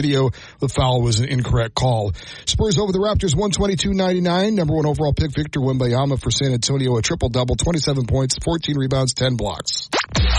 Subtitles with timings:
[0.00, 0.30] video.
[0.60, 2.12] The foul was an incorrect call.
[2.46, 4.54] Spurs over the Raptors 122-99.
[4.54, 6.96] Number one overall pick Victor Wembanyama for San Antonio.
[6.96, 9.89] A triple double, 27 points, 14 rebounds, 10 blocks.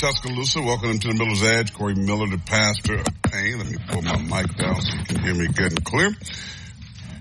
[0.00, 0.62] Tuscaloosa.
[0.62, 1.74] Welcome to the Miller's Edge.
[1.74, 3.58] Corey Miller, the pastor of pain.
[3.58, 6.08] Let me pull my mic down so you can hear me good and clear.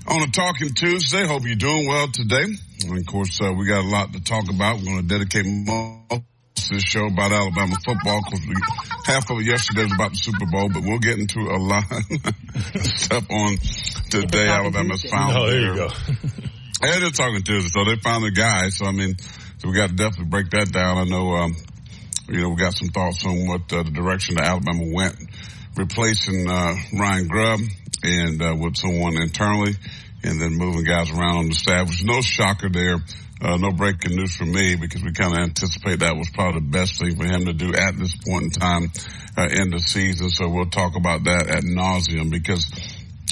[0.08, 2.46] On a Talking Tuesday, hope you're doing well today.
[2.88, 4.78] And of course, uh, we got a lot to talk about.
[4.78, 6.24] We're going to dedicate most of
[6.72, 8.48] this show about Alabama football because
[9.04, 11.84] half of it yesterday was about the Super Bowl, but we'll get into a lot
[11.92, 13.58] of stuff on
[14.10, 14.48] today.
[14.48, 15.90] Alabama's found oh, there you go.
[16.82, 18.70] and they're Talking Tuesday, so they found the guy.
[18.70, 19.18] So I mean,
[19.58, 20.98] so we got to definitely break that down.
[20.98, 21.58] I know, um,
[22.30, 25.16] you know, we got some thoughts on what uh, the direction that Alabama went,
[25.76, 27.60] replacing uh, Ryan Grubb
[28.04, 29.74] and uh, with someone internally,
[30.24, 31.90] and then moving guys around on the staff.
[31.90, 32.98] Which no shocker there.
[33.42, 36.68] Uh, no breaking news for me because we kind of anticipate that was probably the
[36.68, 38.92] best thing for him to do at this point in time
[39.38, 40.30] uh, in the season.
[40.30, 42.68] So we'll talk about that at nauseum because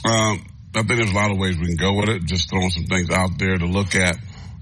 [0.06, 2.24] um, I think there's a lot of ways we can go with it.
[2.24, 4.16] Just throwing some things out there to look at.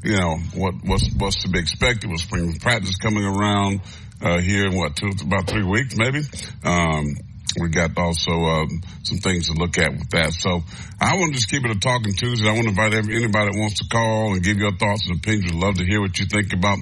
[0.03, 3.81] You know what what's what's to be expected with spring practice coming around
[4.21, 6.21] uh, here in what two about three weeks maybe.
[6.63, 7.15] Um,
[7.59, 8.65] we got also uh,
[9.03, 10.33] some things to look at with that.
[10.33, 10.63] So
[10.99, 12.49] I want to just keep it a talking Tuesday.
[12.49, 15.51] I want to invite anybody that wants to call and give your thoughts and opinions.
[15.51, 16.79] I'd love to hear what you think about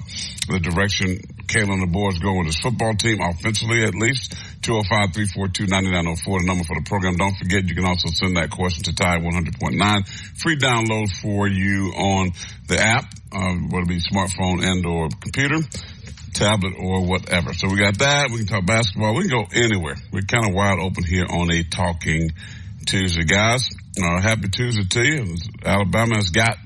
[0.48, 4.34] the direction Kalen and the boys go with his football team, offensively at least.
[4.66, 7.16] 205-342-9904, the number for the program.
[7.16, 9.76] Don't forget, you can also send that question to Tide 100.9.
[10.40, 12.32] Free download for you on
[12.66, 15.60] the app, uh, whether it be smartphone and or computer
[16.34, 17.54] tablet or whatever.
[17.54, 18.30] So we got that.
[18.30, 19.14] We can talk basketball.
[19.14, 19.96] We can go anywhere.
[20.12, 22.30] We're kind of wide open here on a talking
[22.86, 23.68] Tuesday, guys.
[24.02, 25.36] Uh, happy Tuesday to you.
[25.64, 26.56] Alabama has got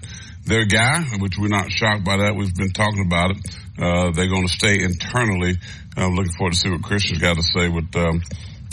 [0.45, 2.35] their guy, which we're not shocked by that.
[2.35, 3.39] We've been talking about it.
[3.81, 5.55] Uh, they're going to stay internally.
[5.97, 8.23] I'm looking forward to see what Christian's got to say with um,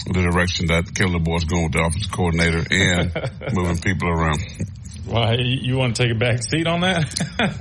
[0.07, 4.39] the direction that Kalen DeBoer's going with the offensive coordinator and moving people around.
[5.05, 7.05] Why you want to take a back seat on that?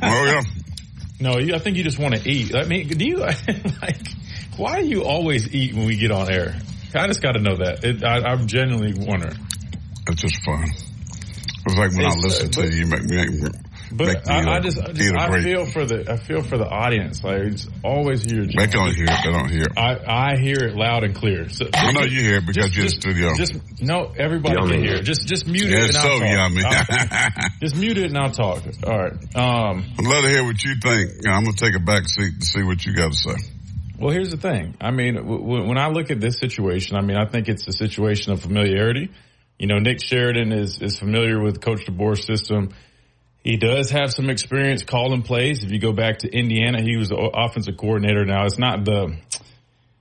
[0.03, 0.43] oh yeah.
[1.21, 2.55] No, you, I think you just want to eat.
[2.55, 3.19] I mean, do you
[3.83, 3.97] like?
[4.57, 6.55] Why do you always eat when we get on air?
[6.95, 7.83] I just got to know that.
[7.83, 9.37] It, I, am genuinely wondering.
[10.07, 10.65] It's just fun.
[11.67, 13.49] It's like when it's, I listen uh, to you, make me.
[13.97, 17.23] But I, I, just, I, just, I feel for the I feel for the audience.
[17.23, 18.45] Like it's always hear.
[18.45, 19.21] They don't hear it.
[19.25, 19.67] They don't hear.
[19.67, 19.79] It.
[19.79, 21.49] I I hear it loud and clear.
[21.49, 23.37] So I know you hear it because just, you're just, in the studio.
[23.37, 24.71] Just no, everybody yummy.
[24.73, 25.05] can hear it.
[25.05, 25.79] Just just mute it.
[25.79, 26.63] It's and so I'll yummy.
[26.65, 28.65] I'll, just mute it and I'll talk.
[28.85, 29.13] All right.
[29.37, 31.29] Um, I'd love to hear what you think.
[31.29, 33.37] I'm gonna take a back seat to see what you got to say.
[33.97, 34.75] Well, here's the thing.
[34.81, 37.73] I mean, w- when I look at this situation, I mean, I think it's a
[37.73, 39.11] situation of familiarity.
[39.57, 42.71] You know, Nick Sheridan is is familiar with Coach DeBoer's system
[43.45, 45.63] he does have some experience calling plays.
[45.63, 48.25] If you go back to Indiana, he was the offensive coordinator.
[48.25, 49.19] Now it's not the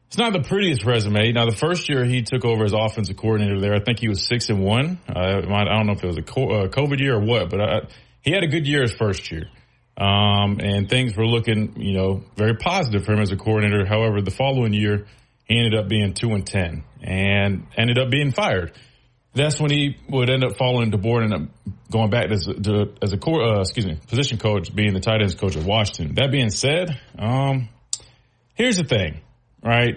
[0.07, 1.33] it's not the prettiest resume.
[1.33, 4.25] Now the first year he took over as offensive coordinator there, I think he was
[4.25, 4.97] six and one.
[5.13, 7.81] Uh, I don't know if it was a uh, COVID year or what, but I,
[8.21, 9.49] he had a good year his first year.
[9.97, 13.85] Um, and things were looking, you know, very positive for him as a coordinator.
[13.85, 15.05] However, the following year,
[15.45, 18.71] he ended up being two and ten and ended up being fired
[19.33, 21.49] that's when he would end up following DeBoer and
[21.91, 25.21] going back as to, as a core, uh, excuse me, position coach, being the tight
[25.21, 26.15] ends coach at Washington.
[26.15, 27.69] That being said, um,
[28.53, 29.21] here's the thing,
[29.63, 29.95] right?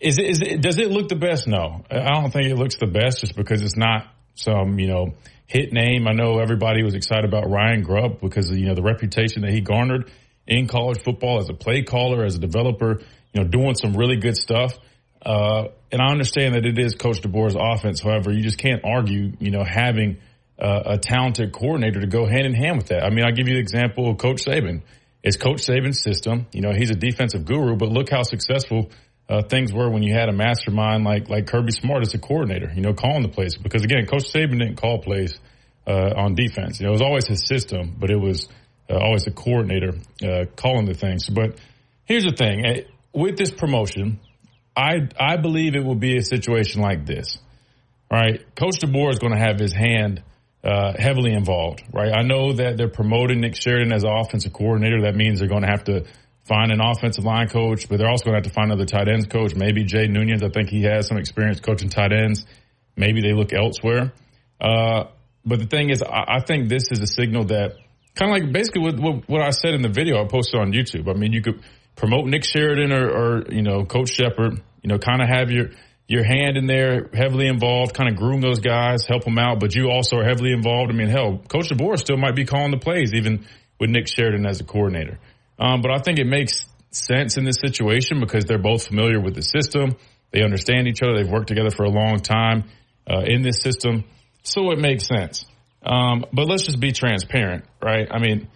[0.00, 1.46] Is it, is it, does it look the best?
[1.46, 5.14] No, I don't think it looks the best just because it's not some, you know,
[5.46, 6.08] hit name.
[6.08, 9.52] I know everybody was excited about Ryan Grubb because of, you know, the reputation that
[9.52, 10.10] he garnered
[10.46, 13.00] in college football as a play caller, as a developer,
[13.32, 14.76] you know, doing some really good stuff.
[15.24, 18.00] Uh, and I understand that it is Coach DeBoer's offense.
[18.00, 20.18] However, you just can't argue, you know, having
[20.58, 23.04] uh, a talented coordinator to go hand in hand with that.
[23.04, 24.82] I mean, I'll give you the example of Coach Saban.
[25.22, 26.46] It's Coach Saban's system.
[26.52, 28.90] You know, he's a defensive guru, but look how successful
[29.28, 32.70] uh, things were when you had a mastermind like like Kirby Smart as a coordinator.
[32.74, 35.38] You know, calling the plays because again, Coach Saban didn't call plays
[35.86, 36.78] uh, on defense.
[36.78, 38.48] You know, it was always his system, but it was
[38.90, 41.28] uh, always the coordinator uh, calling the things.
[41.28, 41.58] But
[42.04, 42.84] here's the thing:
[43.14, 44.20] with this promotion,
[44.76, 47.38] I I believe it will be a situation like this.
[48.10, 50.22] Right, Coach DeBoer is going to have his hand.
[50.62, 52.10] Uh, heavily involved, right?
[52.10, 55.02] I know that they're promoting Nick Sheridan as offensive coordinator.
[55.02, 56.06] That means they're going to have to
[56.44, 59.08] find an offensive line coach, but they're also going to have to find another tight
[59.08, 59.54] ends coach.
[59.54, 60.42] Maybe Jay Nunez.
[60.42, 62.46] I think he has some experience coaching tight ends.
[62.96, 64.12] Maybe they look elsewhere.
[64.60, 65.04] Uh,
[65.44, 67.74] but the thing is, I, I, think this is a signal that
[68.14, 70.72] kind of like basically what, what, what, I said in the video I posted on
[70.72, 71.08] YouTube.
[71.08, 71.62] I mean, you could
[71.96, 75.70] promote Nick Sheridan or, or you know, Coach Shepard, you know, kind of have your,
[76.06, 79.74] your hand in there, heavily involved, kind of groom those guys, help them out, but
[79.74, 80.90] you also are heavily involved.
[80.92, 83.46] I mean, hell, Coach DeBoer still might be calling the plays, even
[83.78, 85.18] with Nick Sheridan as a coordinator.
[85.58, 89.34] Um, but I think it makes sense in this situation because they're both familiar with
[89.34, 89.96] the system.
[90.30, 91.16] They understand each other.
[91.16, 92.64] They've worked together for a long time
[93.08, 94.04] uh, in this system.
[94.42, 95.46] So it makes sense.
[95.84, 98.08] Um, but let's just be transparent, right?
[98.10, 98.48] I mean,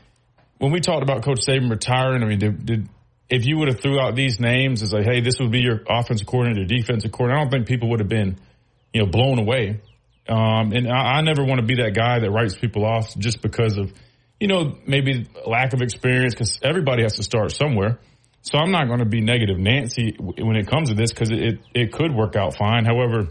[0.59, 2.89] when we talked about Coach Saban retiring, I mean, did, did
[3.31, 5.83] if you would have threw out these names as like, hey, this would be your
[5.89, 8.39] offensive coordinator, defensive coordinator, I don't think people would have been,
[8.93, 9.81] you know, blown away.
[10.29, 13.43] Um, and I, I never want to be that guy that writes people off just
[13.43, 13.93] because of,
[14.41, 17.99] you know, maybe lack of experience because everybody has to start somewhere.
[18.43, 21.61] So I'm not going to be negative Nancy when it comes to this because it,
[21.75, 22.85] it could work out fine.
[22.85, 23.29] However,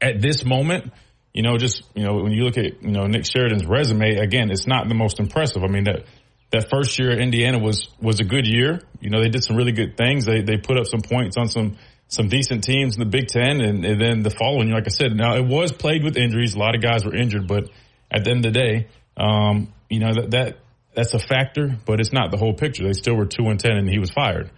[0.00, 0.92] at this moment,
[1.32, 4.50] you know, just, you know, when you look at, you know, Nick Sheridan's resume, again,
[4.50, 5.62] it's not the most impressive.
[5.64, 6.04] I mean, that,
[6.50, 8.80] that first year at Indiana was was a good year.
[9.00, 10.24] You know, they did some really good things.
[10.24, 11.76] They they put up some points on some
[12.08, 14.90] some decent teams in the Big Ten, and, and then the following year, like I
[14.90, 16.54] said, now it was played with injuries.
[16.54, 17.68] A lot of guys were injured, but
[18.10, 20.58] at the end of the day, um, you know that that
[20.94, 22.84] that's a factor, but it's not the whole picture.
[22.84, 24.50] They still were two and ten, and he was fired.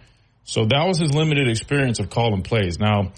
[0.43, 2.79] So that was his limited experience of calling plays.
[2.79, 3.11] Now,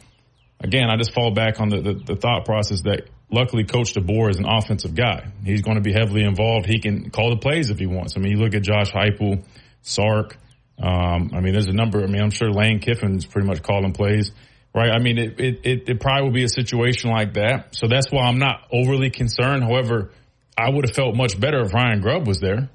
[0.59, 4.29] again, I just fall back on the, the, the thought process that luckily Coach DeBoer
[4.29, 5.31] is an offensive guy.
[5.43, 6.67] He's going to be heavily involved.
[6.67, 8.15] He can call the plays if he wants.
[8.15, 9.43] I mean, you look at Josh Heupel,
[9.81, 10.37] Sark.
[10.77, 12.03] Um, I mean, there's a number.
[12.03, 14.31] I mean, I'm sure Lane Kiffin's pretty much calling plays,
[14.75, 14.89] right?
[14.91, 17.75] I mean, it, it, it, probably will be a situation like that.
[17.75, 19.63] So that's why I'm not overly concerned.
[19.63, 20.11] However,
[20.57, 22.69] I would have felt much better if Ryan Grubb was there.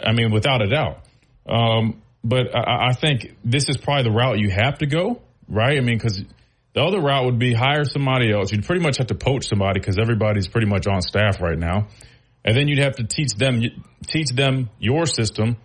[0.00, 0.98] I mean, without a doubt.
[1.48, 5.78] Um, but I, I think this is probably the route you have to go, right?
[5.78, 6.22] I mean, because
[6.76, 8.52] the other route would be hire somebody else.
[8.52, 11.88] You'd pretty much have to poach somebody because everybody's pretty much on staff right now.
[12.44, 13.62] And then you'd have to teach them,
[14.06, 15.56] teach them your system.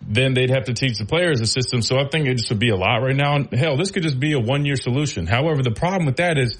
[0.00, 1.82] Then they'd have to teach the players the system.
[1.82, 3.36] So I think it just would be a lot right now.
[3.36, 5.26] And hell, this could just be a one year solution.
[5.26, 6.56] However, the problem with that is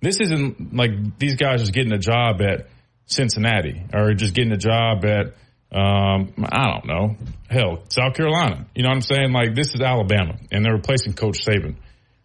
[0.00, 2.66] this isn't like these guys just getting a job at
[3.06, 5.26] Cincinnati or just getting a job at,
[5.70, 7.16] um, I don't know,
[7.48, 8.66] hell, South Carolina.
[8.74, 9.30] You know what I'm saying?
[9.32, 11.76] Like this is Alabama and they're replacing Coach Saban.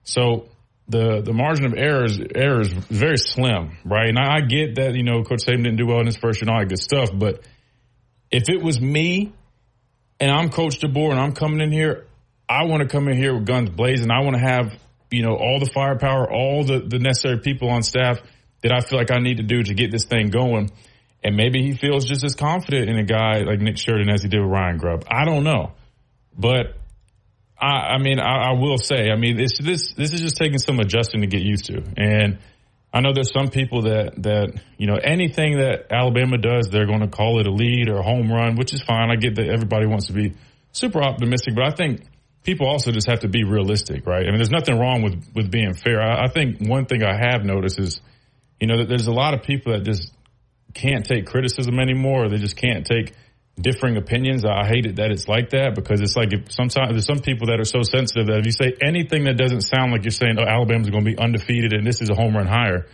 [0.06, 0.48] So
[0.88, 4.10] the the margin of error is, error is very slim, right?
[4.10, 6.42] And I, I get that you know Coach Saban didn't do well in his first
[6.42, 7.42] year and all that good stuff, but
[8.32, 9.32] if it was me
[10.20, 12.08] and I'm Coach DeBoer and I'm coming in here,
[12.50, 14.12] I want to come in here with guns blazing.
[14.12, 14.78] I want to have
[15.10, 18.20] you know all the firepower, all the the necessary people on staff
[18.62, 20.72] that I feel like I need to do to get this thing going.
[21.24, 24.28] And maybe he feels just as confident in a guy like Nick Sheridan as he
[24.28, 25.06] did with Ryan Grubb.
[25.10, 25.72] I don't know,
[26.38, 26.76] but
[27.64, 30.60] I, I mean, I, I, will say, I mean, this this this is just taking
[30.60, 32.40] some adjusting to get used to, and
[32.94, 37.00] I know there's some people that that you know anything that Alabama does, they're going
[37.00, 39.10] to call it a lead or a home run, which is fine.
[39.10, 40.34] I get that everybody wants to be
[40.74, 42.04] super optimistic, but I think
[42.44, 44.24] people also just have to be realistic, right?
[44.24, 46.02] I mean, there's nothing wrong with with being fair.
[46.02, 48.02] I, I think one thing I have noticed is,
[48.60, 50.12] you know, that there's a lot of people that just
[50.74, 52.26] can't take criticism anymore.
[52.26, 53.14] Or they just can't take
[53.60, 54.44] differing opinions.
[54.46, 57.48] I hate it that it's like that because it's like if sometimes there's some people
[57.48, 60.38] that are so sensitive that if you say anything that doesn't sound like you're saying,
[60.40, 62.88] oh, Alabama's going to be undefeated and this is a home run higher,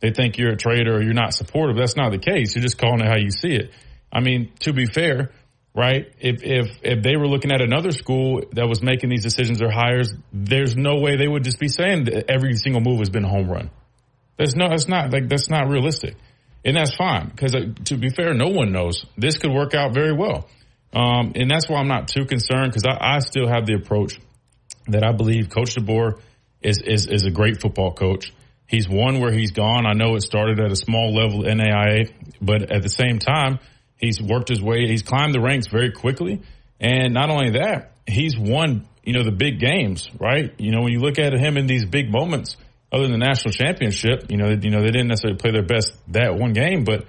[0.00, 1.76] they think you're a traitor or you're not supportive.
[1.76, 2.54] That's not the case.
[2.54, 3.72] You're just calling it how you see it.
[4.12, 5.30] I mean, to be fair,
[5.74, 6.12] right?
[6.18, 9.70] If if if they were looking at another school that was making these decisions or
[9.70, 13.24] hires, there's no way they would just be saying that every single move has been
[13.24, 13.70] a home run.
[14.36, 16.16] There's no, that's not like that's not realistic
[16.64, 19.04] and that's fine because uh, to be fair, no one knows.
[19.16, 20.48] This could work out very well,
[20.92, 24.20] um, and that's why I'm not too concerned because I, I, still have the approach
[24.88, 26.20] that I believe Coach DeBoer
[26.60, 28.32] is, is, is a great football coach.
[28.66, 29.86] He's won where he's gone.
[29.86, 33.58] I know it started at a small level NAIA, but at the same time,
[33.96, 34.86] he's worked his way.
[34.86, 36.42] He's climbed the ranks very quickly.
[36.80, 40.52] And not only that, he's won, you know, the big games, right?
[40.58, 42.56] You know, when you look at him in these big moments,
[42.92, 45.92] other than the national championship, you know, you know, they didn't necessarily play their best
[46.08, 47.06] that one game, but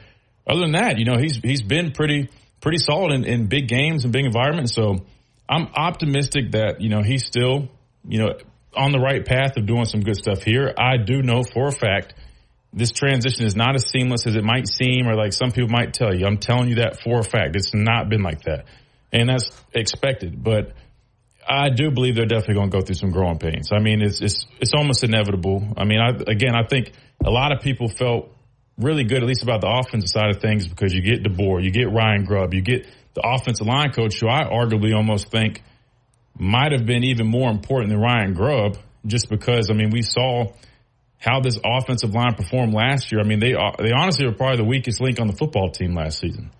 [0.47, 2.29] other than that, you know, he's, he's been pretty,
[2.61, 4.73] pretty solid in, in big games and big environments.
[4.73, 5.05] So
[5.49, 7.67] I'm optimistic that, you know, he's still,
[8.07, 8.29] you know,
[8.75, 10.73] on the right path of doing some good stuff here.
[10.77, 12.13] I do know for a fact
[12.71, 15.93] this transition is not as seamless as it might seem or like some people might
[15.93, 16.25] tell you.
[16.25, 17.55] I'm telling you that for a fact.
[17.55, 18.65] It's not been like that.
[19.11, 20.73] And that's expected, but
[21.47, 23.69] I do believe they're definitely going to go through some growing pains.
[23.71, 25.73] I mean, it's, it's, it's almost inevitable.
[25.77, 26.91] I mean, I, again, I think
[27.23, 28.29] a lot of people felt
[28.77, 31.71] really good, at least about the offensive side of things, because you get DeBoer, you
[31.71, 35.61] get Ryan Grubb, you get the offensive line coach, who I arguably almost think
[36.37, 40.53] might have been even more important than Ryan Grubb, just because, I mean, we saw
[41.19, 43.21] how this offensive line performed last year.
[43.21, 46.19] I mean, they, they honestly were probably the weakest link on the football team last
[46.19, 46.51] season.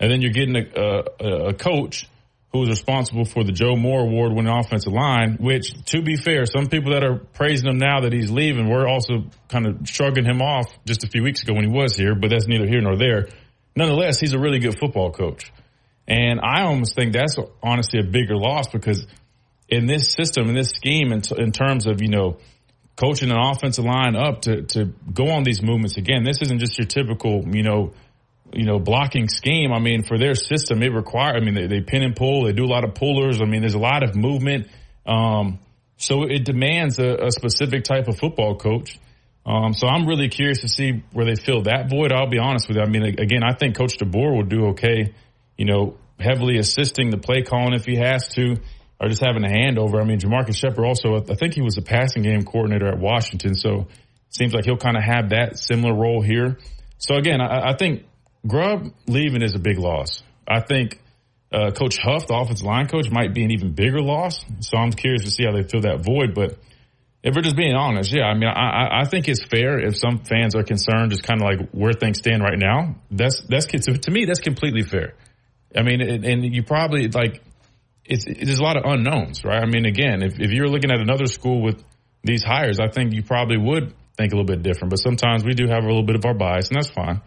[0.00, 2.08] And then you're getting a, a, a coach
[2.52, 6.44] who was responsible for the Joe Moore Award winning offensive line, which, to be fair,
[6.44, 10.26] some people that are praising him now that he's leaving were also kind of shrugging
[10.26, 12.82] him off just a few weeks ago when he was here, but that's neither here
[12.82, 13.28] nor there.
[13.74, 15.50] Nonetheless, he's a really good football coach.
[16.06, 19.06] And I almost think that's honestly a bigger loss because
[19.68, 22.36] in this system, in this scheme, in, t- in terms of, you know,
[22.96, 26.76] coaching an offensive line up to, to go on these movements again, this isn't just
[26.76, 27.94] your typical, you know,
[28.52, 29.72] you know, blocking scheme.
[29.72, 32.52] I mean, for their system, it requires, I mean, they, they pin and pull, they
[32.52, 33.40] do a lot of pullers.
[33.40, 34.68] I mean, there's a lot of movement.
[35.06, 35.58] Um,
[35.96, 38.98] so it demands a, a, specific type of football coach.
[39.44, 42.12] Um, so I'm really curious to see where they fill that void.
[42.12, 42.82] I'll be honest with you.
[42.82, 45.14] I mean, again, I think Coach DeBoer will do okay,
[45.56, 48.56] you know, heavily assisting the play calling if he has to,
[49.00, 50.00] or just having a handover.
[50.00, 53.54] I mean, Jamarcus Shepard also, I think he was a passing game coordinator at Washington.
[53.54, 56.58] So it seems like he'll kind of have that similar role here.
[56.98, 58.04] So again, I, I think
[58.46, 60.22] Grubb leaving is a big loss.
[60.46, 61.00] I think
[61.52, 64.44] uh, Coach Huff, the offensive line coach, might be an even bigger loss.
[64.60, 66.34] So I'm curious to see how they fill that void.
[66.34, 66.58] But
[67.22, 70.18] if we're just being honest, yeah, I mean, I, I think it's fair if some
[70.24, 72.96] fans are concerned, just kind of like where things stand right now.
[73.10, 75.14] That's that's to me that's completely fair.
[75.74, 77.42] I mean, and you probably like
[78.04, 79.62] it's there's a lot of unknowns, right?
[79.62, 81.82] I mean, again, if if you're looking at another school with
[82.24, 84.90] these hires, I think you probably would think a little bit different.
[84.90, 87.20] But sometimes we do have a little bit of our bias, and that's fine.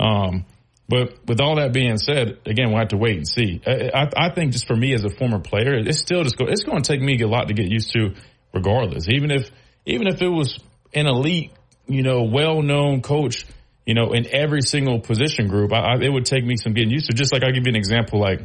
[0.00, 0.46] Um,
[0.88, 3.60] but with all that being said, again, we'll have to wait and see.
[3.64, 6.46] I, I, I think just for me as a former player, it's still just go,
[6.48, 8.14] it's going to take me a lot to get used to,
[8.52, 9.08] regardless.
[9.08, 9.50] Even if
[9.86, 10.58] even if it was
[10.92, 11.52] an elite,
[11.86, 13.46] you know, well known coach,
[13.86, 17.06] you know, in every single position group, I, it would take me some getting used
[17.06, 17.12] to.
[17.12, 18.40] Just like I'll give you an example, like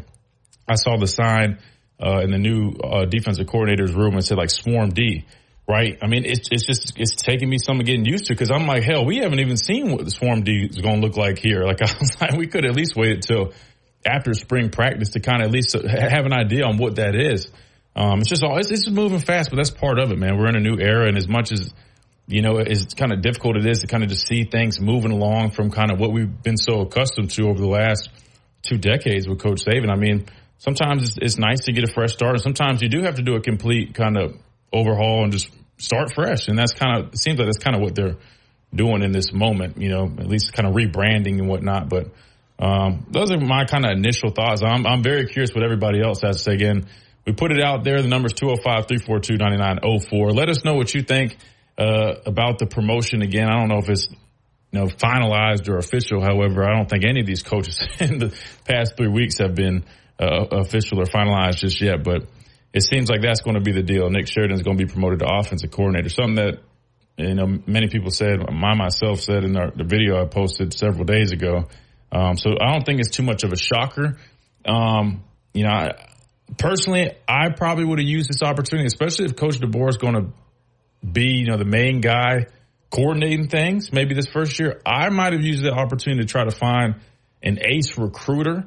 [0.67, 1.59] I saw the sign
[1.99, 5.25] uh, in the new uh, defensive coordinator's room and said like Swarm D
[5.67, 5.97] right?
[6.01, 8.83] I mean, it's, it's just, it's taking me some getting used to because I'm like,
[8.83, 11.63] hell, we haven't even seen what the Swarm D is going to look like here.
[11.63, 13.53] Like, I was like, we could at least wait until
[14.05, 17.49] after spring practice to kind of at least have an idea on what that is.
[17.95, 20.37] Um, it's just all, it's, it's moving fast, but that's part of it, man.
[20.37, 21.73] We're in a new era and as much as,
[22.27, 25.11] you know, as kind of difficult it is to kind of just see things moving
[25.11, 28.09] along from kind of what we've been so accustomed to over the last
[28.61, 29.89] two decades with Coach Saban.
[29.89, 30.25] I mean,
[30.57, 33.23] sometimes it's, it's nice to get a fresh start and sometimes you do have to
[33.23, 34.37] do a complete kind of
[34.75, 36.47] overhaul and just start fresh.
[36.47, 38.17] And that's kind of, seems like that's kind of what they're
[38.73, 41.89] doing in this moment, you know, at least kind of rebranding and whatnot.
[41.89, 42.11] But,
[42.57, 44.63] um, those are my kind of initial thoughts.
[44.63, 46.53] I'm, I'm very curious what everybody else has to say.
[46.53, 46.87] Again,
[47.25, 48.01] we put it out there.
[48.01, 50.35] The number's 205-342-9904.
[50.35, 51.35] Let us know what you think,
[51.77, 53.21] uh, about the promotion.
[53.21, 54.07] Again, I don't know if it's,
[54.71, 56.21] you know, finalized or official.
[56.21, 58.33] However, I don't think any of these coaches in the
[58.65, 59.83] past three weeks have been,
[60.17, 62.25] uh, official or finalized just yet, but,
[62.75, 64.09] it seems like that's going to be the deal.
[64.09, 66.09] Nick Sheridan is going to be promoted to offensive coordinator.
[66.09, 66.59] Something that
[67.17, 68.41] you know many people said.
[68.45, 71.69] I myself said in our, the video I posted several days ago.
[72.11, 74.17] Um, so I don't think it's too much of a shocker.
[74.65, 75.91] Um, you know, I,
[76.57, 81.07] personally, I probably would have used this opportunity, especially if Coach DeBoer is going to
[81.07, 82.47] be you know the main guy
[82.89, 83.93] coordinating things.
[83.93, 86.95] Maybe this first year, I might have used the opportunity to try to find
[87.41, 88.65] an ace recruiter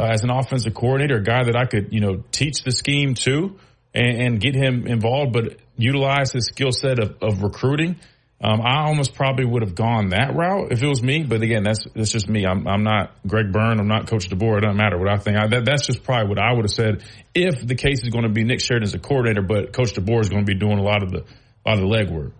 [0.00, 3.14] uh, as an offensive coordinator, a guy that I could, you know, teach the scheme
[3.26, 3.58] to
[3.92, 7.96] and, and get him involved, but utilize his skill set of, of recruiting.
[8.42, 11.24] Um, I almost probably would have gone that route if it was me.
[11.24, 12.46] But again, that's that's just me.
[12.46, 13.78] I'm, I'm not Greg Byrne.
[13.78, 14.58] I'm not Coach DeBoer.
[14.58, 15.36] It doesn't matter what I think.
[15.36, 17.04] I, that, that's just probably what I would have said
[17.34, 20.22] if the case is going to be Nick Sheridan as a coordinator, but Coach DeBoer
[20.22, 22.32] is going to be doing a lot of the a lot of the legwork.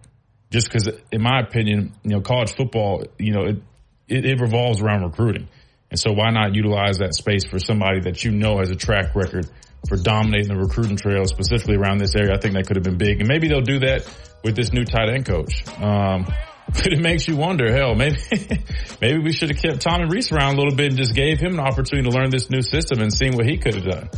[0.50, 3.62] Just because, in my opinion, you know, college football, you know, it,
[4.08, 5.48] it, it revolves around recruiting.
[5.90, 9.14] And so why not utilize that space for somebody that you know has a track
[9.14, 9.48] record
[9.88, 12.34] for dominating the recruiting trail, specifically around this area.
[12.34, 13.20] I think that could have been big.
[13.20, 14.06] And maybe they'll do that
[14.44, 15.66] with this new tight end coach.
[15.80, 16.26] Um,
[16.72, 18.18] but it makes you wonder, hell, maybe,
[19.00, 21.54] maybe we should have kept Tommy Rees around a little bit and just gave him
[21.54, 24.10] an opportunity to learn this new system and seeing what he could have done.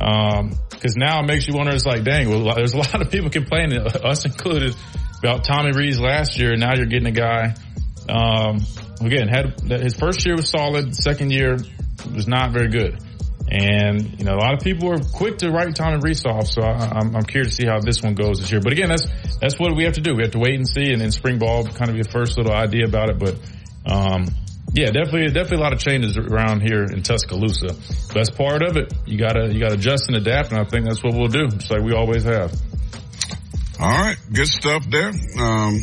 [0.00, 3.10] Um, cause now it makes you wonder, it's like, dang, well, there's a lot of
[3.10, 4.74] people complaining, us included,
[5.18, 6.52] about Tommy Rees last year.
[6.52, 7.54] And now you're getting a guy,
[8.08, 8.64] um,
[9.00, 10.94] again, had his first year was solid.
[10.94, 11.58] Second year
[12.14, 12.98] was not very good.
[13.50, 16.48] And, you know, a lot of people are quick to write Tommy Rees off.
[16.48, 18.60] So I, am I'm curious to see how this one goes this year.
[18.60, 19.06] But again, that's,
[19.40, 20.14] that's what we have to do.
[20.14, 22.36] We have to wait and see and then spring ball kind of be your first
[22.36, 23.18] little idea about it.
[23.18, 23.36] But,
[23.86, 24.26] um,
[24.74, 27.74] yeah, definitely, definitely a lot of changes around here in Tuscaloosa.
[28.12, 28.92] That's part of it.
[29.06, 30.50] You gotta, you gotta adjust and adapt.
[30.50, 31.48] And I think that's what we'll do.
[31.48, 32.52] Just like we always have.
[33.80, 34.16] All right.
[34.30, 35.10] Good stuff there.
[35.40, 35.80] Um,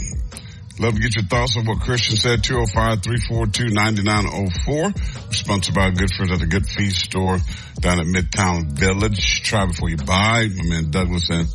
[0.78, 2.44] Love to get your thoughts on what Christian said.
[2.44, 5.34] 205-342-9904.
[5.34, 7.38] Sponsored by good friends at the Good Feet store
[7.80, 9.42] down at Midtown Village.
[9.44, 10.50] Try before you buy.
[10.54, 11.48] My man Douglas and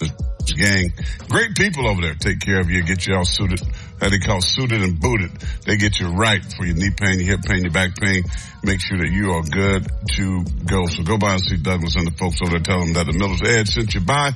[0.00, 0.10] the
[0.56, 0.92] gang.
[1.28, 2.14] Great people over there.
[2.14, 2.82] Take care of you.
[2.82, 3.62] Get you all suited.
[4.00, 5.30] How they call suited and booted.
[5.64, 8.24] They get you right for your knee pain, your hip pain, your back pain.
[8.64, 10.86] Make sure that you are good to go.
[10.86, 12.60] So go by and see Douglas and the folks over there.
[12.60, 14.32] Tell them that the Miller's Edge sent you by.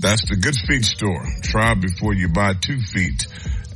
[0.00, 1.24] That's the Good Feet store.
[1.42, 3.26] Try before you buy two feet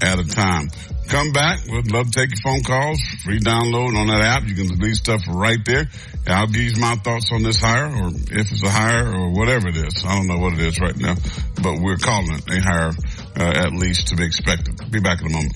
[0.03, 0.69] at a time.
[1.09, 1.61] Come back.
[1.67, 3.01] We'd love to take your phone calls.
[3.25, 4.49] Free download on that app.
[4.49, 5.89] You can leave stuff right there.
[6.27, 9.69] I'll give you my thoughts on this hire or if it's a hire or whatever
[9.69, 10.05] it is.
[10.07, 11.15] I don't know what it is right now,
[11.63, 12.93] but we're calling it a hire
[13.37, 14.75] uh, at least to be expected.
[14.91, 15.53] Be back in a moment.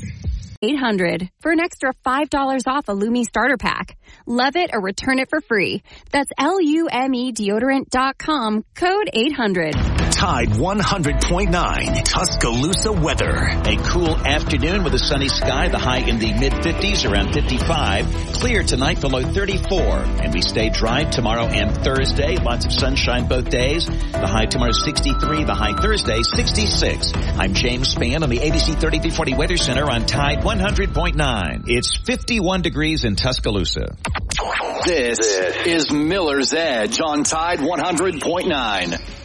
[0.62, 3.97] 800 for an extra $5 off a Lume starter pack.
[4.26, 5.83] Love it or return it for free.
[6.11, 9.75] That's L-U-M-E deodorant.com, code 800.
[10.16, 13.35] Tide 100.9 Tuscaloosa weather.
[13.35, 18.32] A cool afternoon with a sunny sky, the high in the mid 50s, around 55.
[18.32, 19.78] Clear tonight below 34.
[19.78, 22.37] And we stay dry tomorrow and Thursday.
[22.37, 23.85] Lots of sunshine both days.
[23.85, 27.12] The high tomorrow 63, the high Thursday 66.
[27.14, 31.64] I'm James Spann on the ABC 3340 Weather Center on Tide 100.9.
[31.66, 33.94] It's 51 degrees in Tuscaloosa.
[34.86, 39.16] This, this is Miller's Edge on Tide 100.9.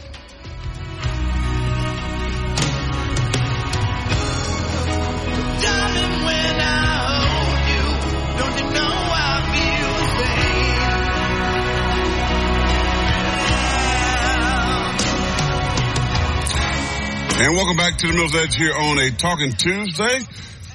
[17.42, 20.20] And welcome back to the Mills Edge here on a Talking Tuesday.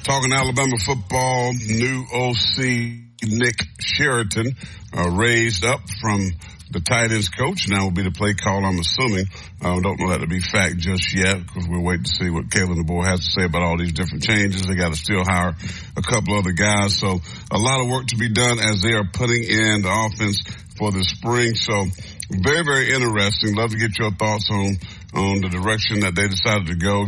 [0.03, 4.51] Talking Alabama football, new OC Nick Sheridan,
[4.93, 6.33] uh, raised up from
[6.73, 7.69] the tight ends coach.
[7.69, 9.27] Now will be the play call, I'm assuming.
[9.63, 12.31] I uh, don't know that to be fact just yet because we're waiting to see
[12.31, 14.63] what Kalen DeBoer has to say about all these different changes.
[14.63, 15.55] They got to still hire
[15.97, 16.99] a couple other guys.
[16.99, 17.21] So
[17.53, 20.43] a lot of work to be done as they are putting in the offense
[20.77, 21.55] for the spring.
[21.55, 21.87] So
[22.31, 23.55] very, very interesting.
[23.55, 24.77] Love to get your thoughts on,
[25.15, 27.07] on the direction that they decided to go.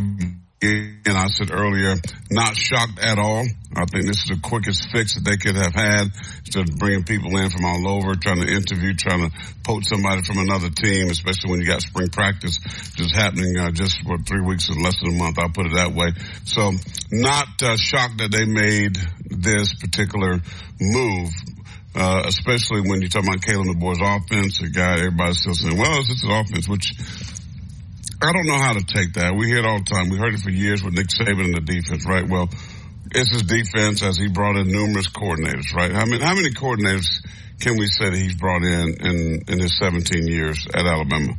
[0.61, 1.95] And I said earlier,
[2.33, 3.47] not shocked at all.
[3.77, 6.11] I think this is the quickest fix that they could have had
[6.43, 10.23] instead of bringing people in from all over, trying to interview, trying to poach somebody
[10.23, 12.59] from another team, especially when you got spring practice
[12.97, 15.39] just happening uh, just for three weeks or less than a month.
[15.39, 16.11] I'll put it that way.
[16.45, 16.73] So
[17.13, 18.99] not uh, shocked that they made
[19.31, 20.41] this particular
[20.81, 21.31] move.
[21.95, 25.99] Uh, especially when you talk about Kalen DeBoer's offense, a guy everybody's still saying, well,
[26.01, 26.93] it's an offense, which
[28.21, 29.35] I don't know how to take that.
[29.35, 30.09] We hear it all the time.
[30.09, 32.29] We heard it for years with Nick Saban and the defense, right?
[32.29, 32.49] Well,
[33.13, 35.93] it's his defense as he brought in numerous coordinators, right?
[35.93, 37.25] How many, how many coordinators
[37.61, 41.35] can we say that he's brought in in, in his 17 years at Alabama?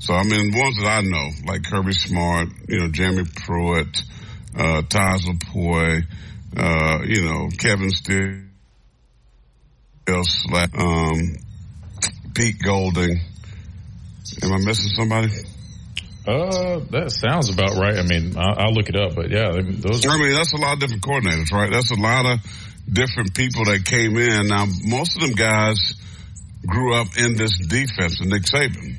[0.00, 4.02] So, I mean, ones that I know, like Kirby Smart, you know, Jeremy Pruitt,
[4.58, 6.02] uh, Tosh Lupoi,
[6.56, 8.43] uh, you know, Kevin Steele,
[10.08, 11.36] um,
[12.34, 13.20] Pete Golding.
[14.42, 15.28] Am I missing somebody?
[16.26, 17.98] Uh, that sounds about right.
[17.98, 20.06] I mean, I'll, I'll look it up, but yeah, those.
[20.06, 21.70] I mean, that's a lot of different coordinators, right?
[21.70, 22.40] That's a lot of
[22.90, 24.48] different people that came in.
[24.48, 25.94] Now, most of them guys
[26.66, 28.96] grew up in this defense of Nick Saban,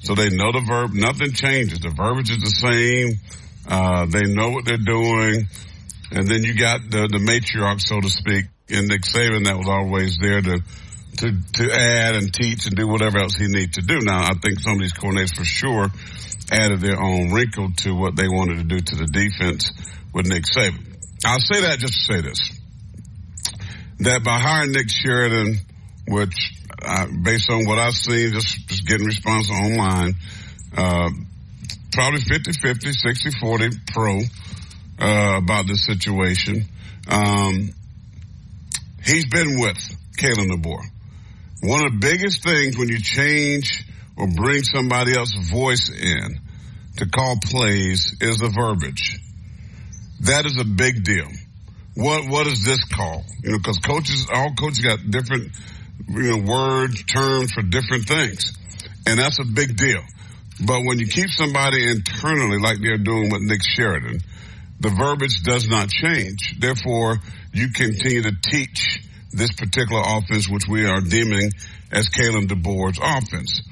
[0.00, 0.92] so they know the verb.
[0.94, 1.80] Nothing changes.
[1.80, 3.18] The verbiage is the same.
[3.68, 5.48] Uh, they know what they're doing,
[6.12, 9.68] and then you got the the matriarch, so to speak, in Nick Saban that was
[9.68, 10.60] always there to
[11.18, 14.00] to to add and teach and do whatever else he needed to do.
[14.00, 15.88] Now, I think some of these coordinators for sure
[16.50, 19.72] added their own wrinkle to what they wanted to do to the defense
[20.12, 20.96] with Nick Saban.
[21.24, 22.52] I'll say that just to say this.
[24.00, 25.56] That by hiring Nick Sheridan,
[26.08, 26.52] which
[26.82, 30.14] uh, based on what I've seen, just, just getting response online,
[30.76, 31.10] uh,
[31.92, 32.94] probably 50-50,
[33.42, 34.18] 60-40 pro,
[34.98, 36.66] uh, about this situation.
[37.08, 37.70] Um,
[39.06, 39.78] he's been with
[40.18, 40.82] Kalen DeBoer.
[41.62, 43.84] One of the biggest things when you change
[44.16, 46.40] or bring somebody else's voice in
[46.98, 49.18] to call plays is the verbiage.
[50.20, 51.28] That is a big deal.
[51.94, 53.24] What what is this call?
[53.42, 55.52] You know, because coaches, all coaches got different,
[56.08, 58.52] you know, words, terms for different things,
[59.06, 60.02] and that's a big deal.
[60.64, 64.20] But when you keep somebody internally, like they're doing with Nick Sheridan,
[64.80, 66.56] the verbiage does not change.
[66.58, 67.18] Therefore,
[67.52, 69.00] you continue to teach
[69.32, 71.50] this particular offense, which we are deeming
[71.90, 73.62] as Kalen DeBoer's offense.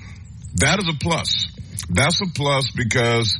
[0.57, 1.49] That is a plus.
[1.90, 3.38] That's a plus because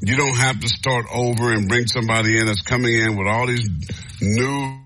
[0.00, 3.46] you don't have to start over and bring somebody in that's coming in with all
[3.46, 3.68] these
[4.20, 4.78] new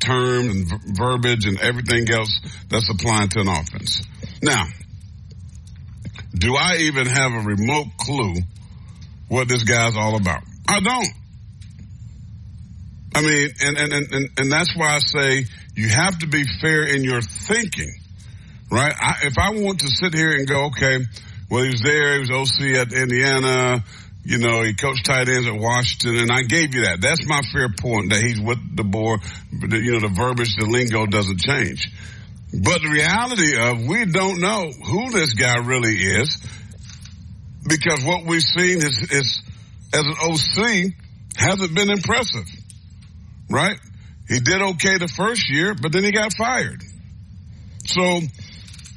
[0.00, 4.02] terms and verbiage and everything else that's applying to an offense.
[4.42, 4.64] Now,
[6.36, 8.34] do I even have a remote clue
[9.28, 10.42] what this guy's all about?
[10.68, 11.08] I don't.
[13.14, 15.44] I mean, and, and, and, and that's why I say
[15.76, 17.94] you have to be fair in your thinking,
[18.70, 18.92] right?
[18.98, 20.98] I, if I want to sit here and go, okay,
[21.50, 23.84] well, he was there, he was OC at Indiana,
[24.24, 27.00] you know, he coached tight ends at Washington, and I gave you that.
[27.00, 29.18] That's my fair point that he's with DeBoer.
[29.52, 31.92] You know, the verbiage, the lingo doesn't change.
[32.50, 36.38] But the reality of we don't know who this guy really is
[37.68, 39.42] because what we've seen is, is
[39.92, 40.92] as an OC
[41.36, 42.46] hasn't been impressive,
[43.54, 43.78] right?
[44.28, 46.82] He did okay the first year, but then he got fired.
[47.86, 48.20] So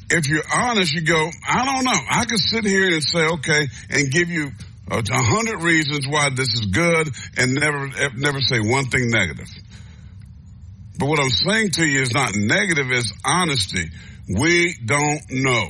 [0.09, 1.99] if you're honest, you go, I don't know.
[2.09, 4.49] I could sit here and say, okay, and give you
[4.89, 9.49] a hundred reasons why this is good and never, eh, never say one thing negative.
[10.97, 13.91] But what I'm saying to you is not negative, it's honesty.
[14.27, 15.67] We don't know,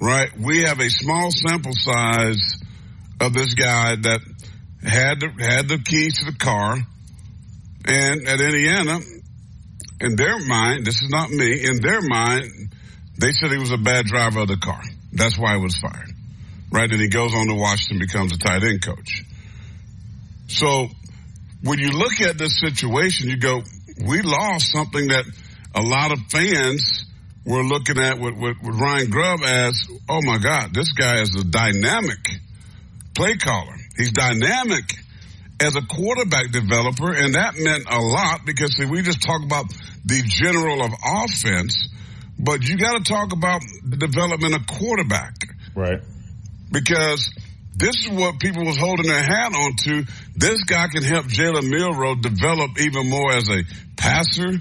[0.00, 0.30] right?
[0.38, 2.56] We have a small sample size
[3.20, 4.20] of this guy that
[4.82, 6.76] had the, had the keys to the car
[7.86, 8.98] and at Indiana,
[10.00, 12.74] in their mind, this is not me, in their mind,
[13.18, 14.80] they said he was a bad driver of the car.
[15.12, 16.10] That's why he was fired.
[16.72, 16.90] Right?
[16.90, 19.24] And he goes on to Washington, becomes a tight end coach.
[20.46, 20.88] So
[21.62, 23.62] when you look at this situation, you go,
[24.06, 25.24] we lost something that
[25.74, 27.04] a lot of fans
[27.44, 31.34] were looking at with, with, with Ryan Grubb as, oh my God, this guy is
[31.34, 32.18] a dynamic
[33.14, 33.76] play caller.
[33.96, 34.84] He's dynamic
[35.60, 39.66] as a quarterback developer, and that meant a lot because see, we just talk about
[40.04, 41.88] the general of offense,
[42.38, 45.34] but you got to talk about the development of quarterback.
[45.74, 46.00] Right.
[46.72, 47.30] Because
[47.76, 50.04] this is what people was holding their hat on to.
[50.36, 53.62] This guy can help Jalen Milroe develop even more as a
[53.96, 54.60] passer,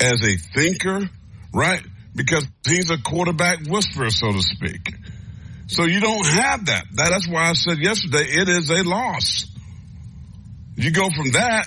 [0.00, 1.08] as a thinker,
[1.52, 1.82] right?
[2.14, 4.94] Because he's a quarterback whisperer, so to speak.
[5.66, 6.84] So you don't have that.
[6.92, 9.46] That's why I said yesterday it is a loss.
[10.76, 11.66] You go from that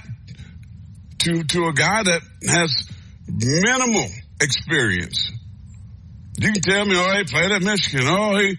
[1.20, 2.90] to to a guy that has
[3.28, 4.08] minimal
[4.42, 5.32] experience.
[6.40, 8.06] You can tell me, oh, he played at Michigan.
[8.08, 8.58] Oh, he,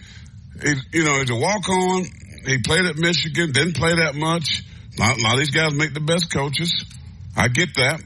[0.62, 2.04] he you know, he's a walk on.
[2.46, 4.62] He played at Michigan, didn't play that much.
[4.96, 6.84] A lot, a lot of these guys make the best coaches.
[7.36, 8.02] I get that.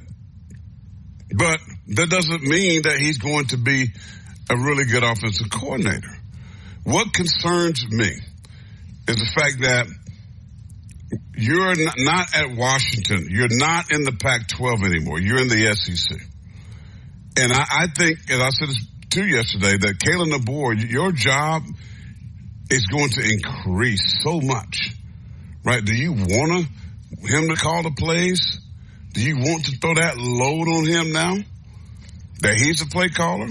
[1.34, 3.86] But that doesn't mean that he's going to be
[4.50, 6.14] a really good offensive coordinator.
[6.84, 8.10] What concerns me
[9.08, 9.86] is the fact that
[11.36, 13.26] you're not at Washington.
[13.30, 15.20] You're not in the Pac-12 anymore.
[15.20, 16.18] You're in the SEC.
[17.36, 21.12] And I, I think, and I said this to you yesterday, that Kalen DeBoer, your
[21.12, 21.62] job
[22.70, 24.92] is going to increase so much,
[25.64, 25.84] right?
[25.84, 28.58] Do you want to, him to call the plays?
[29.12, 31.36] Do you want to throw that load on him now
[32.40, 33.48] that he's a play caller?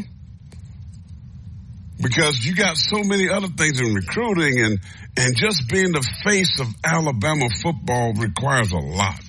[2.02, 4.80] Because you got so many other things in recruiting and,
[5.18, 9.22] and just being the face of Alabama football requires a lot.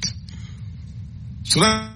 [1.44, 1.92] So that,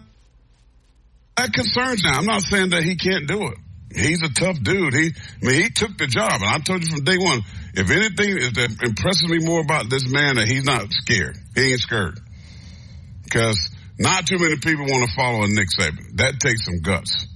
[1.37, 2.11] that concerns me.
[2.11, 3.59] I'm not saying that he can't do it.
[3.95, 4.93] He's a tough dude.
[4.93, 5.13] He,
[5.43, 6.43] I mean, he took the job.
[6.43, 7.41] And I told you from day one,
[7.75, 11.37] if anything that impresses me more about this man that he's not scared.
[11.55, 12.19] He ain't scared.
[13.25, 16.17] Because not too many people want to follow a Nick Saban.
[16.17, 17.27] That takes some guts.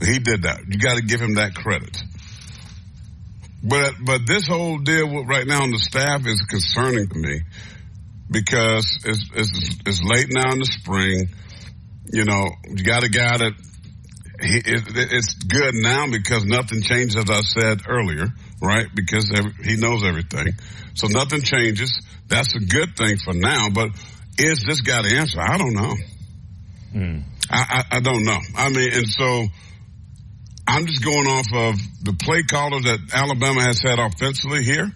[0.00, 0.60] He did that.
[0.68, 1.96] You got to give him that credit.
[3.68, 7.40] But but this whole deal with right now on the staff is concerning to me
[8.30, 11.28] because it's, it's it's late now in the spring.
[12.12, 13.52] You know, you got a guy that
[14.40, 18.26] he, it, it's good now because nothing changes, as I said earlier,
[18.62, 18.86] right?
[18.94, 20.54] Because every, he knows everything,
[20.94, 22.00] so nothing changes.
[22.28, 23.68] That's a good thing for now.
[23.74, 23.90] But
[24.38, 25.40] is this guy the answer?
[25.40, 25.94] I don't know.
[26.92, 27.18] Hmm.
[27.50, 28.38] I, I I don't know.
[28.56, 29.46] I mean, and so.
[30.66, 34.90] I'm just going off of the play caller that Alabama has had offensively here.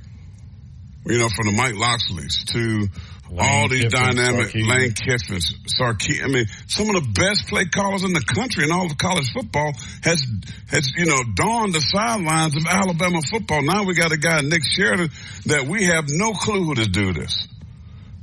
[1.06, 2.88] You know, from the Mike Locksleys to
[3.30, 4.68] Lane all these Kiffin, dynamic Sarkisian.
[4.68, 6.24] Lane Kiffins, Sarkisian.
[6.24, 9.32] I mean, some of the best play callers in the country and all of college
[9.32, 10.22] football has
[10.68, 13.62] has you know donned the sidelines of Alabama football.
[13.62, 15.10] Now we got a guy Nick Sheridan
[15.46, 17.46] that we have no clue who to do this.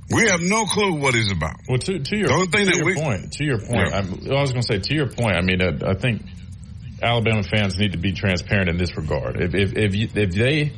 [0.10, 1.56] We have no clue what he's about.
[1.68, 3.98] Well, to, to your, to your we, point, to your point, yeah.
[3.98, 6.22] I, I was going to say, to your point, I mean, I, I, think
[7.02, 9.40] Alabama fans need to be transparent in this regard.
[9.40, 10.74] If if if, you, if they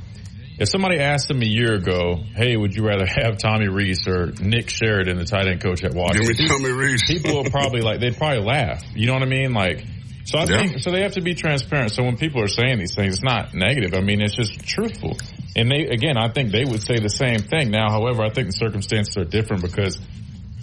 [0.60, 4.34] if somebody asked them a year ago, "Hey, would you rather have Tommy Rees or
[4.42, 7.04] Nick Sheridan, the tight end coach at Washington?" Give me Tommy Rees.
[7.08, 8.84] people will probably like they'd probably laugh.
[8.94, 9.54] You know what I mean?
[9.54, 9.86] Like,
[10.26, 10.58] so I yeah.
[10.58, 11.92] think so they have to be transparent.
[11.92, 13.94] So when people are saying these things, it's not negative.
[13.94, 15.18] I mean, it's just truthful.
[15.56, 17.72] And they again, I think they would say the same thing.
[17.72, 19.98] Now, however, I think the circumstances are different because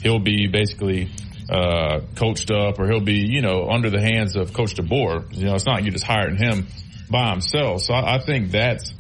[0.02, 1.10] he'll be basically
[1.48, 5.36] uh, coached up, or he'll be you know under the hands of Coach DeBoer.
[5.36, 6.66] You know, it's not you just hiring him
[7.10, 7.82] by himself.
[7.82, 8.92] So I, I think that's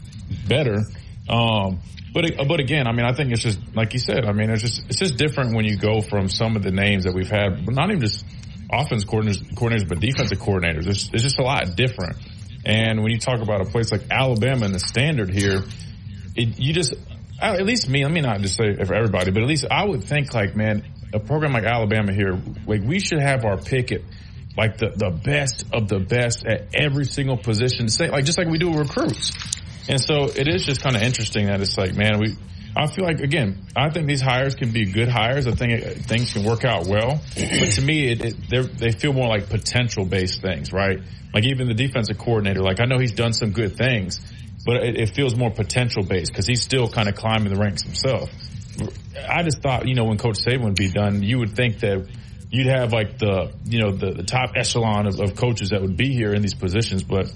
[0.48, 0.82] better.
[1.28, 1.80] Um,
[2.12, 4.24] but but again, I mean, I think it's just like you said.
[4.24, 7.04] I mean, it's just it's just different when you go from some of the names
[7.04, 8.24] that we've had, but not even just
[8.72, 10.86] offense coordinators, coordinators but defensive coordinators.
[10.86, 12.16] It's, it's just a lot different.
[12.64, 15.62] And when you talk about a place like Alabama and the standard here,
[16.34, 16.94] it, you just
[17.40, 18.02] at least me.
[18.02, 20.84] Let me not just say for everybody, but at least I would think like, man,
[21.12, 24.00] a program like Alabama here, like we should have our pick at
[24.56, 27.88] like the, the best of the best at every single position.
[27.88, 29.32] Say like just like we do with recruits.
[29.88, 32.34] And so it is just kind of interesting that it's like, man, we,
[32.74, 35.46] I feel like again, I think these hires can be good hires.
[35.46, 39.12] I think it, things can work out well, but to me, it, it they feel
[39.12, 40.98] more like potential based things, right?
[41.32, 44.20] Like even the defensive coordinator, like I know he's done some good things,
[44.64, 47.82] but it, it feels more potential based because he's still kind of climbing the ranks
[47.82, 48.30] himself.
[49.28, 52.06] I just thought, you know, when Coach Saban would be done, you would think that
[52.50, 55.96] you'd have like the, you know, the, the top echelon of, of coaches that would
[55.96, 57.32] be here in these positions, but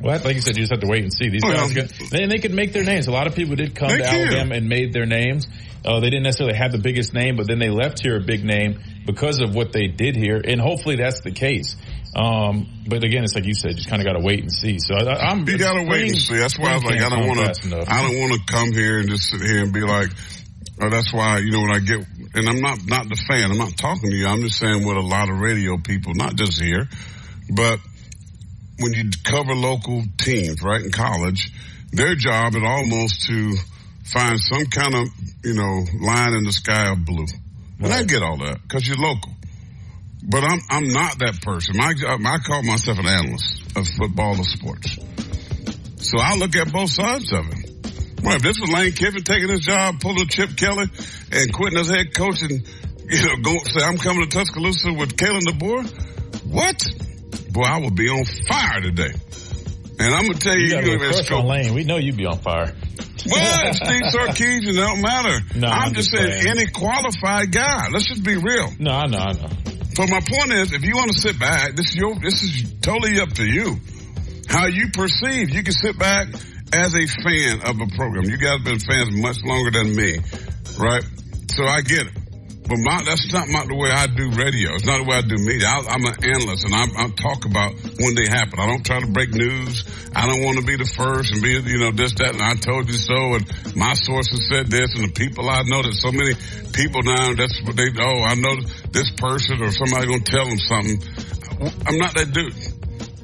[0.00, 1.28] well, like you said, you just have to wait and see.
[1.28, 3.08] These oh, guys, could, they, they could make their names.
[3.08, 5.48] A lot of people did come to Alabama and made their names.
[5.84, 8.44] Uh, they didn't necessarily have the biggest name, but then they left here a big
[8.44, 11.76] name because of what they did here, and hopefully that's the case.
[12.14, 14.52] Um, but again, it's like you said, you just kind of got to wait and
[14.52, 14.78] see.
[14.78, 16.36] So I, am you got to wait and see.
[16.36, 18.98] That's why I was like, I don't want to, I don't want to come here
[18.98, 20.10] and just sit here and be like,
[20.80, 23.50] oh, that's why you know when I get, and I'm not not the fan.
[23.50, 24.26] I'm not talking to you.
[24.26, 26.88] I'm just saying what a lot of radio people, not just here,
[27.54, 27.80] but
[28.78, 31.50] when you cover local teams, right, in college,
[31.92, 33.56] their job is almost to
[34.04, 35.08] find some kind of,
[35.44, 37.26] you know, line in the sky of blue.
[37.80, 39.32] And I get all that because you're local.
[40.22, 41.76] But I'm, I'm not that person.
[41.76, 44.98] My, I call myself an analyst of football or sports.
[46.00, 47.67] So I look at both sides of it.
[48.22, 50.86] Well, if this was Lane Kiffin taking his job, pulling Chip Kelly
[51.32, 52.66] and quitting as head coach and,
[53.08, 56.82] you know, go say, I'm coming to Tuscaloosa with Kalen DeBoer, what?
[57.52, 59.12] Boy, I will be on fire today.
[60.00, 61.74] And I'm gonna tell you, you, you crush on Lane.
[61.74, 62.72] We know you'd be on fire.
[63.26, 65.40] Well, it's Steve Sarkisian, it don't matter.
[65.58, 67.88] No, I'm, I'm just, just saying, any qualified guy.
[67.92, 68.68] Let's just be real.
[68.78, 69.48] No, I know, I know.
[69.94, 72.72] So my point is, if you want to sit back, this is your, this is
[72.80, 73.78] totally up to you.
[74.48, 75.50] How you perceive.
[75.50, 76.28] You can sit back
[76.72, 78.24] as a fan of a program.
[78.24, 80.18] You guys have been fans much longer than me,
[80.78, 81.04] right?
[81.50, 82.18] So I get it.
[82.68, 84.76] But my, that's not my, the way I do radio.
[84.76, 85.72] It's not the way I do media.
[85.72, 88.60] I, am an analyst and I, I talk about when they happen.
[88.60, 89.88] I don't try to break news.
[90.12, 92.60] I don't want to be the first and be, you know, this, that, and I
[92.60, 93.40] told you so.
[93.40, 96.36] And my sources said this and the people I know, there's so many
[96.76, 97.32] people now.
[97.32, 98.60] That's what they, oh, I know
[98.92, 101.00] this person or somebody going to tell them something.
[101.88, 102.52] I'm not that dude.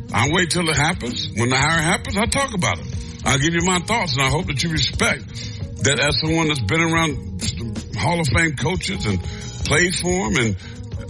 [0.08, 1.28] I wait till it happens.
[1.36, 2.88] When the hire happens, I talk about it.
[3.24, 5.24] I'll give you my thoughts and I hope that you respect
[5.84, 9.22] that as someone that's been around Hall of Fame coaches and
[9.64, 10.56] played for them, and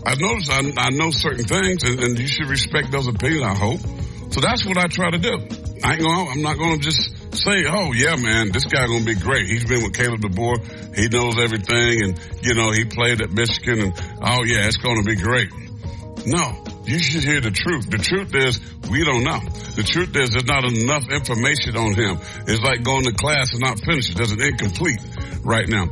[0.07, 3.43] I've noticed I, I know certain things, and, and, you should respect those opinions.
[3.43, 3.81] I hope.
[4.33, 5.35] So that's what I try to do.
[5.83, 6.29] I ain't going.
[6.31, 9.65] I'm not going to just say, "Oh yeah, man, this guy gonna be great." He's
[9.65, 10.97] been with Caleb DeBoer.
[10.97, 15.03] He knows everything, and you know he played at Michigan, and oh yeah, it's going
[15.03, 15.51] to be great.
[16.27, 17.91] No, you should hear the truth.
[17.91, 19.41] The truth is, we don't know.
[19.75, 22.19] The truth is, there's not enough information on him.
[22.47, 24.17] It's like going to class and not finishing.
[24.17, 25.01] There's an incomplete
[25.43, 25.87] right now.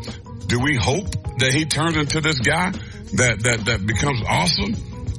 [0.46, 2.72] Do we hope that he turns into this guy
[3.16, 4.74] that, that, that becomes awesome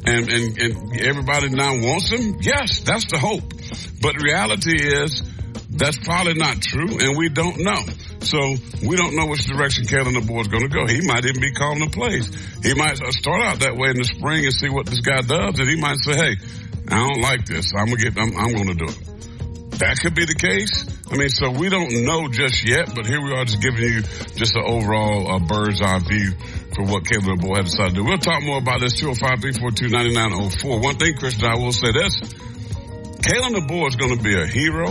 [0.06, 2.38] and, and, and everybody now wants him?
[2.42, 3.44] Yes, that's the hope.
[4.02, 5.24] But reality is
[5.76, 7.82] that's probably not true and we don't know.
[8.22, 8.40] So
[8.88, 10.86] we don't know which direction Kalen DeBoer is going to go.
[10.88, 12.30] He might even be calling the plays.
[12.64, 15.60] He might start out that way in the spring and see what this guy does,
[15.60, 16.36] and he might say, "Hey,
[16.88, 17.74] I don't like this.
[17.76, 18.18] I'm gonna get.
[18.18, 20.86] I'm, I'm going to do it." That could be the case.
[21.12, 24.02] I mean, so we don't know just yet, but here we are just giving you
[24.38, 26.32] just an overall uh, bird's eye view
[26.78, 28.04] for what Kalen DeBoer had decided to do.
[28.06, 30.82] We'll talk more about this 205-342-9904.
[30.82, 32.22] One thing, Christian, I will say this.
[33.24, 34.90] Kalen DeBoer is going to be a hero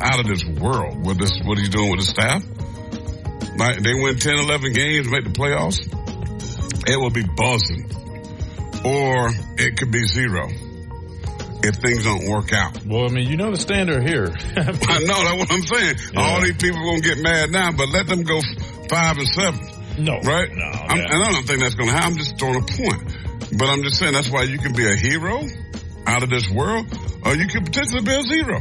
[0.00, 2.42] out of this world with this, what he's doing with his staff.
[3.58, 5.80] like they win 10, 11 games, make the playoffs,
[6.88, 7.84] it will be buzzing.
[8.84, 10.48] Or it could be zero
[11.62, 12.84] if things don't work out.
[12.86, 14.32] Well, I mean, you know the standard here.
[14.56, 15.96] I know that's what I'm saying.
[16.12, 16.20] Yeah.
[16.20, 18.40] All these people are gonna get mad now, but let them go
[18.88, 19.60] five and seven.
[19.98, 20.48] No, right?
[20.52, 22.12] No, I'm, and I don't think that's gonna happen.
[22.12, 23.58] I'm just throwing a point.
[23.58, 25.42] But I'm just saying that's why you can be a hero
[26.06, 26.86] out of this world,
[27.26, 28.60] or you could potentially be a zero.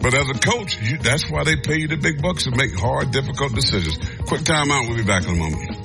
[0.00, 2.76] But as a coach, you, that's why they pay you the big bucks to make
[2.78, 3.96] hard, difficult decisions.
[4.26, 4.86] Quick time out.
[4.86, 5.84] We'll be back in a moment.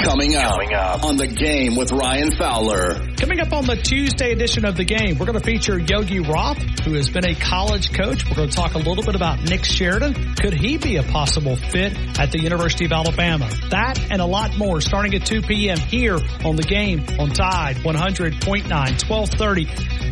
[0.00, 3.07] Coming up, Coming up on the game with Ryan Fowler.
[3.18, 6.58] Coming up on the Tuesday edition of the game, we're going to feature Yogi Roth,
[6.84, 8.24] who has been a college coach.
[8.24, 10.36] We're going to talk a little bit about Nick Sheridan.
[10.36, 13.50] Could he be a possible fit at the University of Alabama?
[13.70, 15.78] That and a lot more starting at 2 p.m.
[15.78, 19.64] here on the game on Tide 100.9, 1230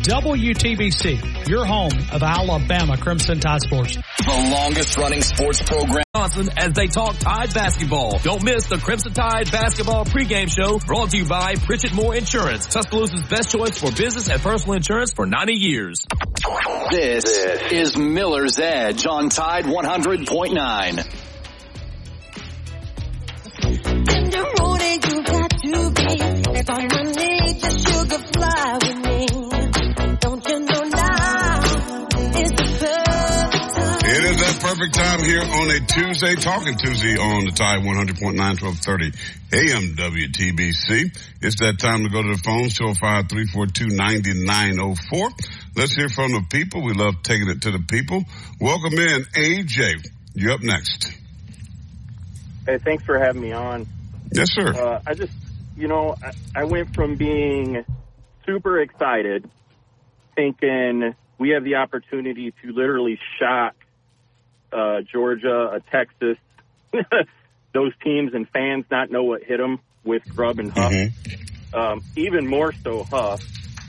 [0.07, 3.95] WTBC, your home of Alabama Crimson Tide Sports.
[3.95, 8.17] The longest running sports program as they talk Tide basketball.
[8.19, 12.67] Don't miss the Crimson Tide basketball pregame show brought to you by Pritchett Moore Insurance,
[12.97, 16.03] Tuscaloosa's best choice for business and personal insurance for 90 years.
[16.89, 17.25] This
[17.71, 21.27] is Miller's Edge on Tide 100.9.
[34.67, 39.13] perfect time here on a Tuesday, talking Tuesday on the Tide 100.9, 1230
[39.53, 41.17] AM WTBC.
[41.41, 45.31] It's that time to go to the phone, 205-342-9904.
[45.77, 46.83] Let's hear from the people.
[46.83, 48.25] We love taking it to the people.
[48.59, 50.05] Welcome in, AJ.
[50.33, 51.13] You're up next.
[52.65, 53.87] Hey, thanks for having me on.
[54.33, 54.73] Yes, sir.
[54.73, 55.31] Uh, I just,
[55.77, 57.85] you know, I, I went from being
[58.45, 59.49] super excited,
[60.35, 63.73] thinking we have the opportunity to literally shock
[64.71, 66.37] uh, Georgia, uh, Texas,
[67.73, 70.91] those teams and fans not know what hit them with Grubb and Huff.
[70.91, 71.75] Mm-hmm.
[71.75, 73.43] Um, even more so, Huff.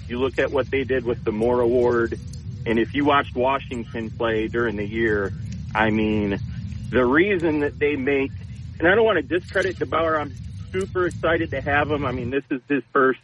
[0.08, 2.18] You look at what they did with the Moore Award,
[2.66, 5.32] and if you watched Washington play during the year,
[5.74, 6.38] I mean,
[6.90, 8.32] the reason that they make,
[8.78, 10.20] and I don't want to discredit DeBoer.
[10.20, 10.34] I'm
[10.72, 12.04] super excited to have him.
[12.04, 13.20] I mean, this is his first.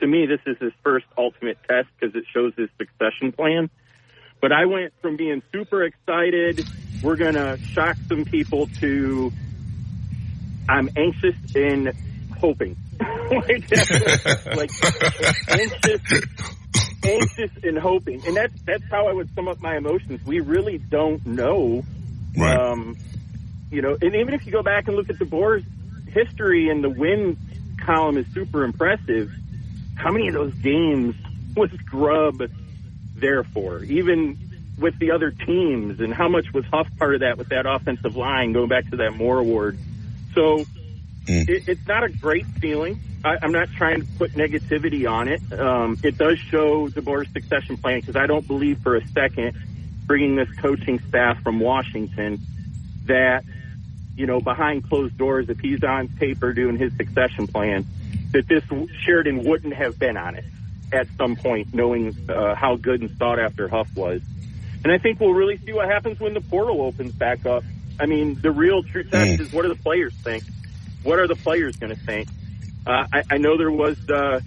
[0.00, 3.68] To me, this is his first ultimate test because it shows his succession plan.
[4.40, 6.66] But I went from being super excited,
[7.02, 9.32] we're going to shock some people, to
[10.68, 11.92] I'm anxious and
[12.38, 12.76] hoping.
[13.00, 13.70] like,
[14.56, 14.70] like
[15.48, 16.00] anxious,
[17.04, 18.24] anxious and hoping.
[18.26, 20.24] And that's, that's how I would sum up my emotions.
[20.24, 21.84] We really don't know.
[22.36, 22.58] Right.
[22.58, 22.96] Um,
[23.70, 25.64] you know, and even if you go back and look at DeBoer's
[26.08, 27.36] history and the win
[27.84, 29.30] column is super impressive,
[29.96, 31.14] how many of those games
[31.56, 32.42] was Grubb
[33.20, 34.38] there for, even
[34.78, 38.16] with the other teams, and how much was Huff part of that with that offensive
[38.16, 39.78] line, going back to that Moore Award.
[40.34, 40.64] So
[41.24, 41.48] mm.
[41.48, 43.00] it, it's not a great feeling.
[43.24, 45.40] I, I'm not trying to put negativity on it.
[45.52, 49.56] Um, it does show DeBoer's succession plan because I don't believe for a second
[50.06, 52.40] bringing this coaching staff from Washington
[53.06, 53.44] that,
[54.16, 57.84] you know, behind closed doors, if he's on paper doing his succession plan,
[58.32, 58.64] that this
[59.04, 60.44] Sheridan wouldn't have been on it
[60.92, 64.22] at some point, knowing uh, how good and sought after Huff was.
[64.84, 67.64] And I think we'll really see what happens when the portal opens back up.
[68.00, 69.40] I mean, the real true test mm.
[69.40, 70.44] is what do the players think?
[71.02, 72.28] What are the players going to think?
[72.86, 74.40] Uh, I, I know there was, uh,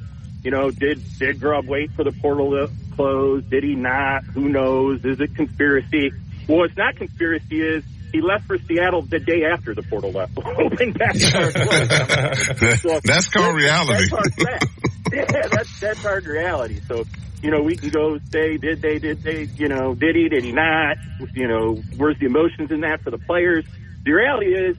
[0.43, 3.43] you know, did did Grubb wait for the portal to close?
[3.43, 4.23] Did he not?
[4.23, 5.03] Who knows?
[5.05, 6.11] Is it conspiracy?
[6.47, 7.61] Well, it's not conspiracy.
[7.61, 11.15] Is he left for Seattle the day after the portal left opened back?
[12.77, 14.09] so, that's called reality.
[14.09, 14.80] That's
[15.13, 16.79] yeah, that's that's hard reality.
[16.87, 17.05] So,
[17.41, 20.43] you know, we can go say, did they, did they, you know, did he, did
[20.43, 20.97] he not?
[21.33, 23.65] You know, where's the emotions in that for the players?
[24.03, 24.77] The reality is,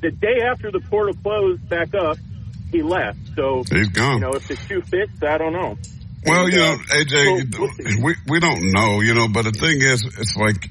[0.00, 2.18] the day after the portal closed back up,
[2.70, 3.18] he left.
[3.36, 4.14] So he's gone.
[4.14, 5.78] You know, if the shoe fits, I don't know.
[6.26, 9.52] Well, and, you know, uh, AJ, so, we we don't know, you know, but the
[9.52, 10.68] thing is, it's like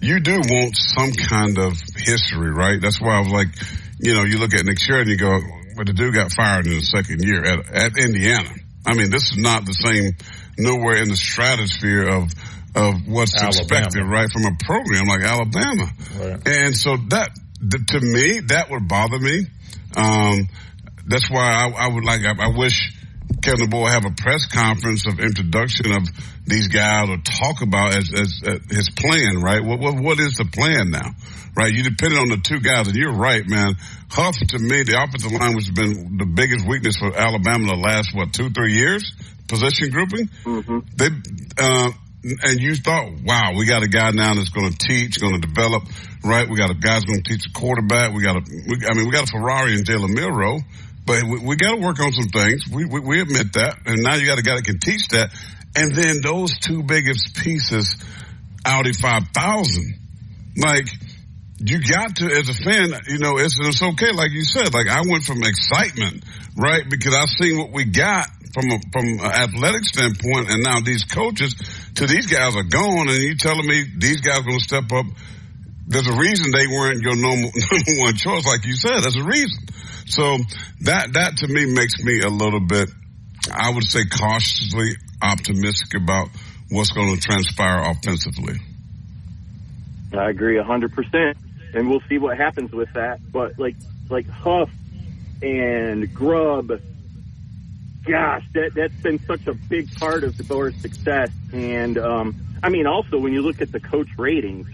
[0.00, 2.80] you do want some kind of history, right?
[2.80, 3.48] That's why I was like,
[3.98, 5.40] you know, you look at Nick Sheridan, you go,
[5.76, 8.50] but the dude got fired in the second year at, at Indiana.
[8.86, 10.12] I mean, this is not the same
[10.58, 12.32] nowhere in the stratosphere of
[12.76, 13.48] of what's Alabama.
[13.50, 15.86] expected, right, from a program like Alabama.
[16.18, 16.48] Right.
[16.48, 17.30] And so that,
[17.88, 19.46] to me, that would bother me.
[19.96, 20.48] Um,
[21.06, 22.92] that's why I, I would like, I, I, wish
[23.44, 26.08] Kalen DeBoer have a press conference of introduction of
[26.46, 29.62] these guys or talk about as, as, as his plan, right?
[29.62, 31.10] What, what, what is the plan now?
[31.54, 31.70] Right?
[31.72, 33.74] You depended on the two guys and you're right, man.
[34.08, 37.76] Huff to me, the offensive line, which has been the biggest weakness for Alabama the
[37.76, 39.12] last, what, two, three years?
[39.46, 40.26] Position grouping?
[40.44, 40.78] Mm-hmm.
[40.96, 41.08] They,
[41.58, 41.90] uh,
[42.24, 45.46] and you thought, wow, we got a guy now that's going to teach, going to
[45.46, 45.84] develop,
[46.24, 46.48] right?
[46.48, 48.14] We got a guy's going to teach a quarterback.
[48.14, 50.60] We got a, we, I mean, we got a Ferrari and Jalen Milroe,
[51.06, 52.64] but we, we got to work on some things.
[52.68, 53.78] We, we, we admit that.
[53.86, 55.30] And now you got a guy that can teach that.
[55.76, 57.96] And then those two biggest pieces,
[58.64, 60.00] Audi 5000,
[60.56, 60.86] like,
[61.58, 64.12] you got to, as a fan, you know, it's, it's okay.
[64.12, 66.24] Like you said, like I went from excitement,
[66.56, 66.82] right?
[66.88, 71.04] Because I seen what we got from a, from an athletic standpoint, and now these
[71.04, 71.54] coaches
[71.96, 75.06] to these guys are gone, and you telling me these guys going to step up.
[75.86, 79.00] There's a reason they weren't your number, number one choice, like you said.
[79.02, 79.58] There's a reason.
[80.06, 80.38] So
[80.82, 82.90] that that to me makes me a little bit,
[83.52, 86.28] I would say, cautiously optimistic about
[86.70, 88.56] what's going to transpire offensively.
[90.12, 91.36] I agree a hundred percent,
[91.74, 93.20] and we'll see what happens with that.
[93.32, 93.76] But like
[94.10, 94.70] like Huff
[95.42, 96.68] and Grubb,
[98.04, 101.30] gosh, that that's been such a big part of DeBoer's success.
[101.52, 104.68] And um, I mean, also when you look at the coach ratings,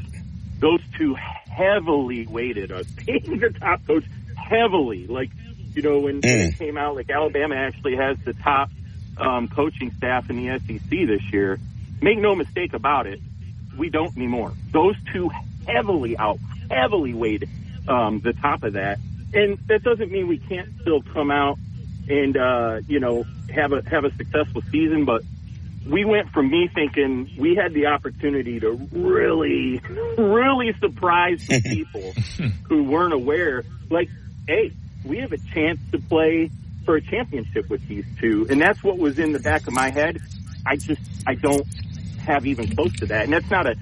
[0.59, 4.05] those two heavily weighted us being the top coach
[4.51, 5.07] heavily.
[5.07, 5.31] Like
[5.75, 8.71] you know when, when it came out, like Alabama actually has the top
[9.17, 11.59] um, coaching staff in the SEC this year.
[12.03, 13.21] Make no mistake about it,
[13.77, 14.53] we don't anymore.
[14.73, 15.31] Those two
[15.67, 16.39] heavily out,
[16.71, 17.49] heavily weighed
[17.89, 18.99] um, the top of that,
[19.33, 21.59] and that doesn't mean we can't still come out
[22.09, 23.25] and uh, you know
[23.55, 25.05] have a have a successful season.
[25.05, 25.23] But
[25.89, 29.81] we went from me thinking we had the opportunity to really,
[30.19, 32.13] really surprise the people
[32.69, 33.65] who weren't aware.
[33.89, 34.11] Like,
[34.51, 34.73] hey,
[35.05, 36.51] we have a chance to play
[36.85, 39.91] for a championship with these two, and that's what was in the back of my
[39.91, 40.19] head.
[40.67, 41.67] I just I don't
[42.25, 43.77] have even close to that, and that's not a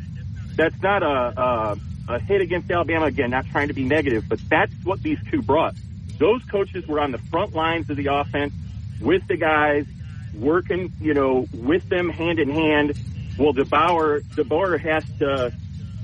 [0.57, 3.31] that's not a, a hit against Alabama again.
[3.31, 5.75] Not trying to be negative, but that's what these two brought.
[6.19, 8.53] Those coaches were on the front lines of the offense
[9.01, 9.87] with the guys,
[10.35, 12.99] working, you know, with them hand in hand.
[13.39, 15.55] Well, DeBoer, DeBoer has to,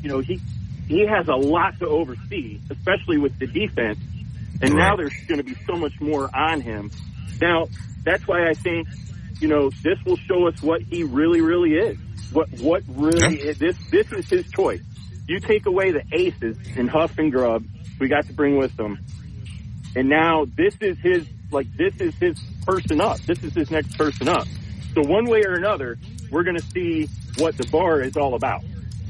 [0.03, 0.41] you know, he
[0.89, 3.99] he has a lot to oversee, especially with the defense.
[4.65, 6.91] And now there's going to be so much more on him.
[7.41, 7.67] Now,
[8.05, 8.89] that's why I think,
[9.41, 11.99] you know, this will show us what he really, really is.
[12.33, 13.59] What what really is.
[13.59, 14.83] This this is his choice.
[15.29, 17.65] You take away the aces and Huff and Grubb,
[18.01, 18.99] we got to bring with them,
[19.95, 23.19] and now this is his like this is his person up.
[23.21, 24.47] This is his next person up.
[24.95, 25.99] So one way or another,
[26.31, 27.09] we're going to see
[27.39, 28.63] what the bar is all about.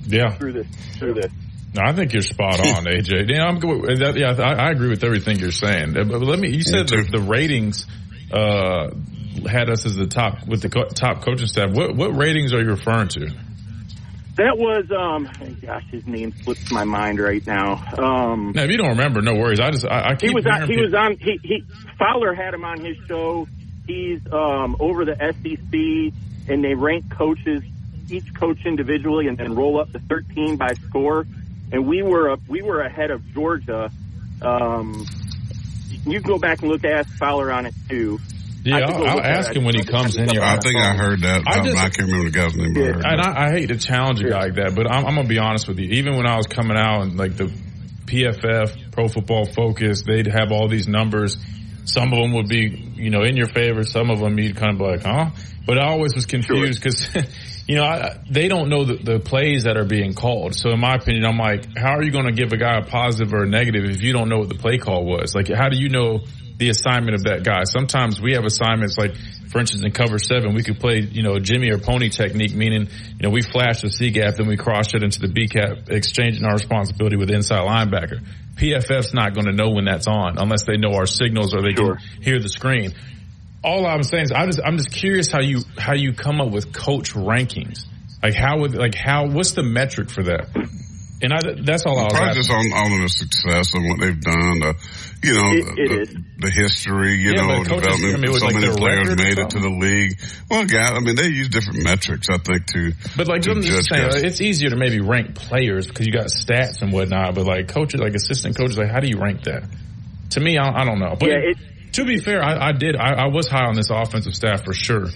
[0.07, 0.31] Yeah.
[0.33, 0.67] Through this,
[0.99, 1.33] through this.
[1.75, 3.29] No, I think you're spot on, AJ.
[3.31, 3.59] Yeah, I'm.
[3.61, 5.97] That, yeah, I, I agree with everything you're saying.
[5.97, 6.51] Uh, But let me.
[6.51, 7.87] You said the, the ratings
[8.33, 8.91] uh,
[9.49, 11.71] had us as the top with the co- top coaching staff.
[11.73, 13.27] What what ratings are you referring to?
[14.37, 15.29] That was um,
[15.63, 17.85] gosh, his name slips my mind right now.
[17.99, 19.61] Um, Now, if you don't remember, no worries.
[19.61, 21.65] I just I, I keep he was on, he people- was on he, he
[21.99, 23.47] Fowler had him on his show.
[23.87, 27.63] He's um, over the SEC, and they rank coaches
[28.11, 31.27] each coach individually, and then roll up to 13 by score.
[31.73, 33.91] And we were up, we were ahead of Georgia.
[34.43, 35.07] Um,
[36.07, 38.19] you can go back and look at Ask Fowler on it too.
[38.65, 39.57] Yeah, I could I'll, I'll ask it.
[39.59, 40.41] him when he comes in here.
[40.43, 41.43] I think I heard that.
[41.47, 42.73] I I, just- I can't remember the guy's name.
[42.75, 43.21] but I And.
[43.21, 45.69] I, I hate to challenge a guy like that, but I'm, I'm gonna be honest
[45.69, 45.89] with you.
[45.99, 47.53] Even when I was coming out and like the
[48.07, 51.37] PFF, Pro Football Focus, they'd have all these numbers.
[51.85, 53.85] Some of them would be, you know, in your favor.
[53.85, 55.31] Some of them you'd kind of be like, huh?
[55.67, 57.07] But I always was confused because,
[57.67, 60.55] you know, I, they don't know the, the plays that are being called.
[60.55, 62.85] So in my opinion, I'm like, how are you going to give a guy a
[62.85, 65.35] positive or a negative if you don't know what the play call was?
[65.35, 66.21] Like, how do you know
[66.59, 67.65] the assignment of that guy?
[67.65, 69.17] Sometimes we have assignments like,
[69.49, 72.89] for instance, in cover seven, we could play, you know, Jimmy or pony technique, meaning,
[72.89, 75.89] you know, we flash the C gap, then we cross it into the B gap,
[75.89, 78.21] exchanging our responsibility with inside linebacker.
[78.57, 81.73] PFF's not going to know when that's on unless they know our signals or they
[81.73, 82.93] can hear the screen.
[83.65, 86.51] All I'm saying is I just, I'm just curious how you, how you come up
[86.51, 87.85] with coach rankings.
[88.23, 90.49] Like how would, like how, what's the metric for that?
[91.23, 92.43] And I, that's all I was Probably asking.
[92.43, 94.73] just on, on the success and what they've done, uh,
[95.23, 96.17] you know, It- it the, is.
[96.41, 98.15] the history, you Yeah, know, but coaches, development.
[98.15, 100.21] I mean, so like, many players made it to the league.
[100.51, 102.93] Well, guys, I mean, they use different metrics, I think, to.
[103.17, 104.15] But like to I'm just saying, guys.
[104.17, 107.35] like, it's easier to maybe rank players because you got stats and whatnot.
[107.37, 109.65] But like coaches, like assistant coaches, like how do you rank that?
[110.31, 111.17] To me, I, I don't know.
[111.19, 111.59] But Yeah, it-
[111.95, 112.97] to be fair, I, I did.
[112.97, 115.07] I, I was high on this offensive staff for sure,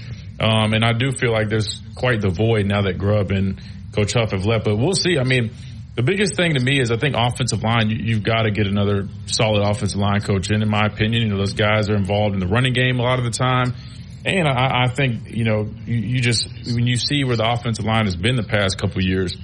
[0.40, 3.60] um, and I do feel like there's quite the void now that Grubb and
[3.92, 4.64] Coach Huff have left.
[4.64, 5.18] But we'll see.
[5.18, 5.52] I mean,
[5.94, 7.90] the biggest thing to me is I think offensive line.
[7.90, 10.62] You, you've got to get another solid offensive line coach in.
[10.62, 13.18] In my opinion, you know those guys are involved in the running game a lot
[13.18, 13.74] of the time.
[14.24, 17.84] And I, I think, you know, you, you, just, when you see where the offensive
[17.84, 19.36] line has been the past couple years,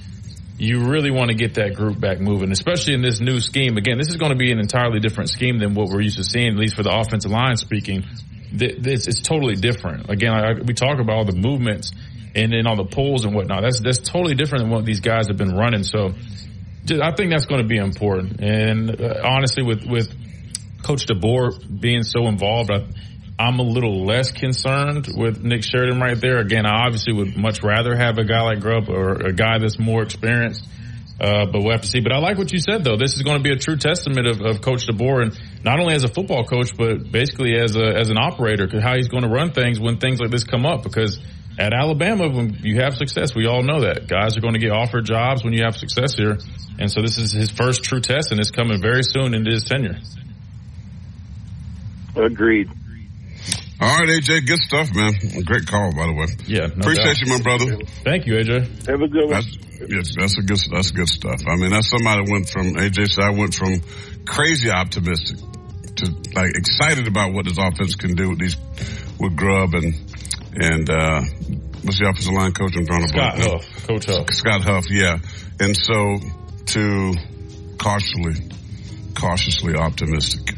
[0.57, 3.77] you really want to get that group back moving, especially in this new scheme.
[3.77, 6.25] Again, this is going to be an entirely different scheme than what we're used to
[6.25, 8.05] seeing, at least for the offensive line speaking.
[8.53, 10.09] This is totally different.
[10.09, 11.91] Again, I, we talk about all the movements
[12.37, 13.63] and then all the pulls and whatnot.
[13.63, 15.83] That's, that's totally different than what these guys have been running.
[15.83, 16.15] So
[17.03, 18.41] I think that's going to be important.
[18.41, 20.09] And uh, honestly, with, with
[20.85, 22.87] Coach DeBoer being so involved, I,
[23.39, 26.39] I'm a little less concerned with Nick Sheridan right there.
[26.39, 29.79] Again, I obviously would much rather have a guy like Grubb or a guy that's
[29.79, 30.69] more experienced.
[31.21, 32.01] Uh, but we'll have to see.
[32.01, 32.97] But I like what you said though.
[32.97, 35.95] This is going to be a true testament of, of Coach DeBoer and not only
[35.95, 39.29] as a football coach, but basically as a, as an operator, how he's going to
[39.29, 41.21] run things when things like this come up because
[41.57, 44.73] at Alabama, when you have success, we all know that guys are going to get
[44.73, 46.37] offered jobs when you have success here.
[46.81, 49.65] And so this is his first true test and it's coming very soon into his
[49.65, 49.99] tenure.
[52.17, 52.71] Agreed.
[53.81, 55.13] All right, AJ, good stuff, man.
[55.45, 56.27] Great call, by the way.
[56.47, 57.21] Yeah, no appreciate doubt.
[57.21, 57.77] you, my brother.
[58.05, 58.87] Thank you, AJ.
[58.87, 59.31] Have a good one.
[59.31, 59.59] That's,
[59.89, 60.61] yes, that's a good.
[60.71, 61.43] That's good stuff.
[61.47, 63.81] I mean, that's somebody went from AJ said I went from
[64.25, 65.39] crazy optimistic
[65.97, 68.57] to like excited about what this offense can do with these
[69.19, 69.95] with Grubb and
[70.57, 71.23] and uh
[71.83, 72.77] what's the offensive line coach?
[72.77, 73.51] I'm drawing a Scott blank.
[73.53, 74.31] Huff, Coach Huff.
[74.31, 75.19] Scott Huff, yeah.
[75.61, 76.19] And so
[76.67, 77.15] to
[77.79, 78.51] cautiously,
[79.15, 80.55] cautiously optimistic.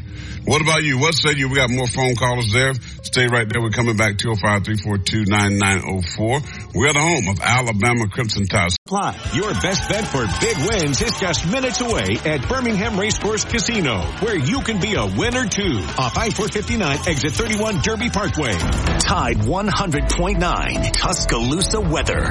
[0.47, 0.97] What about you?
[0.97, 1.49] What say you?
[1.49, 2.73] We got more phone callers there.
[3.03, 3.61] Stay right there.
[3.61, 6.73] We're coming back 205-342-9904.
[6.73, 8.76] We're at the home of Alabama Crimson Tide.
[8.87, 9.19] Apply.
[9.33, 14.37] Your best bet for big wins is just minutes away at Birmingham Racecourse Casino, where
[14.37, 15.83] you can be a winner too.
[15.99, 18.53] Off I-459, exit 31 Derby Parkway.
[18.53, 22.23] Tide 100.9 Tuscaloosa weather.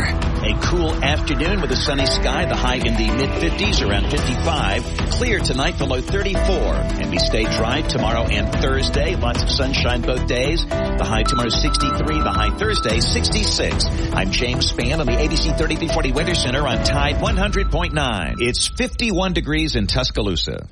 [0.46, 5.10] A cool afternoon with a sunny sky, the high in the mid 50s, around 55.
[5.10, 6.40] Clear tonight, the low 34.
[6.40, 9.14] And we stay dry tomorrow and Thursday.
[9.14, 10.64] Lots of sunshine both days.
[10.64, 13.84] The high tomorrow 63, the high Thursday 66.
[14.14, 18.34] I'm James Spann on the ABC 3340 Weather Center on Tide 100.9.
[18.38, 20.68] It's 51 degrees in Tuscaloosa.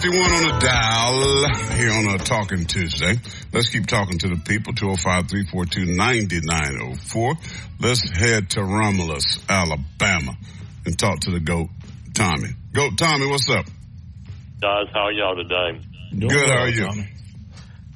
[0.00, 3.14] Twelve fifty one on the dial here on a Talking Tuesday.
[3.52, 4.72] Let's keep talking to the people.
[4.74, 7.36] 205-342-9904.
[7.80, 10.36] Let's head to Romulus, Alabama,
[10.86, 11.68] and talk to the goat
[12.14, 12.50] Tommy.
[12.72, 13.64] Goat Tommy, what's up?
[14.60, 15.80] Guys, how are y'all today?
[16.16, 16.48] Good.
[16.48, 16.88] How are you?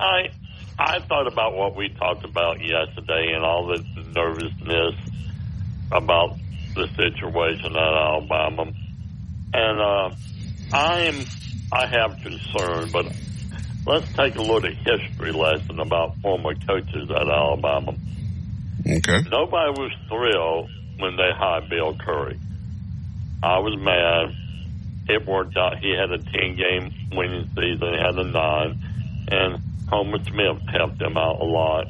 [0.00, 0.30] I
[0.78, 3.78] I thought about what we talked about yesterday and all the
[4.12, 4.96] nervousness
[5.92, 6.36] about
[6.74, 8.72] the situation at Alabama,
[9.54, 10.10] and uh,
[10.72, 11.24] I am
[11.72, 13.06] I have concern, but
[13.86, 17.94] let's take a look at history lesson about former coaches at Alabama.
[18.86, 19.22] Okay.
[19.30, 22.38] Nobody was thrilled when they hired Bill Curry.
[23.42, 24.36] I was mad.
[25.08, 25.78] It worked out.
[25.78, 27.94] He had a 10 game winning season.
[27.94, 28.78] He had a nine.
[29.28, 31.86] And Homer Smith helped him out a lot.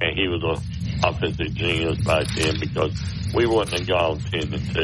[0.00, 2.92] And he was a offensive genius back then because
[3.34, 4.80] we wouldn't have gone 10 and 2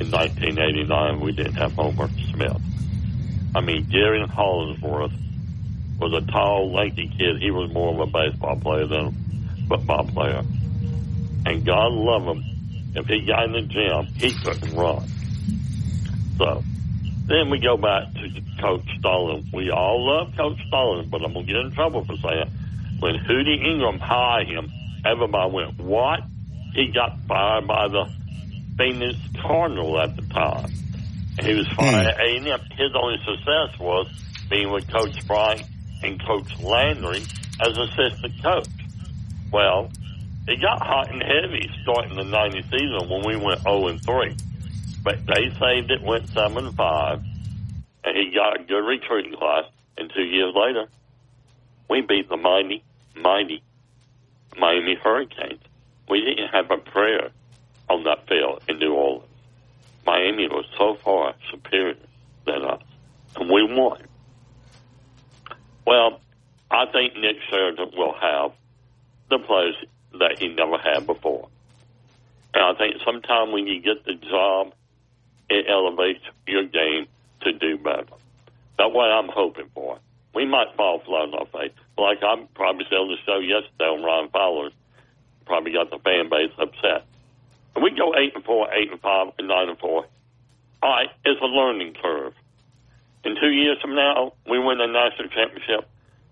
[0.00, 1.20] in 1989.
[1.20, 2.60] We didn't have Homer Smith.
[3.54, 5.12] I mean, Gary Hollingsworth
[5.98, 7.40] was a tall, lanky kid.
[7.40, 10.42] He was more of a baseball player than a football player.
[11.44, 12.44] And God love him.
[12.94, 15.08] If he got in the gym, he couldn't run.
[16.38, 16.62] So
[17.26, 19.52] then we go back to Coach Stallings.
[19.52, 22.50] We all love Coach Stallings, but I'm gonna get in trouble for saying
[23.00, 24.70] when Hootie Ingram hired him,
[25.04, 26.24] everybody went, "What?"
[26.74, 28.08] He got fired by the
[28.78, 30.70] Phoenix Cardinal at the time.
[31.38, 32.60] And he was fired at A&M.
[32.76, 34.06] His only success was
[34.50, 35.66] being with Coach Bryant
[36.02, 37.24] and Coach Landry
[37.60, 38.68] as assistant coach.
[39.50, 39.90] Well,
[40.46, 44.36] it got hot and heavy starting the 90 season when we went 0 and 3.
[45.02, 47.24] But they saved it, went 7 and 5,
[48.04, 49.64] and he got a good recruiting class.
[49.96, 50.86] And two years later,
[51.88, 52.82] we beat the mighty,
[53.16, 53.62] mighty
[54.56, 55.60] Miami Hurricanes.
[56.08, 57.30] We didn't have a prayer
[57.88, 59.31] on that field in New Orleans.
[60.06, 61.94] Miami was so far superior
[62.46, 62.82] than us,
[63.36, 64.02] and we won.
[65.86, 66.20] Well,
[66.70, 68.52] I think Nick Sheridan will have
[69.28, 69.74] the players
[70.18, 71.48] that he never had before.
[72.54, 74.72] And I think sometime when you get the job,
[75.48, 77.06] it elevates your game
[77.42, 78.04] to do better.
[78.78, 79.98] That's what I'm hoping for.
[80.34, 81.72] We might fall flat on our face.
[81.98, 84.70] Like I probably said on the show yesterday on Ryan Fowler,
[85.44, 87.06] probably got the fan base upset.
[87.80, 90.06] We go eight and four, eight and five, and nine and four.
[90.82, 92.34] All right, it's a learning curve.
[93.24, 95.88] in two years from now, we win the national championship,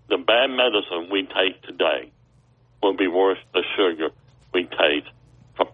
[0.09, 2.11] the bad medicine we take today
[2.83, 4.09] will be worse the sugar
[4.53, 5.05] we take
[5.55, 5.69] from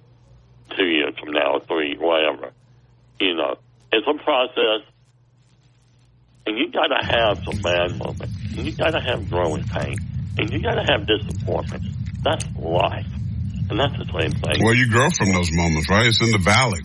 [0.75, 2.51] two years from now, three, whatever.
[3.19, 3.57] You know,
[3.91, 4.81] it's a process,
[6.45, 9.97] and you got to have some bad moments, and you got to have growing pain,
[10.37, 11.83] and you got to have disappointment.
[12.23, 13.07] That's life,
[13.69, 14.63] and that's the same thing.
[14.63, 16.05] Well, you grow from those moments, right?
[16.07, 16.81] It's in the valley.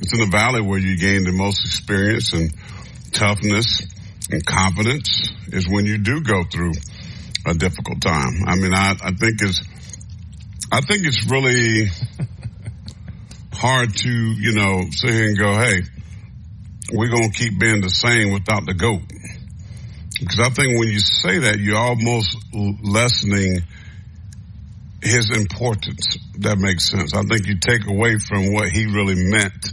[0.00, 2.50] It's in the valley where you gain the most experience and
[3.12, 3.86] toughness
[4.30, 6.72] and confidence is when you do go through
[7.46, 8.44] a difficult time.
[8.46, 9.62] I mean, I, I think it's,
[10.70, 11.86] I think it's really
[13.52, 15.82] hard to, you know, sit here and go, hey,
[16.92, 19.02] we're going to keep being the same without the GOAT.
[20.20, 22.36] Because I think when you say that, you're almost
[22.82, 23.62] lessening
[25.02, 26.18] his importance.
[26.38, 27.14] That makes sense.
[27.14, 29.72] I think you take away from what he really meant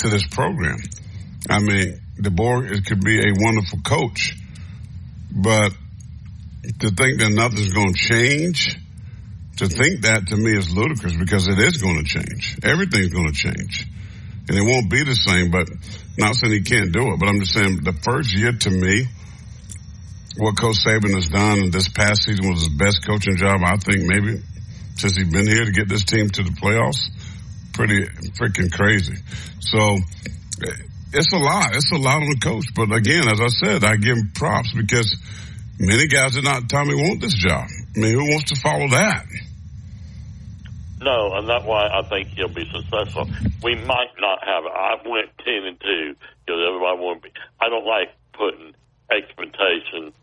[0.00, 0.78] to this program.
[1.48, 4.34] I mean, DeBoer could be a wonderful coach,
[5.30, 5.72] but
[6.80, 8.78] to think that nothing's going to change,
[9.58, 12.58] to think that to me is ludicrous because it is going to change.
[12.62, 13.86] Everything's going to change.
[14.48, 15.68] And it won't be the same, but
[16.18, 19.04] not saying he can't do it, but I'm just saying the first year to me,
[20.36, 24.02] what Coach Saban has done this past season was his best coaching job, I think
[24.02, 24.42] maybe
[24.96, 27.08] since he's been here to get this team to the playoffs.
[27.72, 28.06] Pretty
[28.38, 29.16] freaking crazy.
[29.60, 29.96] So
[31.12, 31.74] it's a lot.
[31.74, 32.66] It's a lot on the coach.
[32.74, 35.16] But again, as I said, I give him props because
[35.78, 37.66] many guys did not Tommy want this job.
[37.96, 39.26] I mean, who wants to follow that?
[41.00, 43.28] No, and that's why I think he'll be successful.
[43.62, 44.72] We might not have it.
[44.72, 47.34] I went ten and two because everybody want to be.
[47.60, 48.74] I don't like putting
[49.10, 50.14] expectation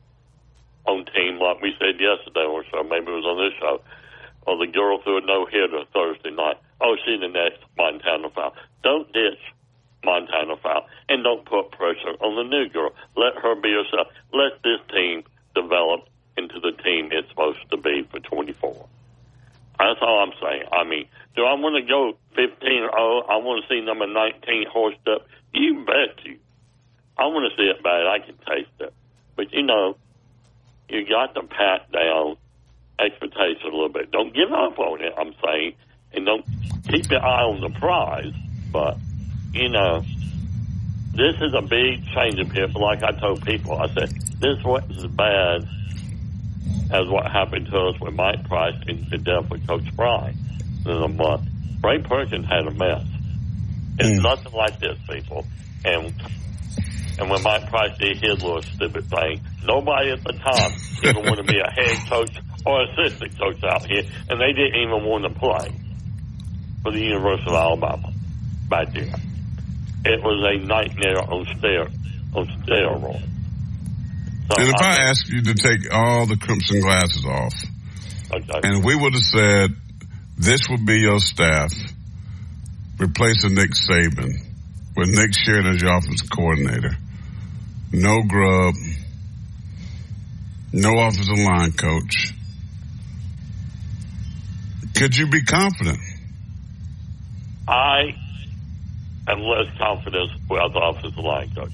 [0.88, 2.82] on team like we said yesterday or so.
[2.84, 3.82] Maybe it was on this show.
[4.48, 6.58] Or the girl threw a no hitter Thursday night.
[6.80, 8.58] Oh, she's the next Montana Fouts.
[8.84, 9.40] Don't ditch
[10.04, 12.92] Montana Fouts, and don't put pressure on the new girl.
[13.16, 14.08] Let her be herself.
[14.34, 15.24] Let this team
[15.54, 18.88] develop into the team it's supposed to be for 24.
[19.80, 20.64] That's all I'm saying.
[20.72, 22.92] I mean, do I want to go 15 0?
[22.94, 25.28] I want to see number 19 horsed up.
[25.54, 26.38] You bet you.
[27.18, 28.06] I want to see it bad.
[28.06, 28.94] I can taste it.
[29.36, 29.98] But, you know,
[30.90, 32.38] you got to pat down
[33.02, 34.12] expectation a little bit.
[34.12, 35.74] Don't give up on it, I'm saying.
[36.14, 36.46] And don't
[36.88, 38.34] keep your eye on the prize.
[38.72, 38.98] But,
[39.54, 40.04] you know,
[41.14, 42.68] this is a big change up here.
[42.68, 45.64] Like I told people, I said, this wasn't as bad
[46.92, 50.34] as what happened to us with Mike Price and the death with Coach Fry
[50.86, 51.48] in a month.
[51.84, 53.06] Ray Perkins had a mess.
[54.00, 54.24] It's mm.
[54.24, 55.46] nothing like this, people.
[55.84, 56.14] And
[57.20, 60.72] and when Mike Price did his little stupid thing, nobody at the time
[61.04, 62.32] even wanted to be a head coach
[62.66, 65.72] or assistant coach out here, and they didn't even want to play
[66.84, 68.12] for the University of Alabama
[68.70, 69.14] back then.
[70.04, 71.96] It was a nightmare on steroids.
[72.34, 73.28] On steroids.
[74.50, 77.54] So and if I, I ask you to take all the crimson glasses off,
[78.34, 78.60] okay.
[78.64, 79.72] and we would have said
[80.38, 81.72] this would be your staff,
[82.98, 84.34] replacing Nick Saban
[84.96, 86.98] with Nick Sheridan as your offensive coordinator,
[87.94, 88.74] no Grubb,
[90.74, 92.34] no offensive line coach.
[95.02, 95.98] Could you be confident?
[97.68, 98.14] I
[99.28, 101.74] am less confident with the offensive line coach.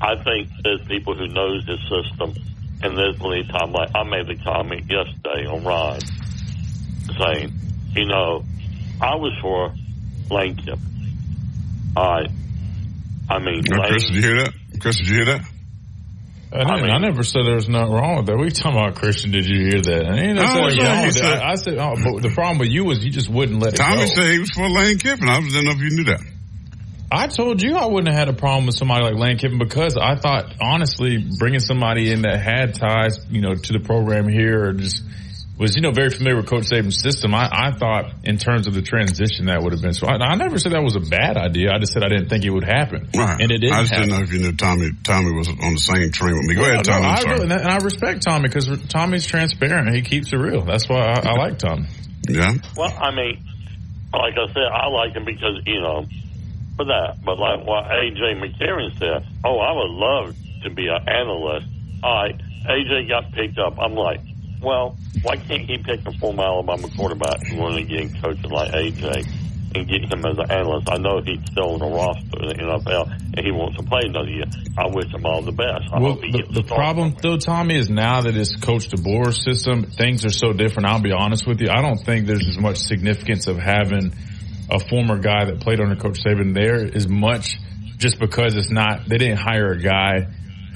[0.00, 2.34] I think there's people who knows this system,
[2.84, 3.72] and there's plenty of time.
[3.72, 5.98] Like I made the comment yesterday on Ron,
[7.18, 7.52] saying,
[7.96, 8.44] you know,
[9.00, 9.74] I was for
[10.30, 10.78] Lane Kiffin.
[11.96, 12.30] Right.
[13.28, 14.52] I mean, now, Lane, Chris, did you hear that?
[14.78, 15.40] Chris, did you hear that?
[16.52, 18.36] I, I, mean, I never said there was nothing wrong with that.
[18.38, 19.32] We talking about Christian?
[19.32, 20.06] Did you hear that?
[20.06, 23.04] I, ain't oh, yeah, said, I, I, said, oh, but the problem with you was
[23.04, 24.14] you just wouldn't let Tommy it go.
[24.14, 25.28] said he was for Lane Kiffin.
[25.28, 26.20] I didn't know if you knew that.
[27.10, 29.96] I told you I wouldn't have had a problem with somebody like Lane Kiffin because
[29.96, 34.68] I thought honestly bringing somebody in that had ties, you know, to the program here
[34.68, 35.02] or just
[35.58, 37.34] was, you know, very familiar with Coach Saban's system.
[37.34, 39.94] I, I thought in terms of the transition that would have been.
[39.94, 41.72] So I, I, never said that was a bad idea.
[41.72, 43.08] I just said I didn't think it would happen.
[43.16, 43.40] Right.
[43.40, 43.74] And it didn't.
[43.74, 44.08] I just happen.
[44.08, 44.90] didn't know if you knew Tommy.
[45.02, 46.54] Tommy was on the same train with me.
[46.54, 47.02] Go well, ahead, Tommy.
[47.02, 49.94] No, I really, and I respect Tommy because Tommy's transparent.
[49.94, 50.62] He keeps it real.
[50.62, 51.86] That's why I, I like Tommy.
[52.28, 52.52] Yeah.
[52.76, 53.42] Well, I mean,
[54.12, 56.06] like I said, I like him because you know
[56.76, 57.24] for that.
[57.24, 61.66] But like what AJ McCarron said, oh, I would love to be an analyst.
[62.02, 63.78] All right, AJ got picked up.
[63.78, 64.20] I'm like,
[64.66, 68.72] well, why can't he pick a former Alabama quarterback who want to get coaching like
[68.72, 69.24] AJ
[69.76, 70.88] and get him as an analyst?
[70.90, 74.02] I know he's still on the roster in the NFL and he wants to play
[74.04, 74.44] another year.
[74.76, 75.86] I wish him all the best.
[75.92, 80.24] I well, the, the problem though, Tommy, is now that it's Coach DeBoer's system, things
[80.24, 80.88] are so different.
[80.88, 81.68] I'll be honest with you.
[81.70, 84.14] I don't think there's as much significance of having
[84.68, 87.54] a former guy that played under Coach Saban there as much
[87.98, 90.26] just because it's not, they didn't hire a guy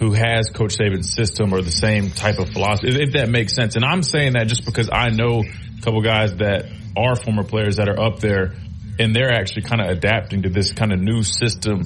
[0.00, 3.76] who has Coach Saban's system or the same type of philosophy, if that makes sense.
[3.76, 6.64] And I'm saying that just because I know a couple guys that
[6.96, 8.54] are former players that are up there
[8.98, 11.82] and they're actually kind of adapting to this kind of new system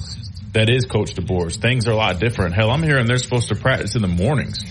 [0.53, 1.57] that is Coach DeBoer's.
[1.57, 2.55] Things are a lot different.
[2.55, 4.63] Hell, I'm hearing they're supposed to practice in the mornings.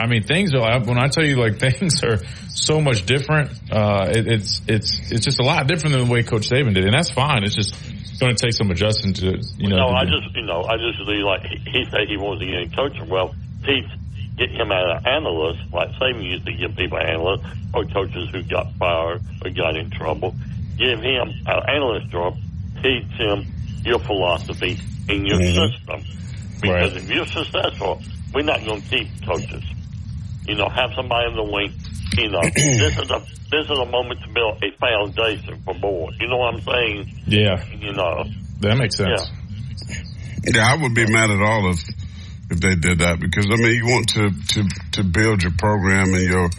[0.00, 3.50] I mean, things are when I tell you like things are so much different.
[3.70, 6.84] Uh, it, it's it's it's just a lot different than the way Coach Saban did,
[6.84, 7.44] and that's fine.
[7.44, 7.74] It's just
[8.18, 9.76] going to take some adjusting to you know.
[9.76, 12.46] No, I just you know I just really like he, he said he wants to
[12.46, 13.08] get a coaching.
[13.08, 13.84] Well, Pete
[14.36, 17.44] get him out of analyst like Saban used to give people analysts
[17.74, 20.34] or coaches who got fired or got in trouble.
[20.78, 22.38] Give him an analyst job.
[22.82, 23.46] Teach him
[23.84, 24.78] your philosophy
[25.08, 25.74] in your mm-hmm.
[25.74, 26.20] system.
[26.60, 27.02] Because right.
[27.02, 28.00] if you're successful,
[28.32, 29.62] we're not going to keep coaches.
[30.50, 31.72] You know, have somebody in the wing.
[32.18, 33.22] You know, this is a
[33.54, 36.10] this is a moment to build a foundation for more.
[36.18, 37.22] You know what I'm saying?
[37.26, 37.64] Yeah.
[37.70, 38.24] You know.
[38.58, 39.30] That makes sense.
[39.86, 40.02] Yeah,
[40.54, 41.78] yeah I would be mad at all if
[42.50, 46.14] if they did that because I mean you want to to to build your program
[46.14, 46.50] and your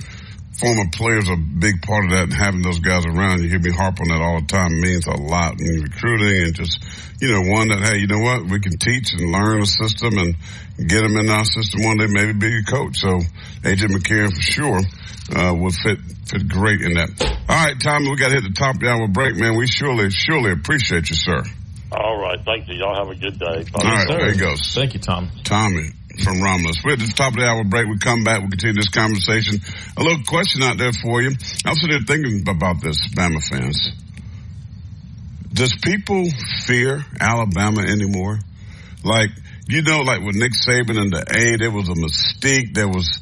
[0.61, 3.41] former players are a big part of that and having those guys around.
[3.41, 4.77] You hear me harp on that all the time.
[4.77, 6.77] It means a lot in recruiting and just,
[7.19, 8.45] you know, one that, hey, you know what?
[8.45, 10.37] We can teach and learn a system and
[10.77, 13.01] get them in our system one day, maybe be a coach.
[13.01, 13.19] So
[13.65, 14.79] AJ McCarron for sure,
[15.33, 15.97] uh, will fit,
[16.29, 17.09] fit great in that.
[17.49, 19.57] All right, Tommy, we got to hit the top down with hour break, man.
[19.57, 21.41] We surely, surely appreciate you, sir.
[21.91, 22.39] All right.
[22.45, 22.75] Thank you.
[22.75, 23.65] Y'all have a good day.
[23.75, 24.07] All right.
[24.07, 24.73] There he goes.
[24.73, 25.29] Thank you, Tom.
[25.43, 25.89] Tommy
[26.23, 26.77] from Romulus.
[26.83, 27.87] We're at the top of the hour break.
[27.87, 28.39] We come back.
[28.41, 29.61] We'll continue this conversation.
[29.97, 31.29] A little question out there for you.
[31.65, 33.91] I'm sitting there thinking about this, Bama fans.
[35.53, 36.27] Does people
[36.65, 38.39] fear Alabama anymore?
[39.03, 39.29] Like,
[39.67, 42.73] you know, like with Nick Saban and the A, there was a mystique.
[42.73, 43.19] There was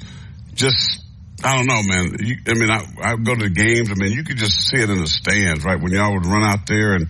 [0.54, 1.02] just,
[1.44, 2.18] I don't know, man.
[2.20, 3.90] You, I mean, I, I go to the games.
[3.90, 5.80] I mean, you could just see it in the stands, right?
[5.80, 7.08] When y'all would run out there and,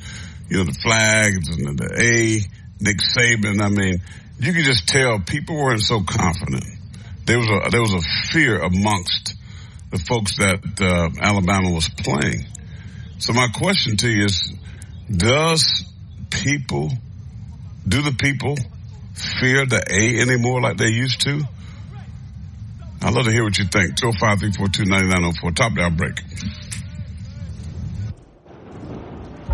[0.50, 3.62] you know, the flags and the A, Nick Saban.
[3.62, 4.02] I mean,
[4.40, 6.64] you could just tell people weren't so confident.
[7.26, 9.36] There was a there was a fear amongst
[9.92, 12.46] the folks that uh, Alabama was playing.
[13.18, 14.54] So my question to you is:
[15.12, 15.84] Does
[16.30, 16.90] people,
[17.88, 18.56] do the people
[19.14, 21.44] fear the A anymore like they used to?
[23.02, 23.98] I'd love to hear what you think.
[23.98, 26.20] 205 342 Top down break.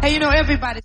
[0.02, 0.85] Hey, you know, everybody's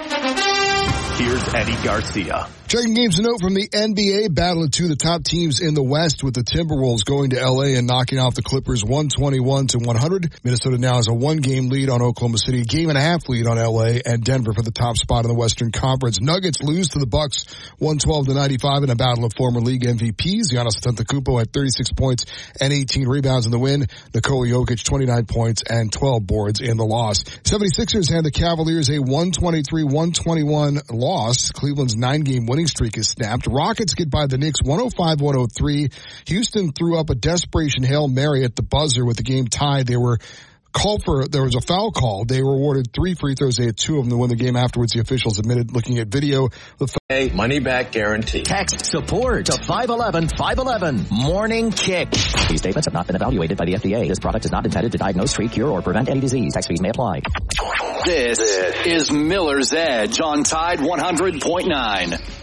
[1.21, 2.47] here's Eddie Garcia.
[2.71, 5.83] Checking games to note from the NBA, battle of two the top teams in the
[5.83, 10.33] West with the Timberwolves going to LA and knocking off the Clippers 121 to 100.
[10.41, 13.45] Minnesota now has a one game lead on Oklahoma City, game and a half lead
[13.45, 16.21] on LA and Denver for the top spot in the Western Conference.
[16.21, 17.43] Nuggets lose to the Bucks
[17.79, 20.53] 112 to 95 in a battle of former league MVPs.
[20.53, 22.25] Giannis Antetokounmpo had 36 points
[22.61, 23.87] and 18 rebounds in the win.
[24.15, 27.25] Nikola Jokic 29 points and 12 boards in the loss.
[27.25, 31.10] 76ers had the Cavaliers a 123-121 loss.
[31.53, 33.45] Cleveland's nine game winning streak is snapped.
[33.45, 35.93] Rockets get by the Knicks 105-103.
[36.27, 39.87] Houston threw up a desperation Hail Mary at the buzzer with the game tied.
[39.87, 40.19] They were
[40.71, 42.25] called for, there was a foul call.
[42.25, 43.57] They were awarded three free throws.
[43.57, 44.93] They had two of them to win the game afterwards.
[44.93, 46.49] The officials admitted looking at video.
[46.77, 48.43] The hey, money back guarantee.
[48.43, 51.07] Text support to 511 511.
[51.09, 52.11] Morning kick.
[52.11, 54.07] These statements have not been evaluated by the FDA.
[54.07, 56.53] This product is not intended to diagnose, treat, cure, or prevent any disease.
[56.53, 57.21] Tax fees may apply.
[58.05, 62.41] This is Miller's Edge on Tide 100.9.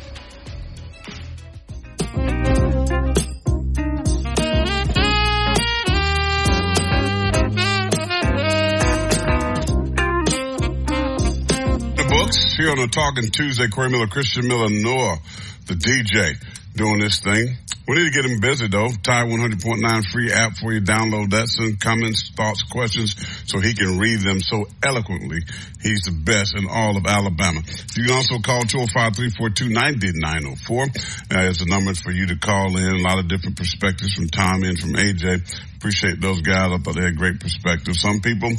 [12.09, 13.68] books here on the Talking Tuesday.
[13.68, 15.18] Corey Miller, Christian Miller, Noah,
[15.66, 16.36] the DJ,
[16.74, 17.59] doing this thing.
[17.86, 18.88] We need to get him busy though.
[19.02, 20.80] Tide 100.9 free app for you.
[20.80, 21.48] Download that.
[21.48, 23.14] Send comments, thoughts, questions
[23.46, 25.40] so he can read them so eloquently.
[25.80, 27.61] He's the best in all of Alabama.
[27.96, 31.28] You can also call 205-342-9904.
[31.28, 32.96] That is the number for you to call in.
[32.96, 35.42] A lot of different perspectives from Tommy and from AJ.
[35.76, 36.72] Appreciate those guys.
[36.72, 37.96] I thought they had great perspective.
[37.96, 38.52] Some people,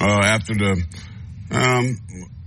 [0.00, 0.82] uh, after the,
[1.52, 1.98] um,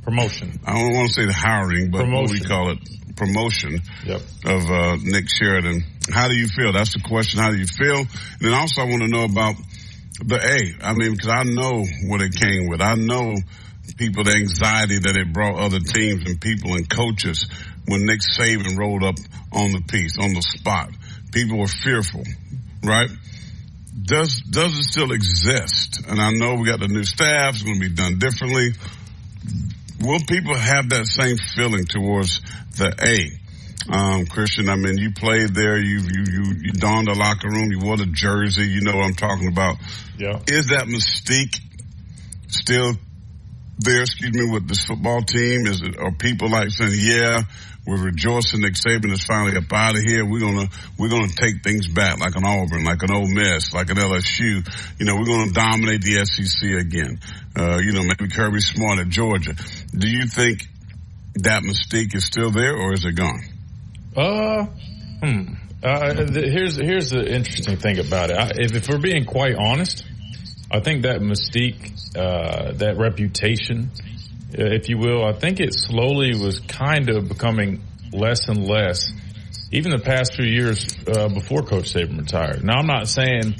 [0.06, 0.60] promotion.
[0.66, 2.24] I don't want to say the hiring, but promotion.
[2.24, 2.80] what we call it,
[3.18, 4.22] promotion yep.
[4.46, 5.84] of uh, Nick Sheridan.
[6.14, 6.72] How do you feel?
[6.72, 7.42] That's the question.
[7.42, 8.00] How do you feel?
[8.00, 9.56] And then also I want to know about
[10.24, 10.86] the A.
[10.86, 12.82] I mean, because I know what it came with.
[12.82, 13.36] I know
[13.98, 17.48] people, the anxiety that it brought other teams and people and coaches
[17.88, 19.16] when Nick Saban rolled up
[19.52, 20.90] on the piece, on the spot.
[21.34, 22.24] People were fearful,
[22.84, 23.10] right?
[24.06, 26.06] does does it still exist?
[26.08, 28.70] And I know we got the new staff; it's going to be done differently.
[30.06, 32.40] Will people have that same feeling towards
[32.78, 33.42] the A?
[33.92, 37.72] Um, Christian, I mean, you played there, you, you, you, you donned the locker room,
[37.72, 39.78] you wore the jersey, you know what I'm talking about.
[40.18, 40.40] Yeah.
[40.48, 41.60] Is that mystique
[42.48, 42.94] still
[43.78, 45.68] there, excuse me, with this football team?
[45.68, 47.42] Is it, are people like saying, yeah,
[47.86, 50.26] we're rejoicing Nick Saban is finally up out of here.
[50.26, 50.68] We're gonna,
[50.98, 54.66] we're gonna take things back like an Auburn, like an Ole Miss, like an LSU.
[55.00, 57.20] You know, we're gonna dominate the SEC again.
[57.58, 59.54] Uh, you know, maybe Kirby Smart at Georgia.
[59.96, 60.68] Do you think
[61.36, 63.44] that mystique is still there or is it gone?
[64.16, 64.66] Uh,
[65.22, 65.54] hmm.
[65.84, 68.38] Uh, here's here's the interesting thing about it.
[68.38, 70.04] I, if, if we're being quite honest,
[70.72, 73.92] I think that mystique, uh, that reputation,
[74.58, 77.82] if you will, I think it slowly was kind of becoming
[78.12, 79.12] less and less.
[79.72, 82.64] Even the past few years uh, before Coach Saban retired.
[82.64, 83.56] Now, I'm not saying,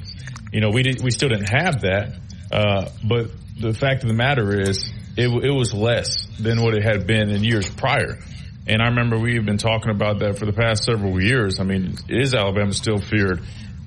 [0.52, 2.18] you know, we did, we still didn't have that,
[2.52, 6.84] uh, but the fact of the matter is, it, it was less than what it
[6.84, 8.20] had been in years prior.
[8.68, 11.60] And I remember we've been talking about that for the past several years.
[11.60, 13.42] I mean, is Alabama still feared?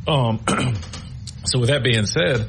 [0.07, 0.41] Um,
[1.45, 2.49] so with that being said,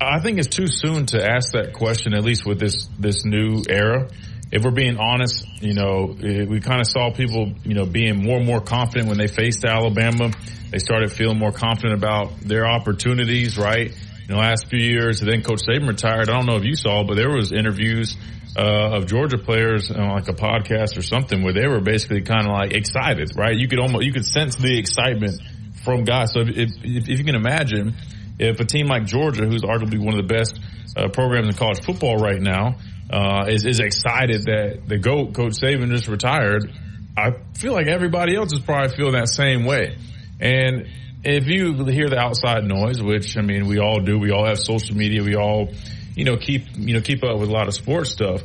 [0.00, 3.62] I think it's too soon to ask that question, at least with this, this new
[3.68, 4.08] era.
[4.50, 8.38] If we're being honest, you know, we kind of saw people, you know, being more
[8.38, 10.30] and more confident when they faced Alabama.
[10.70, 13.90] They started feeling more confident about their opportunities, right?
[13.90, 16.28] In the last few years, and then Coach Saban retired.
[16.28, 18.16] I don't know if you saw, but there was interviews
[18.56, 22.46] uh, of Georgia players on like a podcast or something where they were basically kind
[22.46, 23.56] of like excited, right?
[23.56, 25.40] You could almost you could sense the excitement
[25.84, 26.32] from guys.
[26.32, 27.94] So if, if, if you can imagine,
[28.38, 30.60] if a team like Georgia, who's arguably one of the best
[30.96, 32.76] uh, programs in college football right now,
[33.10, 36.70] uh, is is excited that the goat Coach Saban just retired,
[37.16, 39.96] I feel like everybody else is probably feeling that same way.
[40.40, 40.88] And
[41.22, 44.58] if you hear the outside noise, which I mean we all do, we all have
[44.58, 45.68] social media, we all
[46.14, 48.42] you know, keep, you know, keep up with a lot of sports stuff.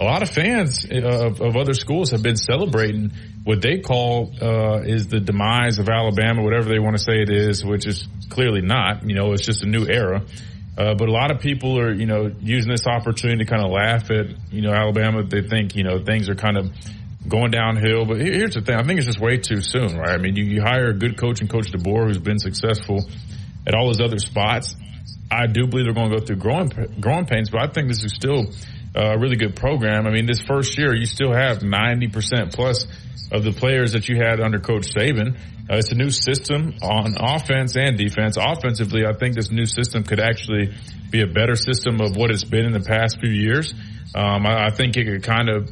[0.00, 3.12] A lot of fans of, of other schools have been celebrating
[3.44, 7.30] what they call, uh, is the demise of Alabama, whatever they want to say it
[7.30, 10.24] is, which is clearly not, you know, it's just a new era.
[10.76, 13.70] Uh, but a lot of people are, you know, using this opportunity to kind of
[13.70, 15.22] laugh at, you know, Alabama.
[15.22, 16.70] They think, you know, things are kind of
[17.28, 18.06] going downhill.
[18.06, 18.76] But here's the thing.
[18.76, 20.14] I think it's just way too soon, right?
[20.14, 23.04] I mean, you, you hire a good coach and Coach DeBoer who's been successful
[23.66, 24.74] at all his other spots.
[25.30, 26.68] I do believe they're going to go through growing
[27.00, 28.46] growing pains, but I think this is still
[28.94, 30.06] a really good program.
[30.06, 32.86] I mean, this first year you still have 90% plus
[33.30, 35.36] of the players that you had under Coach Saban.
[35.70, 38.36] Uh, it's a new system on offense and defense.
[38.36, 40.74] Offensively, I think this new system could actually
[41.10, 43.72] be a better system of what it's been in the past few years.
[44.14, 45.70] Um, I, I think it could kind of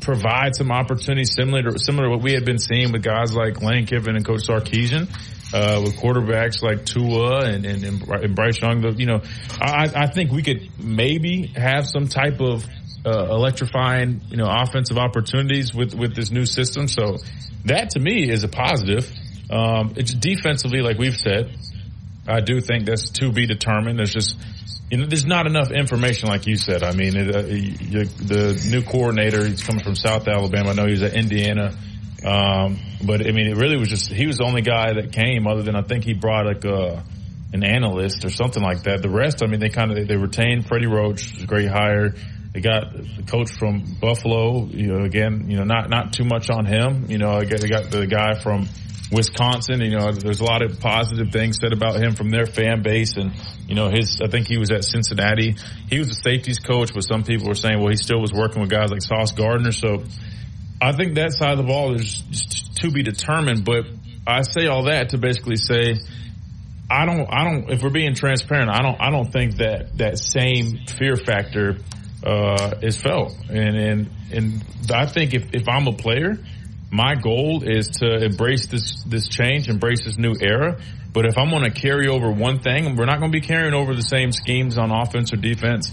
[0.00, 3.62] provide some opportunities similar to similar to what we had been seeing with guys like
[3.62, 5.08] Lane Kiffin and Coach Sarkisian
[5.52, 8.82] uh, with quarterbacks like Tua and, and, and Bryce Young.
[8.98, 9.22] You know,
[9.60, 12.64] I, I think we could maybe have some type of
[13.04, 16.88] uh, electrifying, you know, offensive opportunities with, with this new system.
[16.88, 17.18] So
[17.64, 19.10] that to me is a positive.
[19.50, 21.56] Um, it's defensively, like we've said,
[22.26, 23.98] I do think that's to be determined.
[23.98, 24.38] There's just,
[24.90, 26.82] you know, there's not enough information, like you said.
[26.82, 30.70] I mean, it, uh, you, the new coordinator, he's coming from South Alabama.
[30.70, 31.76] I know he's at Indiana.
[32.24, 35.46] Um, but I mean, it really was just, he was the only guy that came
[35.46, 37.04] other than I think he brought like a,
[37.52, 39.02] an analyst or something like that.
[39.02, 42.14] The rest, I mean, they kind of, they retained Freddie Roach, great hire.
[42.52, 46.50] They got the coach from Buffalo, you know, again, you know, not, not too much
[46.50, 47.06] on him.
[47.08, 48.68] You know, they got the guy from
[49.10, 52.82] Wisconsin, you know, there's a lot of positive things said about him from their fan
[52.82, 53.32] base and,
[53.68, 55.56] you know, his, I think he was at Cincinnati.
[55.90, 58.62] He was a safeties coach, but some people were saying, well, he still was working
[58.62, 59.72] with guys like Sauce Gardner.
[59.72, 60.04] So
[60.82, 62.22] I think that side of the ball is
[62.80, 63.84] to be determined, but
[64.26, 65.94] I say all that to basically say,
[66.90, 70.18] I don't, I don't, if we're being transparent, I don't, I don't think that that
[70.18, 71.76] same fear factor,
[72.24, 73.34] uh, is felt.
[73.48, 76.36] And, and, and I think if, if I'm a player,
[76.90, 80.80] my goal is to embrace this, this change, embrace this new era.
[81.12, 83.74] But if I'm going to carry over one thing, we're not going to be carrying
[83.74, 85.92] over the same schemes on offense or defense.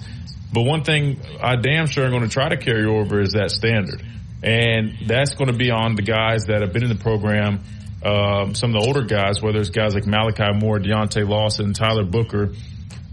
[0.51, 3.51] But one thing I damn sure am going to try to carry over is that
[3.51, 4.03] standard.
[4.41, 7.59] And that's going to be on the guys that have been in the program,
[8.03, 12.05] um, some of the older guys, whether it's guys like Malachi Moore, Deontae Lawson, Tyler
[12.05, 12.53] Booker.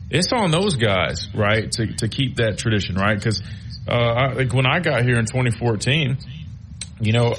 [0.08, 3.16] It's on those guys, right, to, to keep that tradition, right?
[3.16, 3.42] Because
[3.88, 6.18] uh, like when I got here in 2014,
[7.00, 7.34] you know,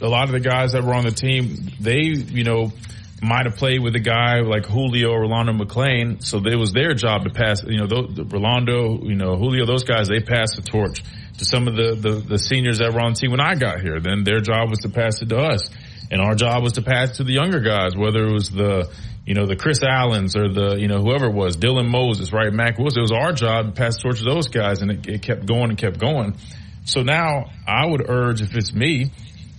[0.00, 2.72] a lot of the guys that were on the team, they, you know,
[3.20, 6.94] might have played with a guy like Julio or Rolando McClain, so it was their
[6.94, 7.62] job to pass.
[7.64, 11.02] You know, the, Rolando, you know, Julio, those guys, they passed the torch
[11.38, 14.00] to some of the, the, the seniors that were on team when I got here.
[14.00, 15.68] Then their job was to pass it to us.
[16.10, 18.92] And our job was to pass to the younger guys, whether it was the,
[19.24, 22.52] you know, the Chris Allens or the, you know, whoever it was, Dylan Moses, right?
[22.52, 23.00] Mack Wilson.
[23.00, 25.46] It was our job to pass the torch to those guys and it, it kept
[25.46, 26.36] going and kept going.
[26.84, 29.10] So now I would urge, if it's me,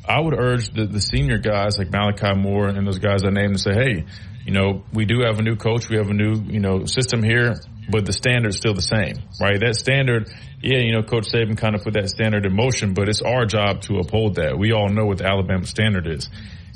[0.07, 3.55] I would urge the, the senior guys like Malachi Moore and those guys I named
[3.55, 4.05] to say, hey,
[4.45, 5.89] you know, we do have a new coach.
[5.89, 7.55] We have a new, you know, system here,
[7.89, 9.59] but the standard's still the same, right?
[9.59, 10.29] That standard,
[10.61, 13.45] yeah, you know, Coach Saban kind of put that standard in motion, but it's our
[13.45, 14.57] job to uphold that.
[14.57, 16.29] We all know what the Alabama standard is.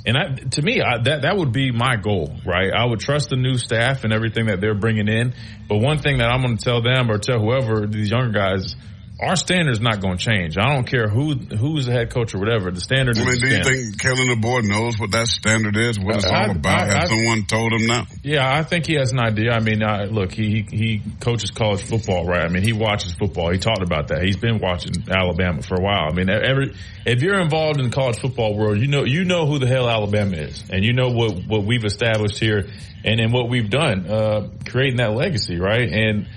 [0.06, 2.72] And I, to me, I, that that would be my goal, right?
[2.72, 5.34] I would trust the new staff and everything that they're bringing in.
[5.68, 8.76] But one thing that I'm going to tell them or tell whoever these younger guys
[9.20, 10.58] our standard's not going to change.
[10.58, 12.70] I don't care who who's the head coach or whatever.
[12.70, 13.18] The standard.
[13.18, 16.00] I mean, do you think Kalen DeBoer knows what that standard is?
[16.00, 16.80] What it's I- all about?
[16.82, 18.06] I- Has I- someone told him now?
[18.24, 19.54] Yeah, I think he has an idea.
[19.54, 19.80] I mean,
[20.14, 22.44] look, he he coaches college football, right?
[22.44, 23.52] I mean, he watches football.
[23.52, 24.24] He talked about that.
[24.24, 26.10] He's been watching Alabama for a while.
[26.12, 29.48] I mean, every if you're involved in the college football world, you know you know
[29.48, 32.68] who the hell Alabama is, and you know what what we've established here,
[33.04, 35.90] and and what we've done, uh, creating that legacy, right?
[35.92, 36.28] And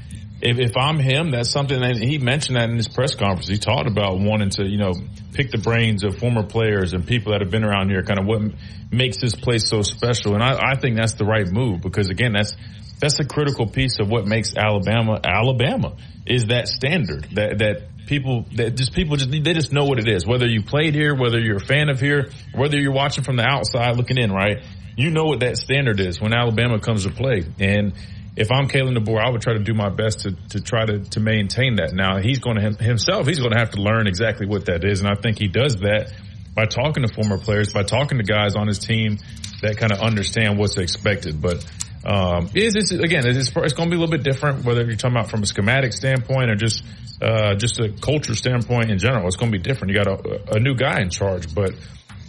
[0.43, 3.49] if, if I'm him, that's something that he mentioned that in his press conference.
[3.49, 4.95] He talked about wanting to, you know,
[5.33, 8.27] pick the brains of former players and people that have been around here, kind of
[8.27, 8.43] what
[8.91, 10.35] makes this place so special.
[10.35, 12.57] And I, I think that's the right move because again, that's,
[13.01, 18.47] that's a critical piece of what makes Alabama, Alabama is that standard that, that people,
[18.57, 20.27] that just people just, they just know what it is.
[20.27, 23.45] Whether you played here, whether you're a fan of here, whether you're watching from the
[23.45, 24.65] outside looking in, right?
[24.97, 27.45] You know what that standard is when Alabama comes to play.
[27.59, 27.95] And,
[28.37, 31.01] if I'm Kalen DeBoer, I would try to do my best to, to try to,
[31.01, 31.93] to maintain that.
[31.93, 35.01] Now he's going to himself, he's going to have to learn exactly what that is.
[35.01, 36.13] And I think he does that
[36.55, 39.19] by talking to former players, by talking to guys on his team
[39.63, 41.41] that kind of understand what's expected.
[41.41, 41.65] But,
[42.05, 44.97] um, is this, again, it's, it's going to be a little bit different, whether you're
[44.97, 46.83] talking about from a schematic standpoint or just,
[47.21, 49.27] uh, just a culture standpoint in general.
[49.27, 49.93] It's going to be different.
[49.93, 51.75] You got a, a new guy in charge, but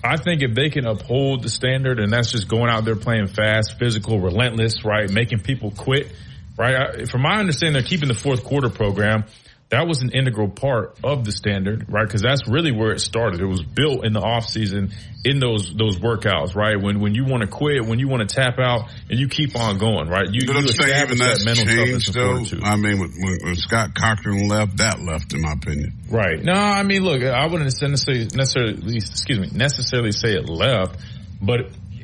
[0.03, 3.27] I think if they can uphold the standard and that's just going out there playing
[3.27, 5.09] fast, physical, relentless, right?
[5.09, 6.11] Making people quit,
[6.57, 6.75] right?
[6.75, 9.25] I, from my understanding, they're keeping the fourth quarter program.
[9.71, 12.07] That was an integral part of the standard, right?
[12.07, 13.39] Cause that's really where it started.
[13.39, 14.91] It was built in the off season
[15.23, 16.75] in those, those workouts, right?
[16.75, 19.55] When, when you want to quit, when you want to tap out and you keep
[19.55, 20.27] on going, right?
[20.29, 22.43] You, But you I'm saying even that's that changed though.
[22.63, 25.93] I mean, when, when, when Scott Cochran left, that left, in my opinion.
[26.09, 26.43] Right.
[26.43, 30.99] No, I mean, look, I wouldn't necessarily, necessarily, excuse me, necessarily say it left,
[31.41, 31.61] but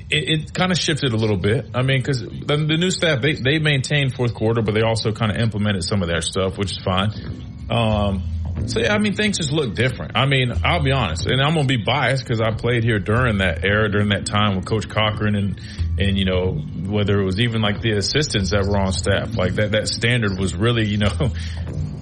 [0.10, 1.72] it, it kind of shifted a little bit.
[1.74, 5.12] I mean, because the, the new staff they they maintained fourth quarter, but they also
[5.12, 7.12] kind of implemented some of their stuff, which is fine.
[7.70, 8.24] Um,
[8.66, 10.14] so yeah, I mean, things just look different.
[10.16, 13.38] I mean, I'll be honest, and I'm gonna be biased because I played here during
[13.38, 15.62] that era, during that time with Coach Cochran, and
[16.00, 19.56] and you know whether it was even like the assistants that were on staff, like
[19.56, 21.12] that that standard was really you know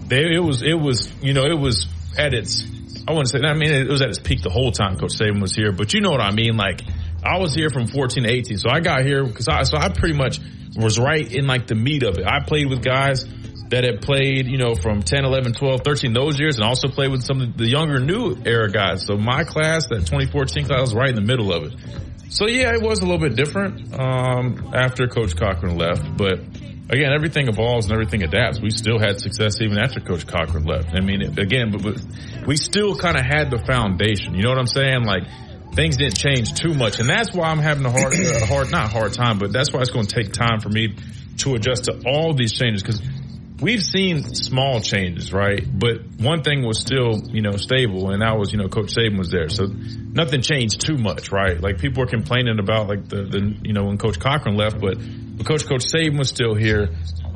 [0.07, 1.88] they, it was, it was, you know, it was
[2.18, 2.63] at its,
[3.07, 5.41] I wouldn't say, I mean, it was at its peak the whole time Coach Saban
[5.41, 6.57] was here, but you know what I mean?
[6.57, 6.82] Like,
[7.24, 9.89] I was here from 14 to 18, so I got here because I, so I
[9.89, 10.39] pretty much
[10.76, 12.26] was right in like the meat of it.
[12.26, 13.26] I played with guys
[13.70, 17.11] that had played, you know, from 10, 11, 12, 13 those years and also played
[17.11, 19.05] with some of the younger new era guys.
[19.05, 21.74] So my class, that 2014 class was right in the middle of it.
[22.30, 26.39] So yeah, it was a little bit different, um, after Coach Cochran left, but
[26.89, 28.59] again, everything evolves and everything adapts.
[28.61, 30.93] We still had success even after Coach Cochran left.
[30.93, 34.36] I mean, again, but, but we still kind of had the foundation.
[34.36, 35.05] You know what I'm saying?
[35.05, 35.24] Like
[35.74, 38.91] things didn't change too much, and that's why I'm having a hard, a hard, not
[38.91, 40.95] hard time, but that's why it's going to take time for me
[41.38, 43.01] to adjust to all these changes because
[43.60, 45.64] we've seen small changes, right?
[45.68, 49.18] But one thing was still, you know, stable, and that was, you know, Coach Saban
[49.18, 51.60] was there, so nothing changed too much, right?
[51.60, 54.97] Like people were complaining about like the, the you know, when Coach Cochran left, but
[55.45, 56.89] Coach Coach Saban was still here,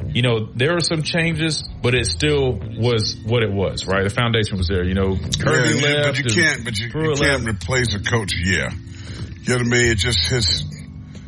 [0.07, 4.03] you know, there were some changes, but it still was what it was, right?
[4.03, 5.15] The foundation was there, you know.
[5.15, 7.63] Kirby Yeah, left, but you can't, but you, you can't left.
[7.63, 8.33] replace a coach.
[8.37, 9.91] Yeah, you know what I mean.
[9.91, 10.63] It's just his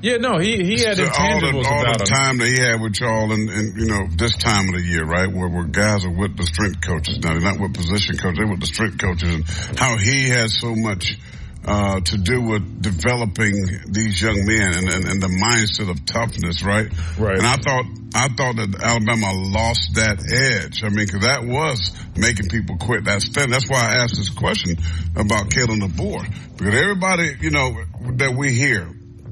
[0.01, 2.17] Yeah, no, he he had all the, all about the him.
[2.17, 5.05] time that he had with y'all, and, and you know this time of the year,
[5.05, 7.33] right, where, where guys are with the strength coaches now.
[7.33, 9.45] They're not with position coaches; they're with the strength coaches, and
[9.79, 11.17] how he has so much.
[11.63, 13.53] Uh, to do with developing
[13.91, 16.89] these young men and, and, and the mindset of toughness, right?
[17.19, 17.37] Right.
[17.37, 17.85] And I thought,
[18.15, 20.83] I thought that Alabama lost that edge.
[20.83, 23.53] I mean, cause that was making people quit that stand.
[23.53, 24.77] That's why I asked this question
[25.15, 26.57] about Kalen DeBoer.
[26.57, 27.77] Because everybody, you know,
[28.15, 28.89] that we hear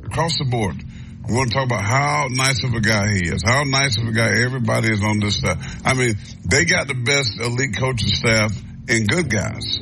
[0.10, 0.76] across the board,
[1.28, 4.08] we want to talk about how nice of a guy he is, how nice of
[4.08, 5.58] a guy everybody is on this staff.
[5.86, 6.16] I mean,
[6.50, 8.52] they got the best elite coaching staff
[8.88, 9.80] and good guys.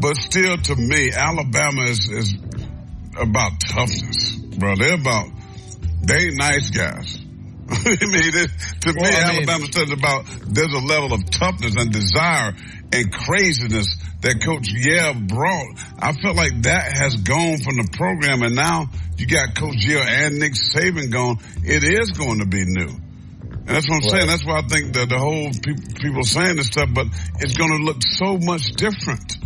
[0.00, 2.34] But still, to me, Alabama is, is
[3.18, 4.76] about toughness, bro.
[4.76, 5.28] They're about,
[6.02, 7.18] they nice guys.
[7.70, 8.50] I mean, it,
[8.80, 12.54] to well, me, I mean, Alabama studies about there's a level of toughness and desire
[12.92, 15.76] and craziness that Coach Yale brought.
[15.98, 18.88] I feel like that has gone from the program, and now
[19.18, 21.38] you got Coach Yale and Nick Saban gone.
[21.62, 22.88] It is going to be new.
[22.88, 24.10] And that's what I'm right.
[24.12, 24.28] saying.
[24.28, 27.06] That's why I think that the whole people, people saying this stuff, but
[27.40, 29.36] it's going to look so much different.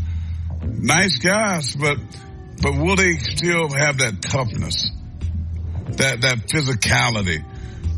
[0.62, 1.98] Nice guys, but
[2.62, 4.90] but will they still have that toughness,
[5.98, 7.42] that that physicality?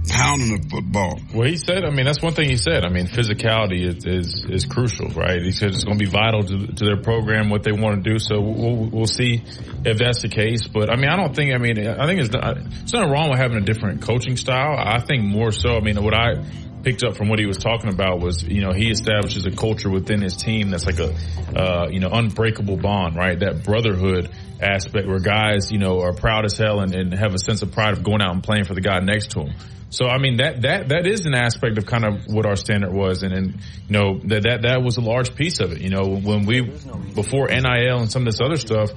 [0.09, 1.21] Pounding the football.
[1.35, 2.85] Well, he said, I mean, that's one thing he said.
[2.85, 5.41] I mean, physicality is, is, is crucial, right?
[5.43, 8.11] He said it's going to be vital to, to their program, what they want to
[8.11, 8.19] do.
[8.19, 9.43] So we'll, we'll see
[9.85, 10.67] if that's the case.
[10.67, 13.31] But I mean, I don't think, I mean, I think it's, not, it's nothing wrong
[13.31, 14.77] with having a different coaching style.
[14.79, 16.45] I think more so, I mean, what I,
[16.85, 19.91] picked up from what he was talking about was, you know, he establishes a culture
[19.91, 21.15] within his team that's like a,
[21.57, 23.41] uh, you know, unbreakable bond, right?
[23.41, 24.31] That brotherhood
[24.61, 27.73] aspect where guys, you know, are proud as hell and, and have a sense of
[27.73, 29.55] pride of going out and playing for the guy next to them.
[29.95, 32.93] So I mean that that that is an aspect of kind of what our standard
[32.93, 35.81] was, and and you know that that that was a large piece of it.
[35.81, 38.91] You know when we before NIL and some of this other stuff,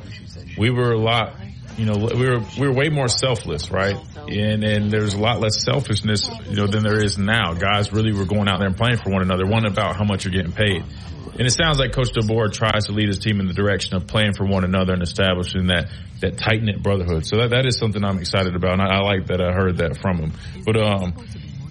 [0.58, 1.36] we were a lot.
[1.78, 3.96] You know we were we were way more selfless, right?
[4.28, 7.54] And and there's a lot less selfishness, you know, than there is now.
[7.54, 10.26] Guys really were going out there and playing for one another, one about how much
[10.26, 10.84] you're getting paid.
[11.38, 14.08] And it sounds like Coach DeBoer tries to lead his team in the direction of
[14.08, 17.28] playing for one another and establishing that that tight knit brotherhood.
[17.28, 19.78] So that, that is something I'm excited about, and I, I like that I heard
[19.78, 20.34] that from him.
[20.66, 21.14] But um,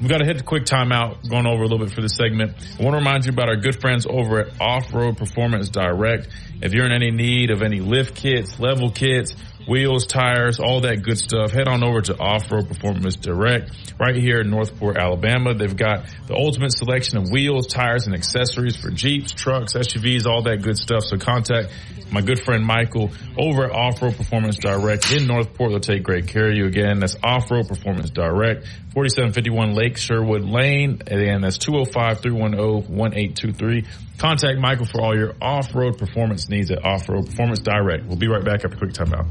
[0.00, 2.52] we got to hit the quick timeout, going over a little bit for this segment.
[2.78, 6.28] I want to remind you about our good friends over at Off Road Performance Direct.
[6.62, 9.34] If you're in any need of any lift kits, level kits,
[9.66, 14.40] wheels, tires, all that good stuff, head on over to Off-Road Performance Direct right here
[14.40, 15.52] in Northport, Alabama.
[15.54, 20.42] They've got the ultimate selection of wheels, tires, and accessories for Jeeps, trucks, SUVs, all
[20.42, 21.02] that good stuff.
[21.04, 21.72] So contact
[22.12, 25.70] my good friend Michael over at Off-Road Performance Direct in Northport.
[25.70, 27.00] They'll take great care of you again.
[27.00, 31.02] That's Off-Road Performance Direct, 4751 Lake Sherwood Lane.
[31.08, 33.86] And that's 205-310-1823.
[34.18, 38.06] Contact Michael for all your off-road performance needs at Off-Road Performance Direct.
[38.06, 39.26] We'll be right back after a quick timeout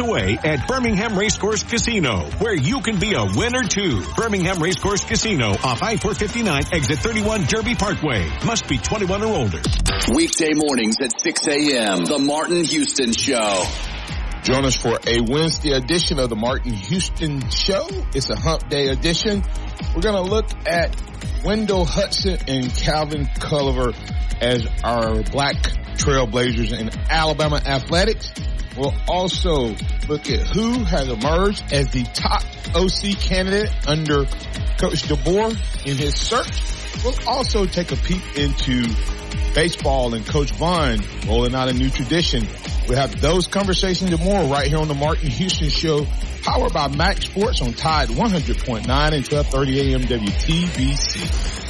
[0.00, 4.02] away at Birmingham Racecourse Casino, where you can be a winner too.
[4.16, 8.28] Birmingham Racecourse Casino off I-459 exit 31 Derby Parkway.
[8.44, 9.60] Must be 21 or older.
[10.14, 12.04] Weekday mornings at 6 a.m.
[12.04, 13.64] The Martin Houston Show.
[14.42, 17.86] Join us for a Wednesday edition of the Martin Houston Show.
[18.14, 19.42] It's a hump day edition.
[19.94, 20.96] We're going to look at
[21.44, 23.94] Wendell Hudson and Calvin Culliver
[24.40, 25.56] as our black
[25.96, 28.32] trailblazers in Alabama athletics.
[28.76, 29.74] We'll also
[30.08, 32.42] look at who has emerged as the top
[32.74, 34.24] OC candidate under
[34.78, 35.50] Coach DeBoer
[35.86, 36.62] in his search.
[37.04, 38.86] We'll also take a peek into
[39.54, 42.46] baseball and Coach Vaughn rolling out a new tradition.
[42.88, 46.06] We'll have those conversations and more right here on the Martin Houston Show,
[46.42, 51.60] powered by Max Sports on Tide 100.9 and 1230 AM WTBC.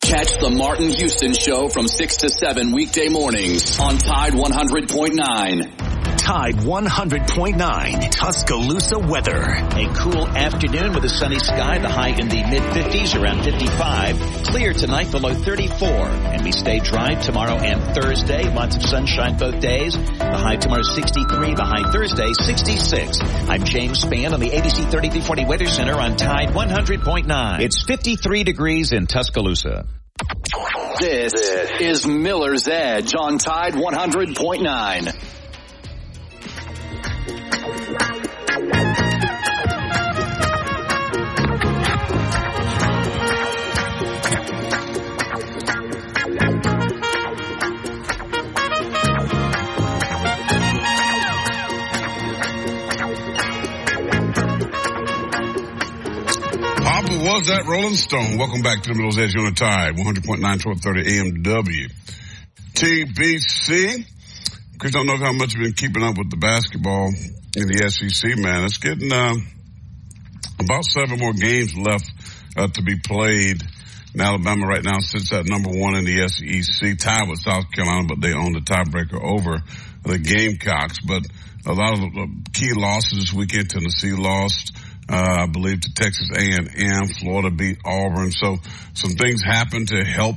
[0.00, 5.87] Catch the Martin Houston Show from 6 to 7 weekday mornings on Tide 100.9.
[6.28, 9.40] Tide 100.9 Tuscaloosa weather.
[9.40, 14.44] A cool afternoon with a sunny sky, the high in the mid 50s around 55.
[14.44, 15.88] Clear tonight below 34.
[15.88, 18.42] And we stay dry tomorrow and Thursday.
[18.52, 19.94] Lots of sunshine both days.
[19.94, 23.20] The high tomorrow 63, the high Thursday 66.
[23.22, 27.60] I'm James Spann on the ABC 3340 Weather Center on Tide 100.9.
[27.60, 29.86] It's 53 degrees in Tuscaloosa.
[31.00, 31.32] This
[31.80, 35.37] is Miller's Edge on Tide 100.9.
[57.38, 58.36] was that Rolling Stone.
[58.36, 61.86] Welcome back to the Miller's Edge on the Tide, 100.9, 1230 AMW.
[62.74, 64.04] TBC.
[64.78, 67.12] Chris, I don't know how much you've been keeping up with the basketball
[67.58, 68.64] in the SEC, man.
[68.64, 69.34] It's getting uh,
[70.60, 72.10] about seven more games left
[72.56, 73.62] uh, to be played.
[74.12, 78.06] And Alabama right now sits at number one in the SEC, tied with South Carolina,
[78.08, 79.58] but they own the tiebreaker over
[80.04, 81.00] the Gamecocks.
[81.00, 81.26] But
[81.66, 83.70] a lot of key losses this weekend.
[83.70, 84.76] Tennessee lost.
[85.10, 88.30] Uh, I believe to Texas A&M, Florida beat Auburn.
[88.30, 88.58] So
[88.94, 90.36] some things happen to help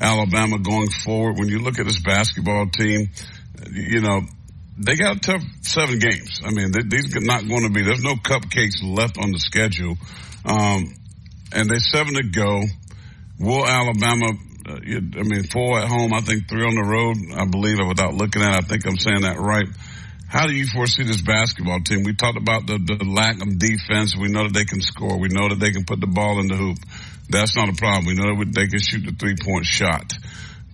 [0.00, 1.36] Alabama going forward.
[1.38, 3.10] When you look at this basketball team,
[3.70, 4.22] you know,
[4.76, 6.40] they got tough seven games.
[6.44, 9.38] I mean, they, these are not going to be, there's no cupcakes left on the
[9.38, 9.96] schedule.
[10.44, 10.94] Um,
[11.52, 12.62] and they're seven to go.
[13.38, 14.26] Will Alabama,
[14.68, 17.86] uh, I mean, four at home, I think three on the road, I believe, it
[17.86, 19.66] without looking at it, I think I'm saying that right.
[20.26, 22.02] how do you foresee this basketball team?
[22.02, 24.16] We talked about the, the lack of defense.
[24.16, 25.18] We know that they can score.
[25.18, 26.78] We know that they can put the ball in the hoop.
[27.30, 28.06] That's not a problem.
[28.06, 30.12] We know that they can shoot the three point shot.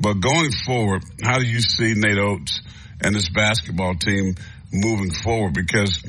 [0.01, 2.63] But going forward, how do you see Nate Oats
[3.03, 4.35] and this basketball team
[4.73, 5.55] moving forward?
[5.55, 6.03] Because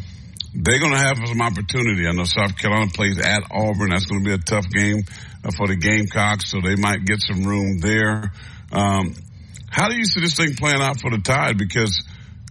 [0.54, 2.08] they're going to have some opportunity.
[2.08, 3.90] I know South Carolina plays at Auburn.
[3.90, 5.04] That's going to be a tough game
[5.44, 8.32] uh, for the Gamecocks, so they might get some room there.
[8.72, 9.16] Um,
[9.70, 11.58] how do you see this thing playing out for the Tide?
[11.58, 12.04] Because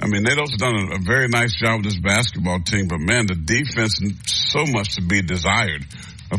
[0.02, 3.26] I mean, Nate's done a, a, very nice job with this basketball team, but man,
[3.26, 5.84] the defense so much to be desired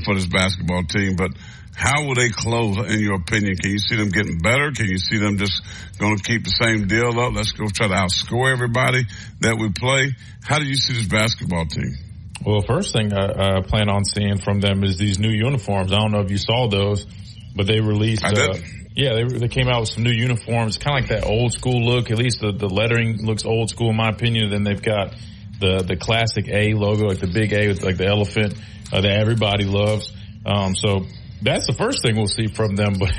[0.03, 1.15] for this basketball team.
[1.15, 1.31] But
[1.75, 3.55] how will they close, in your opinion?
[3.55, 4.71] Can you see them getting better?
[4.71, 5.61] Can you see them just
[5.97, 7.33] going to keep the same deal up?
[7.33, 9.03] Let's go try to outscore everybody
[9.39, 10.15] that we play.
[10.43, 11.95] How do you see this basketball team?
[12.45, 15.91] Well, first thing I, I plan on seeing from them is these new uniforms.
[15.91, 17.05] I don't know if you saw those,
[17.55, 18.25] but they released.
[18.25, 18.49] I did.
[18.49, 18.57] Uh,
[18.93, 21.85] yeah, they, they came out with some new uniforms, kind of like that old school
[21.85, 22.11] look.
[22.11, 24.49] At least the, the lettering looks old school in my opinion.
[24.49, 25.15] Then they've got
[25.59, 28.55] the the classic A logo, like the big A with like the elephant
[28.91, 30.11] uh, that everybody loves.
[30.45, 31.05] Um, so
[31.41, 32.95] that's the first thing we'll see from them.
[32.99, 33.11] But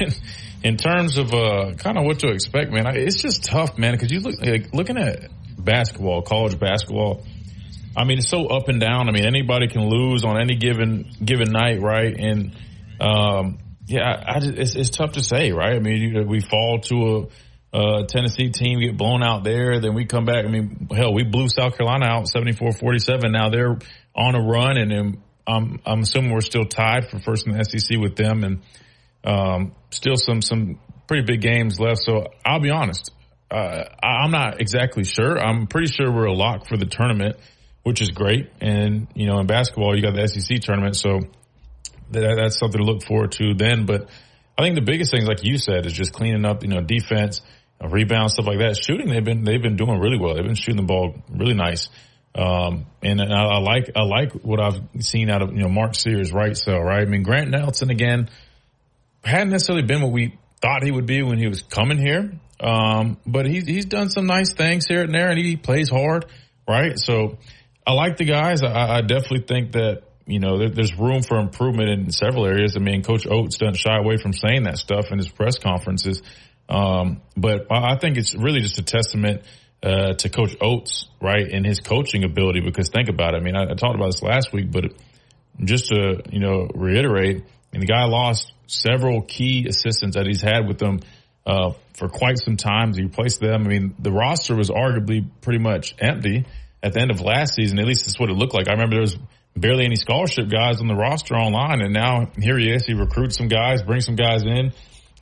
[0.62, 3.92] in, terms of uh, kind of what to expect, man, it's just tough, man.
[3.92, 5.28] Because you look like looking at
[5.58, 7.24] basketball, college basketball.
[7.96, 9.08] I mean, it's so up and down.
[9.08, 12.14] I mean, anybody can lose on any given given night, right?
[12.16, 12.56] And
[13.00, 15.74] um, yeah, I, I just, it's, it's, tough to say, right?
[15.74, 17.28] I mean, we fall to
[17.74, 20.44] a, a, Tennessee team, get blown out there, then we come back.
[20.44, 23.32] I mean, hell, we blew South Carolina out 74-47.
[23.32, 23.78] Now they're
[24.14, 27.64] on a run, and then I'm, I'm assuming we're still tied for first in the
[27.64, 28.62] SEC with them, and
[29.24, 32.00] um, still some some pretty big games left.
[32.02, 33.10] So I'll be honest,
[33.50, 35.38] uh, I'm not exactly sure.
[35.38, 37.36] I'm pretty sure we're a lock for the tournament,
[37.82, 38.50] which is great.
[38.60, 41.20] And you know, in basketball, you got the SEC tournament, so
[42.12, 43.86] that, that's something to look forward to then.
[43.86, 44.08] But
[44.56, 47.42] I think the biggest thing, like you said, is just cleaning up, you know, defense,
[47.80, 48.76] rebound, stuff like that.
[48.76, 50.34] Shooting, they've been they've been doing really well.
[50.34, 51.88] They've been shooting the ball really nice.
[52.34, 55.94] Um, and, I, I, like I like what I've seen out of you know Mark
[55.94, 56.56] Sears, right?
[56.56, 58.30] So right, I mean Grant Nelson again
[59.22, 63.18] hadn't necessarily been what we thought he would be when he was coming here, um,
[63.26, 66.24] but he's he's done some nice things here and there, and he plays hard,
[66.66, 66.98] right?
[66.98, 67.36] So
[67.86, 68.62] I like the guys.
[68.62, 72.76] I, I definitely think that you know, there, there's room for improvement in several areas.
[72.76, 76.22] I mean, Coach Oats doesn't shy away from saying that stuff in his press conferences.
[76.68, 79.42] Um, but I think it's really just a testament
[79.82, 82.60] uh, to Coach Oats, right, and his coaching ability.
[82.60, 83.38] Because think about it.
[83.38, 84.84] I mean, I, I talked about this last week, but
[85.62, 90.40] just to you know reiterate, I mean, the guy lost several key assistants that he's
[90.40, 91.00] had with them
[91.46, 92.94] uh, for quite some time.
[92.94, 93.64] He replaced them.
[93.64, 96.46] I mean, the roster was arguably pretty much empty
[96.82, 97.78] at the end of last season.
[97.78, 98.68] At least that's what it looked like.
[98.68, 99.18] I remember there was
[99.56, 101.80] barely any scholarship guys on the roster online.
[101.80, 102.86] And now here he is.
[102.86, 104.72] He recruits some guys, brings some guys in.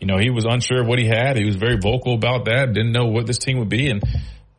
[0.00, 1.36] You know, he was unsure of what he had.
[1.36, 2.72] He was very vocal about that.
[2.72, 3.90] Didn't know what this team would be.
[3.90, 4.02] And,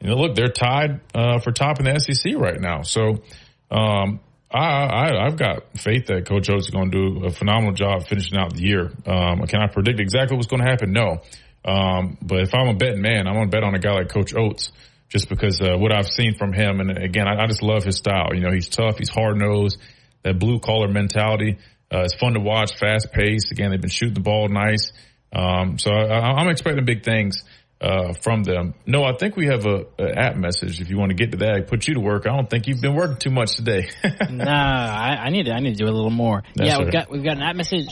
[0.02, 2.82] look, they're tied, uh, for top in the SEC right now.
[2.82, 3.22] So,
[3.70, 4.20] um,
[4.54, 8.06] I, I, have got faith that Coach Oats is going to do a phenomenal job
[8.06, 8.92] finishing out the year.
[9.06, 10.92] Um, can I predict exactly what's going to happen?
[10.92, 11.22] No.
[11.64, 14.10] Um, but if I'm a betting man, I'm going to bet on a guy like
[14.10, 14.72] Coach Oats
[15.08, 16.80] just because uh, what I've seen from him.
[16.80, 18.30] And again, I, I, just love his style.
[18.34, 19.78] You know, he's tough, he's hard nosed,
[20.24, 21.58] that blue collar mentality.
[21.94, 23.52] Uh, it's fun to watch, fast paced.
[23.52, 24.92] Again, they've been shooting the ball nice.
[25.34, 27.44] Um, so I, am expecting big things
[27.82, 28.76] uh, from them.
[28.86, 30.80] No, I think we have a, a, app message.
[30.80, 32.28] If you want to get to that, I put you to work.
[32.28, 33.90] I don't think you've been working too much today.
[34.30, 35.52] nah, I, I, need to.
[35.52, 36.44] I need to do a little more.
[36.56, 37.88] That's yeah, we've got we've got an app message.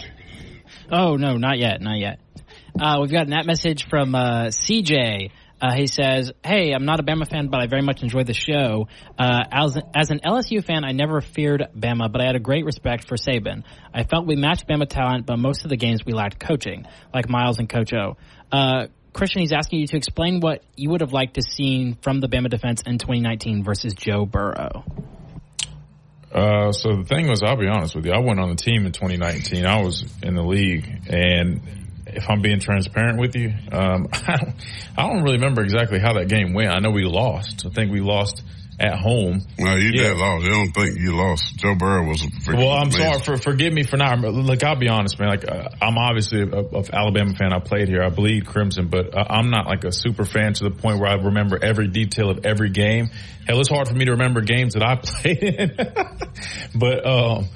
[0.91, 2.19] Oh no, not yet, not yet.
[2.79, 5.31] Uh, we've got an app message from uh, CJ.
[5.61, 8.33] Uh, he says, "Hey, I'm not a Bama fan, but I very much enjoy the
[8.33, 8.87] show.
[9.17, 12.63] Uh, as, as an LSU fan, I never feared Bama, but I had a great
[12.63, 13.63] respect for Saban.
[13.93, 17.27] I felt we matched Bama talent, but most of the games we lacked coaching, like
[17.27, 18.15] Miles and Coach O.
[18.51, 22.19] Uh, Christian, he's asking you to explain what you would have liked to see from
[22.19, 24.83] the Bama defense in 2019 versus Joe Burrow."
[26.31, 28.11] Uh, so the thing was, I'll be honest with you.
[28.11, 29.65] I went on the team in 2019.
[29.65, 31.61] I was in the league, and
[32.05, 34.55] if I'm being transparent with you, um, I, don't,
[34.97, 36.71] I don't really remember exactly how that game went.
[36.71, 37.65] I know we lost.
[37.65, 38.43] I think we lost
[38.79, 39.41] at home.
[39.57, 40.09] Well, you yeah.
[40.09, 40.45] did lost.
[40.45, 41.57] I don't think you lost.
[41.57, 42.25] Joe Burrow was.
[42.47, 43.01] Well, I'm amazing.
[43.01, 44.19] sorry for forgive me for not.
[44.19, 45.29] Look, I'll be honest, man.
[45.29, 47.51] Like uh, I'm obviously a, a, Alabama fan.
[47.51, 48.01] I played here.
[48.01, 51.09] I bleed crimson, but uh, I'm not like a super fan to the point where
[51.09, 53.09] I remember every detail of every game.
[53.47, 55.75] Hell, it's hard for me to remember games that I played in.
[56.75, 57.49] but um,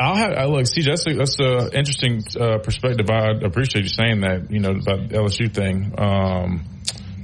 [0.00, 0.66] I'll have I look.
[0.66, 3.10] See, that's a, that's an interesting uh, perspective.
[3.10, 4.50] I appreciate you saying that.
[4.50, 5.94] You know about the LSU thing.
[5.98, 6.77] Um,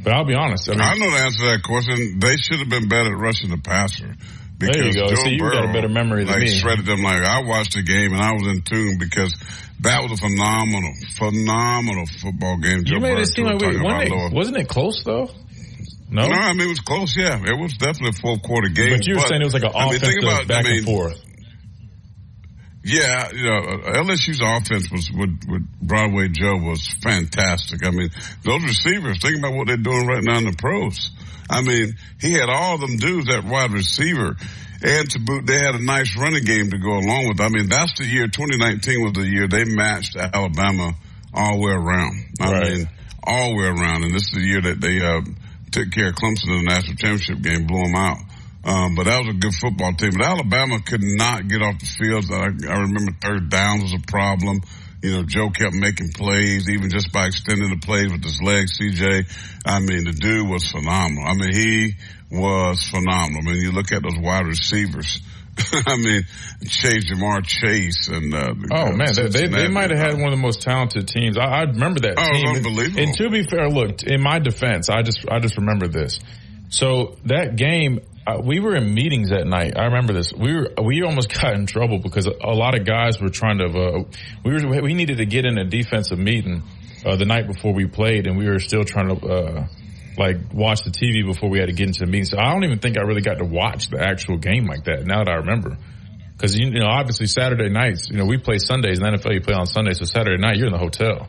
[0.04, 0.68] but I'll be honest.
[0.68, 2.20] I, mean, I know the answer to that question.
[2.20, 4.14] They should have been better at rushing the passer.
[4.58, 5.08] Because there you go.
[5.08, 6.48] Joe See, you got a better memory than like, me.
[6.48, 9.34] shredded them like I watched the game and I was in tune because
[9.80, 12.84] that was a phenomenal, phenomenal football game.
[12.84, 15.28] Joe you made Burrow it seem like it, wasn't it close though?
[16.08, 16.34] No, no.
[16.34, 17.16] I mean it was close.
[17.16, 18.98] Yeah, it was definitely a fourth quarter game.
[18.98, 20.78] But you were saying it was like an I mean, offensive about, back I mean,
[20.78, 21.24] and forth.
[22.84, 23.60] Yeah, you know,
[24.04, 27.84] LSU's offense was with, with Broadway Joe was fantastic.
[27.84, 28.10] I mean,
[28.44, 31.10] those receivers, think about what they're doing right now in the pros.
[31.48, 34.36] I mean, he had all of them dudes at wide receiver.
[34.82, 37.40] And to boot, they had a nice running game to go along with.
[37.40, 40.92] I mean, that's the year, 2019 was the year they matched Alabama
[41.32, 42.14] all the way around.
[42.38, 42.72] I right.
[42.72, 42.88] mean,
[43.26, 44.04] all the way around.
[44.04, 45.22] And this is the year that they, uh,
[45.72, 48.18] took care of Clemson in the national championship game, blew them out.
[48.64, 50.12] Um, but that was a good football team.
[50.16, 52.24] But Alabama could not get off the field.
[52.32, 54.60] I, I remember third downs was a problem.
[55.02, 58.78] You know, Joe kept making plays, even just by extending the plays with his legs.
[58.78, 59.28] CJ,
[59.66, 61.24] I mean, the dude was phenomenal.
[61.26, 61.92] I mean, he
[62.30, 63.42] was phenomenal.
[63.42, 65.20] I mean, you look at those wide receivers.
[65.86, 66.24] I mean,
[66.66, 70.38] Chase, Ja'Marr Chase, and uh, oh man, they, they, they might have had one of
[70.38, 71.38] the most talented teams.
[71.38, 72.56] I, I remember that oh, team.
[72.56, 72.98] Unbelievable.
[73.00, 76.18] And, and to be fair, look, in my defense, I just I just remember this.
[76.70, 79.74] So that game, uh, we were in meetings that night.
[79.76, 80.32] I remember this.
[80.32, 83.66] We were we almost got in trouble because a, lot of guys were trying to.
[83.66, 84.04] Uh,
[84.44, 86.62] we were we needed to get in a defensive meeting
[87.04, 89.66] uh, the night before we played, and we were still trying to uh,
[90.16, 92.24] like watch the TV before we had to get into the meeting.
[92.24, 95.04] So I don't even think I really got to watch the actual game like that.
[95.06, 95.76] Now that I remember.
[96.36, 99.34] Because you know, obviously Saturday nights, you know, we play Sundays the NFL.
[99.34, 101.28] You play on Sundays, so Saturday night you're in the hotel.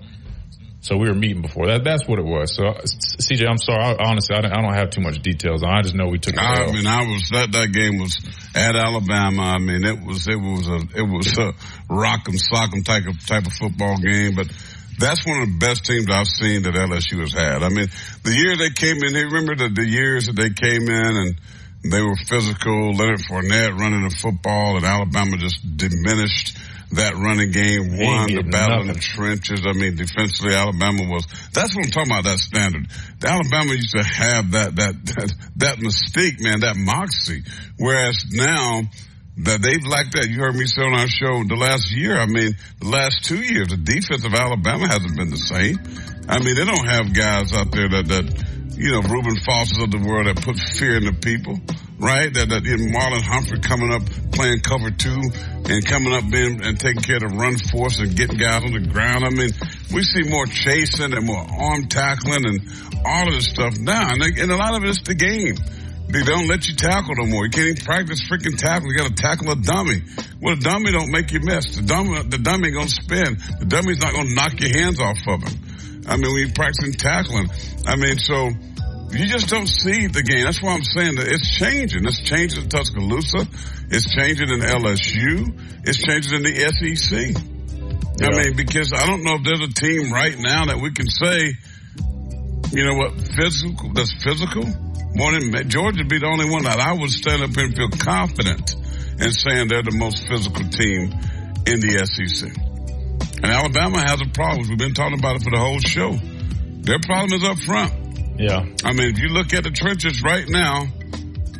[0.85, 1.83] So we were meeting before that.
[1.83, 2.53] That's what it was.
[2.53, 3.81] So uh, CJ, I'm sorry.
[3.81, 5.63] I, honestly, I don't, I don't, have too much details.
[5.63, 6.37] I just know we took.
[6.37, 8.21] I mean, I was that that game was
[8.53, 9.41] at Alabama.
[9.41, 11.53] I mean, it was it was a it was a
[11.89, 14.47] rock 'em sock 'em type of type of football game, but.
[14.97, 17.63] That's one of the best teams I've seen that LSU has had.
[17.63, 17.87] I mean,
[18.23, 21.35] the year they came in, they remember the, the years that they came in and
[21.91, 22.93] they were physical.
[22.95, 26.57] Leonard Fournette running the football, and Alabama just diminished
[26.91, 28.89] that running game, won the battle nothing.
[28.89, 29.65] in the trenches.
[29.65, 32.87] I mean, defensively, Alabama was, that's what I'm talking about, that standard.
[33.19, 37.43] The Alabama used to have that, that, that, that mystique, man, that moxie.
[37.77, 38.83] Whereas now,
[39.37, 40.29] that they've lacked that.
[40.29, 42.17] You heard me say on our show the last year.
[42.17, 45.77] I mean, the last two years, the defense of Alabama hasn't been the same.
[46.29, 48.45] I mean, they don't have guys out there that, that,
[48.77, 51.59] you know, Reuben Fosters of the world that put fear in the people
[51.99, 52.33] right?
[52.33, 55.21] That, that you know, Marlon Humphrey coming up playing cover two
[55.65, 58.73] and coming up being and taking care of the run force and getting guys on
[58.73, 59.23] the ground.
[59.23, 59.51] I mean,
[59.93, 62.59] we see more chasing and more arm tackling and
[63.05, 65.55] all of this stuff now, and, they, and a lot of it's the game.
[66.07, 67.45] They don't let you tackle no more.
[67.45, 68.91] You can't even practice freaking tackle.
[68.91, 70.03] You got to tackle a dummy.
[70.39, 71.75] Well, a dummy don't make you miss.
[71.75, 73.37] The dummy, the dummy gonna spin.
[73.59, 75.74] The dummy's not gonna knock your hands off of him.
[76.07, 77.49] I mean, you're practicing tackling,
[77.85, 78.49] I mean, so
[79.11, 80.43] you just don't see the game.
[80.43, 82.05] That's why I'm saying that it's changing.
[82.05, 83.47] It's changing in Tuscaloosa.
[83.89, 85.55] It's changing in LSU.
[85.87, 87.31] It's changing in the SEC.
[88.19, 88.27] Yeah.
[88.27, 91.07] I mean, because I don't know if there's a team right now that we can
[91.07, 91.53] say,
[92.75, 94.65] you know what, physical, that's physical.
[95.15, 98.75] More than Georgia be the only one that I would stand up and feel confident
[99.19, 101.13] in saying they're the most physical team
[101.67, 102.64] in the SEC.
[103.45, 104.67] And Alabama has a problem.
[104.69, 106.17] We've been talking about it for the whole show.
[106.81, 107.93] Their problem is up front.
[108.41, 108.65] Yeah.
[108.83, 110.87] I mean, if you look at the trenches right now,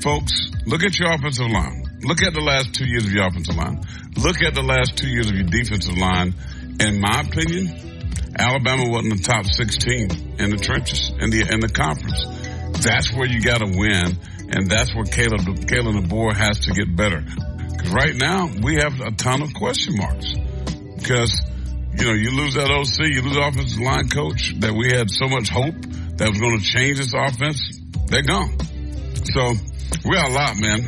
[0.02, 1.86] folks, look at your offensive line.
[2.02, 3.86] Look at the last two years of your offensive line.
[4.18, 6.34] Look at the last two years of your defensive line.
[6.82, 7.70] In my opinion,
[8.34, 12.18] Alabama wasn't the top 16 in the trenches in the in the conference.
[12.82, 14.18] That's where you got to win,
[14.58, 17.22] and that's where Caleb Caleb DeBoer has to get better.
[17.22, 20.34] Because right now we have a ton of question marks.
[20.98, 21.46] Because
[21.98, 25.28] you know you lose that OC, you lose offensive line coach that we had so
[25.28, 25.76] much hope
[26.18, 28.58] that was going to change this offense, they're gone.
[29.34, 29.54] So
[30.04, 30.80] we got a lot, man.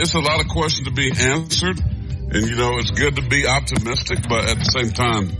[0.00, 1.78] It's a lot of questions to be answered.
[2.32, 5.32] And, you know, it's good to be optimistic, but at the same time,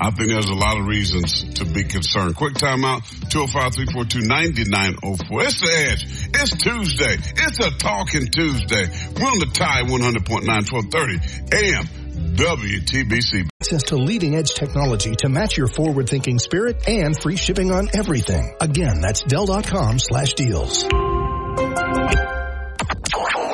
[0.00, 2.36] I think there's a lot of reasons to be concerned.
[2.36, 5.44] Quick timeout, 205-342-9904.
[5.44, 6.06] It's the Edge.
[6.34, 7.18] It's Tuesday.
[7.18, 8.88] It's a talking Tuesday.
[9.18, 11.20] We're on the Tide 100.9, 1230
[11.52, 11.86] AM.
[12.12, 13.48] WTBC.
[13.60, 17.88] Access to leading edge technology to match your forward thinking spirit and free shipping on
[17.94, 18.54] everything.
[18.60, 20.84] Again, that's Dell.com slash deals.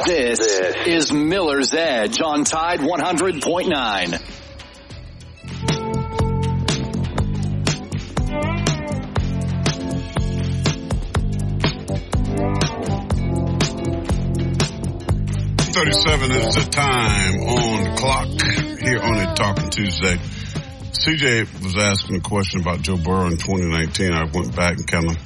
[0.06, 4.37] This, this is Miller's Edge on Tide 100.9.
[15.78, 18.26] 37 is the time on the clock
[18.82, 20.16] here on a Talking Tuesday.
[20.90, 24.10] CJ was asking a question about Joe Burrow in 2019.
[24.10, 25.16] I went back and kind of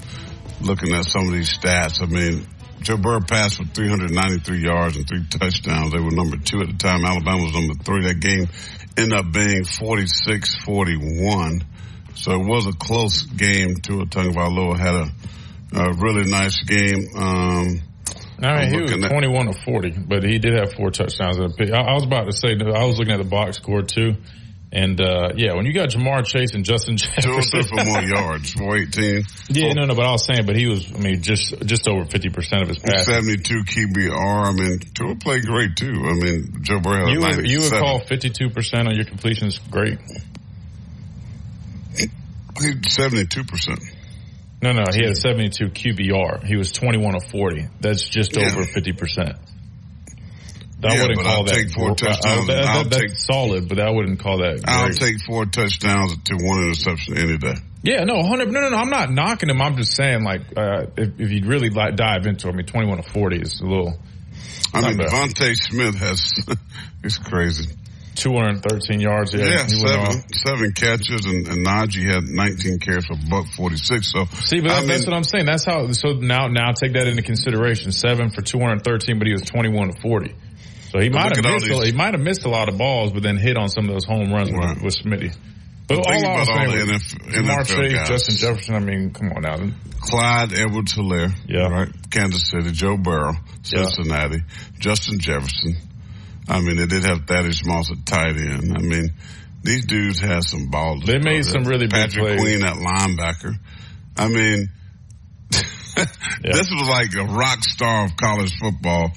[0.61, 2.03] looking at some of these stats.
[2.03, 2.47] I mean,
[2.83, 5.95] Joe Burrow passed for 393 yards and three touchdowns.
[5.95, 7.07] They were number two at the time.
[7.07, 8.03] Alabama was number three.
[8.03, 8.47] That game
[8.99, 11.63] ended up being 46-41.
[12.15, 13.77] So it was a close game.
[13.77, 15.09] To Tua Tagovailoa had a
[15.75, 17.07] a really nice game.
[17.17, 17.81] Um,
[18.45, 21.51] I mean, he was 21 of 40, but he did have four touchdowns in a
[21.51, 21.71] pick.
[21.71, 24.15] I, I was about to say, I was looking at the box score too.
[24.75, 27.61] And, uh, yeah, when you got Ja'Marr Chase and Justin Jefferson.
[27.63, 29.25] Two for more yards, 418.
[29.51, 32.05] Yeah, no, no, but I was saying, but he was, I mean, just, just over
[32.05, 33.07] 50% of his passes.
[33.07, 34.17] 72 QBR.
[34.17, 35.93] I mean, Tua played great too.
[35.93, 39.99] I mean, Joe Burrow you would, you would call 52% on your completions great.
[42.55, 43.92] 72%.
[44.63, 46.45] No, no, he had 72 QBR.
[46.45, 47.67] He was 21 of 40.
[47.81, 48.47] That's just yeah.
[48.47, 49.37] over 50%.
[50.85, 51.55] I yeah, wouldn't call I'll that.
[51.55, 52.49] Take four touchdowns.
[52.49, 54.63] I, that, I'll that's take, solid, but I wouldn't call that.
[54.63, 54.69] Great.
[54.69, 57.55] I'll take four touchdowns to one interception any day.
[57.83, 58.51] Yeah, no, hundred.
[58.51, 58.77] No, no, no.
[58.77, 59.61] I'm not knocking him.
[59.61, 62.67] I'm just saying, like, uh, if, if you really like, dive into, it, I mean,
[62.67, 63.99] 21 to 40 is a little.
[64.75, 66.33] I mean, DeVonta Smith has.
[67.05, 67.75] it's crazy.
[68.15, 69.35] 213 yards.
[69.35, 74.13] Yeah, yeah seven, seven catches, and, and Najee had 19 carries for buck 46.
[74.13, 75.47] So see, but that's, that's what I'm saying.
[75.47, 75.91] That's how.
[75.93, 77.93] So now, now take that into consideration.
[77.93, 80.35] Seven for 213, but he was 21 to 40.
[80.91, 81.71] So he might have missed.
[81.71, 83.93] A, he might have missed a lot of balls, but then hit on some of
[83.93, 84.75] those home runs right.
[84.77, 85.35] with, with Smitty.
[85.89, 87.03] But all I was saying was
[87.35, 88.09] NFL, Chase, guys.
[88.09, 88.75] Justin Jefferson.
[88.75, 89.57] I mean, come on now.
[90.01, 91.33] Clyde Edwards-Helaire.
[91.47, 91.69] Yeah.
[91.69, 91.89] Right.
[92.11, 92.73] Kansas City.
[92.73, 93.35] Joe Burrow.
[93.63, 94.37] Cincinnati.
[94.37, 94.79] Yeah.
[94.79, 95.77] Justin Jefferson.
[96.49, 98.77] I mean, they did have Thaddeus Moss at tight end.
[98.77, 99.11] I mean,
[99.63, 101.05] these dudes had some balls.
[101.05, 103.55] They made some really Patrick big Queen at linebacker.
[104.17, 104.69] I mean,
[105.53, 106.05] yeah.
[106.43, 109.11] this was like a rock star of college football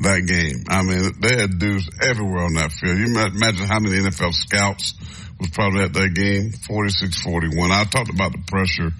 [0.00, 0.64] that game.
[0.68, 2.98] I mean, they had dudes everywhere on that field.
[2.98, 4.94] You imagine how many NFL scouts
[5.40, 6.52] was probably at that game?
[6.52, 7.70] 46-41.
[7.70, 8.90] I talked about the pressure.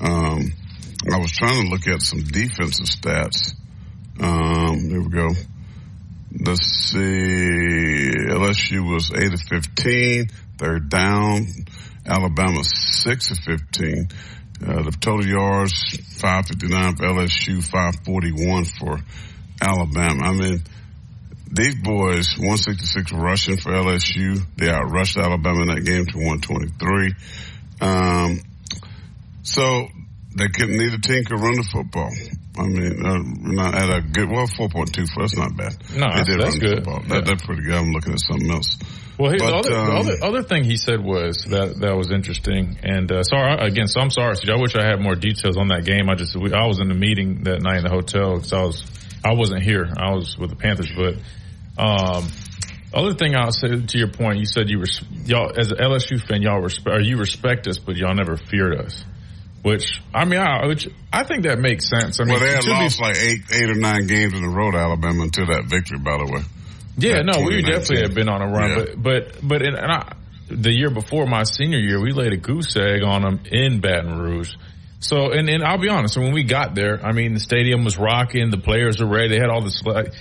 [0.00, 0.52] Um,
[1.12, 3.54] I was trying to look at some defensive stats.
[4.20, 5.28] Um, here we go.
[6.32, 6.98] Let's see.
[8.30, 11.46] LSU was 8 of 15, They're down.
[12.06, 14.08] Alabama 6 of 15.
[14.62, 15.72] Uh, the total yards
[16.20, 18.98] 559 for LSU, 541 for
[19.60, 20.22] Alabama.
[20.22, 20.62] I mean,
[21.50, 24.40] these boys, 166 rushing for LSU.
[24.56, 27.14] They outrushed Alabama in that game to 123.
[27.80, 28.40] Um,
[29.42, 29.88] so
[30.36, 32.10] they couldn't, neither team could run the football.
[32.58, 33.18] I mean, uh,
[33.54, 35.74] not at a good, well, 4.2, that's not bad.
[35.96, 36.84] No, they did that's, good.
[36.84, 37.20] That, yeah.
[37.20, 37.74] That's pretty good.
[37.74, 38.76] I'm looking at something else.
[39.18, 42.10] Well, but, the, other, um, the other, other thing he said was that that was
[42.10, 42.78] interesting.
[42.82, 44.34] And uh, sorry again, so I'm sorry.
[44.48, 46.08] I wish I had more details on that game.
[46.08, 48.62] I just we, I was in the meeting that night in the hotel because I
[48.62, 48.84] was
[49.22, 49.92] I wasn't here.
[49.94, 50.90] I was with the Panthers.
[50.96, 51.16] But
[51.76, 52.28] um,
[52.94, 54.88] other thing I'll say to your point, you said you were
[55.26, 58.80] y'all as an LSU fan, y'all respect or you respect us, but y'all never feared
[58.80, 59.04] us.
[59.62, 62.18] Which I mean, I which I think that makes sense.
[62.18, 64.48] I mean, well, they had lost be, like eight, eight or nine games in a
[64.48, 65.98] row to Alabama until that victory.
[65.98, 66.40] By the way,
[66.96, 68.76] yeah, no, we definitely had been on a run, yeah.
[68.76, 70.14] but but but in, I,
[70.48, 74.18] the year before my senior year, we laid a goose egg on them in Baton
[74.18, 74.54] Rouge.
[75.00, 77.96] So, and, and I'll be honest, when we got there, I mean, the stadium was
[77.96, 80.12] rocking, the players were ready, they had all this, like,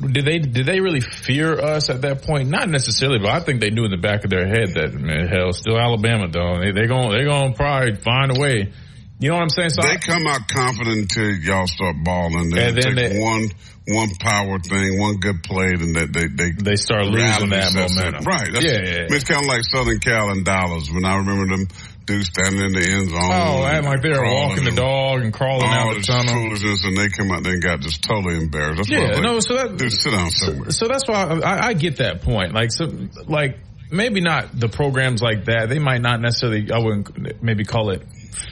[0.00, 2.48] did they, did they really fear us at that point?
[2.48, 5.28] Not necessarily, but I think they knew in the back of their head that, man,
[5.28, 6.60] hell, still Alabama though.
[6.60, 8.72] They, they're going, they're going to probably find a way.
[9.20, 9.70] You know what I'm saying?
[9.70, 12.50] So they I, come out confident until y'all start balling.
[12.50, 13.48] They and then take they, one,
[13.86, 18.24] one power thing, one good play, and they, they, they, they start losing that momentum.
[18.24, 18.50] Right.
[18.52, 18.78] That's, yeah, yeah.
[18.78, 21.68] I mean, it's kind of like Southern Cal and Dallas when I remember them
[22.06, 23.18] dudes standing in the end zone.
[23.22, 26.34] Oh, and like they were walking the dog and crawling out the tunnel.
[26.34, 28.88] foolishness, and they come out there and got just totally embarrassed.
[28.88, 30.70] That's yeah, no, so that dude, sit down somewhere.
[30.70, 32.52] So, so that's why I, I, get that point.
[32.52, 32.90] Like, so,
[33.26, 33.58] like
[33.90, 35.68] maybe not the programs like that.
[35.68, 36.70] They might not necessarily.
[36.70, 38.02] I wouldn't maybe call it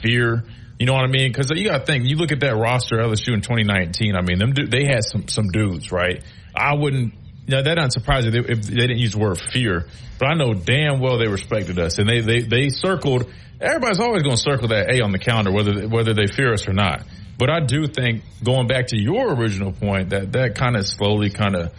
[0.01, 0.43] fear.
[0.79, 1.31] You know what I mean?
[1.31, 2.05] Because you got to think.
[2.05, 4.15] You look at that roster LSU in 2019.
[4.15, 6.23] I mean, them they had some some dudes, right?
[6.55, 7.13] I wouldn't
[7.47, 9.87] now that doesn't surprise me if they didn't use the word fear,
[10.19, 14.23] but I know damn well they respected us and they they they circled everybody's always
[14.23, 17.03] going to circle that A on the calendar, whether whether they fear us or not.
[17.37, 21.29] But I do think going back to your original point that that kind of slowly
[21.29, 21.73] kind of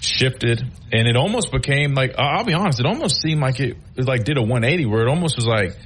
[0.00, 0.62] shifted
[0.92, 4.24] and it almost became like I'll be honest, it almost seemed like it, it like
[4.24, 5.76] did a 180 where it almost was like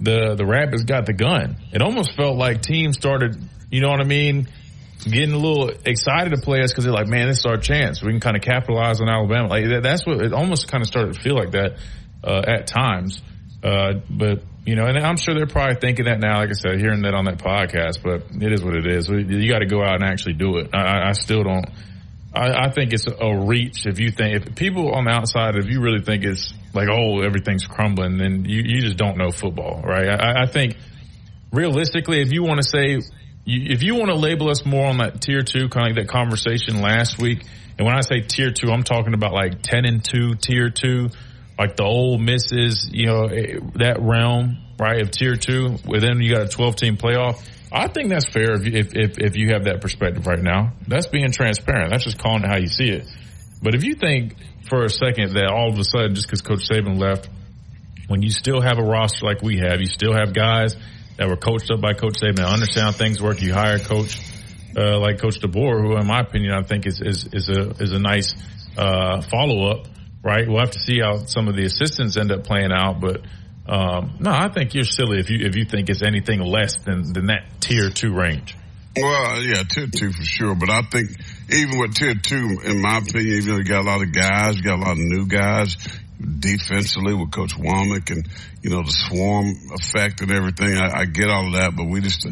[0.00, 1.56] the the Rapids got the gun.
[1.72, 3.36] It almost felt like teams started,
[3.70, 4.48] you know what I mean,
[5.04, 8.02] getting a little excited to play us because they're like, man, this is our chance.
[8.02, 9.48] We can kind of capitalize on Alabama.
[9.48, 11.78] Like that's what it almost kind of started to feel like that
[12.24, 13.20] uh, at times.
[13.62, 16.38] Uh, but you know, and I'm sure they're probably thinking that now.
[16.38, 19.08] Like I said, hearing that on that podcast, but it is what it is.
[19.08, 20.70] You got to go out and actually do it.
[20.72, 21.66] I, I still don't.
[22.34, 25.66] I, I, think it's a reach if you think if people on the outside, if
[25.66, 29.82] you really think it's like, oh, everything's crumbling, then you, you just don't know football,
[29.82, 30.08] right?
[30.08, 30.76] I, I think
[31.52, 33.00] realistically, if you want to say,
[33.44, 36.06] you, if you want to label us more on that tier two, kind of like
[36.06, 37.44] that conversation last week,
[37.78, 41.10] and when I say tier two, I'm talking about like ten and two, tier two
[41.58, 45.76] like the Ole Misses, you know, eh, that realm, right, of tier two.
[45.86, 47.40] Within you got a 12 team playoff.
[47.70, 50.72] I think that's fair if, if, if, if you have that perspective right now.
[50.86, 51.90] That's being transparent.
[51.90, 53.06] That's just calling it how you see it.
[53.62, 54.34] But if you think
[54.68, 57.28] for a second that all of a sudden, just because Coach Saban left,
[58.08, 60.76] when you still have a roster like we have, you still have guys
[61.22, 63.40] that were coached up by Coach Saban, I understand how things work.
[63.40, 64.18] You hire a coach
[64.76, 67.92] uh, like Coach DeBoer, who, in my opinion, I think is is is a is
[67.92, 68.34] a nice
[68.76, 69.86] uh, follow up.
[70.24, 73.22] Right, we'll have to see how some of the assistants end up playing out, but
[73.66, 77.12] um, no, I think you're silly if you if you think it's anything less than
[77.12, 78.56] than that tier two range.
[78.96, 80.54] Well, yeah, tier two for sure.
[80.54, 81.10] But I think
[81.50, 84.56] even with tier two, in my opinion, even though you got a lot of guys,
[84.56, 85.76] you got a lot of new guys
[86.40, 88.28] defensively with Coach Wommack and,
[88.62, 90.76] you know, the swarm effect and everything.
[90.76, 92.26] I, I get all of that, but we just,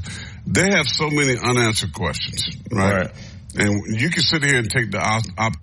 [0.47, 3.07] they have so many unanswered questions, right?
[3.07, 3.11] right.
[3.57, 5.55] And you can sit here and take the op- op-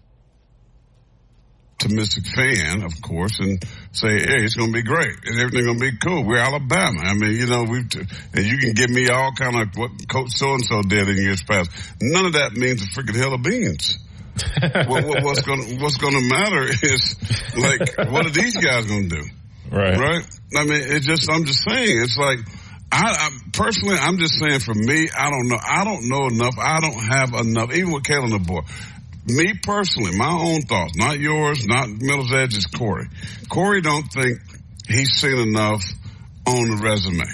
[1.79, 5.79] optimistic fan, of course, and say, "Hey, it's going to be great and everything's going
[5.79, 7.01] to be cool." We're Alabama.
[7.03, 10.31] I mean, you know, we and you can give me all kind of what Coach
[10.31, 11.69] so and so did in years past.
[12.01, 13.99] None of that means a freaking hell of beans.
[14.87, 17.15] what, what, what's going what's going to matter is
[17.57, 19.23] like what are these guys going to do?
[19.71, 19.97] Right.
[19.97, 20.25] Right.
[20.55, 22.39] I mean, it's just I'm just saying it's like.
[22.89, 25.57] I, I personally, I'm just saying for me, I don't know.
[25.61, 26.55] I don't know enough.
[26.57, 27.73] I don't have enough.
[27.73, 28.63] Even with Kalen DeBoer,
[29.27, 33.07] me personally, my own thoughts, not yours, not Miller's Edge's Corey.
[33.49, 34.39] Corey don't think
[34.87, 35.83] he's seen enough
[36.45, 37.25] on the resume.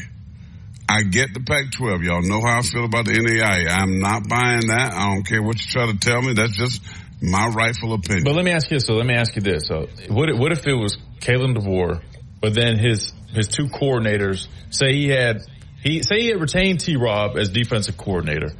[0.88, 2.04] I get the Pac-12.
[2.04, 3.70] Y'all know how I feel about the NAIA.
[3.70, 4.94] I'm not buying that.
[4.94, 6.34] I don't care what you try to tell me.
[6.34, 6.82] That's just
[7.22, 8.26] my rightful opinion.
[8.26, 8.80] But let me ask you.
[8.80, 9.64] So let me ask you this.
[9.68, 10.36] So what?
[10.38, 12.02] What if it was Kalen DeBoer,
[12.42, 15.42] but then his his two coordinators say he had
[15.82, 16.98] he say he had retained T.
[16.98, 18.52] Rob as defensive coordinator,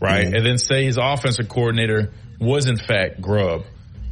[0.00, 0.26] right?
[0.26, 0.34] Mm-hmm.
[0.34, 3.64] And then say his offensive coordinator was in fact Grubb,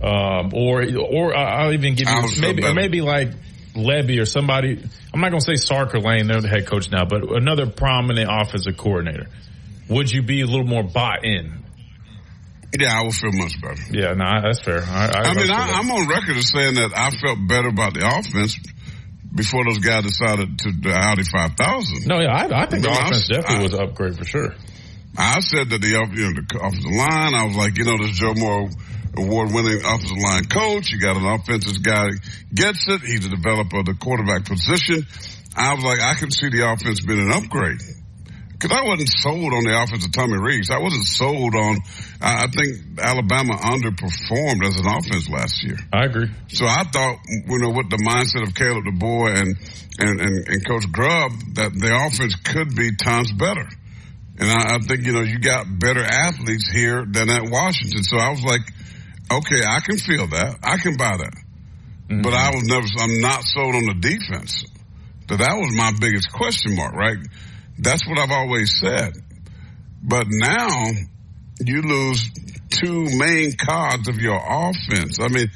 [0.02, 3.30] um, or or I'll even give you maybe or maybe like
[3.74, 4.82] Lebby or somebody.
[5.16, 7.64] I'm not going to say Sark or Lane; they're the head coach now, but another
[7.64, 9.28] prominent offensive coordinator.
[9.88, 11.64] Would you be a little more bought in?
[12.78, 13.80] Yeah, I would feel much better.
[13.90, 14.82] Yeah, no, that's fair.
[14.84, 17.94] I, I, I mean, I, am on record as saying that I felt better about
[17.94, 18.58] the offense
[19.34, 22.06] before those guys decided to the Audi 5000.
[22.06, 24.54] No, yeah, I, I think the offense definitely was an upgrade for sure.
[25.16, 28.18] I said that the, you know, the offensive line, I was like, you know, this
[28.18, 28.68] Joe Moore
[29.18, 30.90] award winning offensive line coach.
[30.90, 32.10] You got an offensive guy
[32.52, 33.00] gets it.
[33.00, 35.06] He's a developer of the quarterback position.
[35.56, 37.80] I was like, I can see the offense being an upgrade.
[38.58, 40.70] Cause I wasn't sold on the offense of Tommy Rees.
[40.70, 41.76] I wasn't sold on,
[42.22, 45.76] I think Alabama underperformed as an offense last year.
[45.92, 46.30] I agree.
[46.48, 49.56] So I thought, you know, with the mindset of Caleb DeBoer and,
[50.00, 53.68] and, and, and Coach Grubb, that the offense could be times better.
[54.38, 58.04] And I, I think, you know, you got better athletes here than at Washington.
[58.04, 58.62] So I was like,
[59.30, 60.56] okay, I can feel that.
[60.62, 61.34] I can buy that.
[62.08, 62.22] Mm-hmm.
[62.22, 64.64] But I was never, I'm not sold on the defense.
[65.28, 67.18] So that was my biggest question mark, right?
[67.78, 69.12] That's what I've always said.
[70.02, 70.68] But now
[71.60, 72.30] you lose
[72.70, 75.18] two main cards of your offense.
[75.20, 75.50] I mean,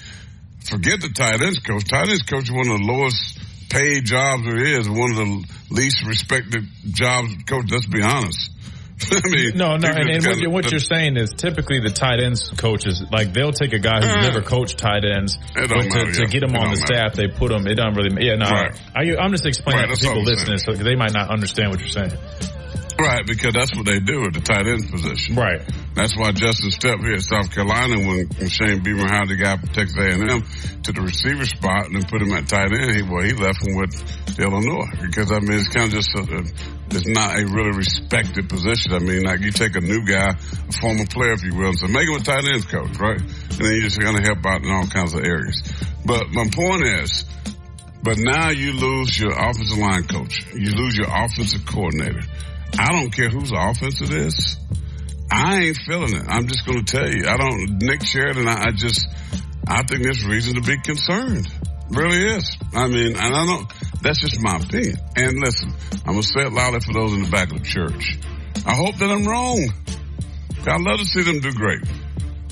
[0.65, 1.85] forget the tight ends coach.
[1.89, 3.39] Tight ends coach is one of the lowest
[3.71, 7.71] paid jobs there is, one of the least respected jobs coach.
[7.71, 8.51] Let's be honest.
[9.12, 12.51] I mean, no, no, and, and what, what, you're saying is typically the tight ends
[12.51, 16.12] coaches like they'll take a guy who's uh, never coached tight ends, but to, matter,
[16.12, 16.86] to, get him on the matter.
[16.86, 17.66] staff, they put him.
[17.66, 18.27] It doesn't really.
[18.27, 18.81] Yeah, no, right.
[18.94, 21.81] I, am just explaining right, that to people listening, so they might not understand what
[21.81, 22.12] you're saying.
[23.01, 25.36] Right, because that's what they do at the tight end position.
[25.36, 25.62] Right.
[25.94, 29.56] That's why Justin stepped here at South Carolina, when, when Shane Beamer hired the guy
[29.56, 30.43] from Texas A&M
[30.82, 33.66] to the receiver spot and then put him at tight end, he well he left
[33.66, 33.93] him with
[34.39, 36.22] Illinois because I mean it's kind of just a,
[36.94, 38.93] it's not a really respected position.
[38.93, 41.78] I mean, like you take a new guy, a former player, if you will, and
[41.78, 43.20] say make him a tight ends coach, right?
[43.20, 45.62] And then you're just going to help out in all kinds of areas.
[46.05, 47.24] But my point is,
[48.02, 52.22] but now you lose your offensive line coach, you lose your offensive coordinator
[52.79, 54.57] I don't care whose offense it is.
[55.31, 56.25] I ain't feeling it.
[56.27, 57.27] I'm just going to tell you.
[57.27, 59.07] I don't, Nick Sheridan, I, I just,
[59.67, 61.47] I think there's reason to be concerned.
[61.91, 62.57] Really is.
[62.75, 63.69] I mean, and I don't,
[64.03, 64.97] that's just my opinion.
[65.17, 65.73] And listen,
[66.07, 68.19] I'm going to say it loudly for those in the back of the church.
[68.67, 69.73] I hope that I'm wrong.
[70.67, 71.81] I'd love to see them do great.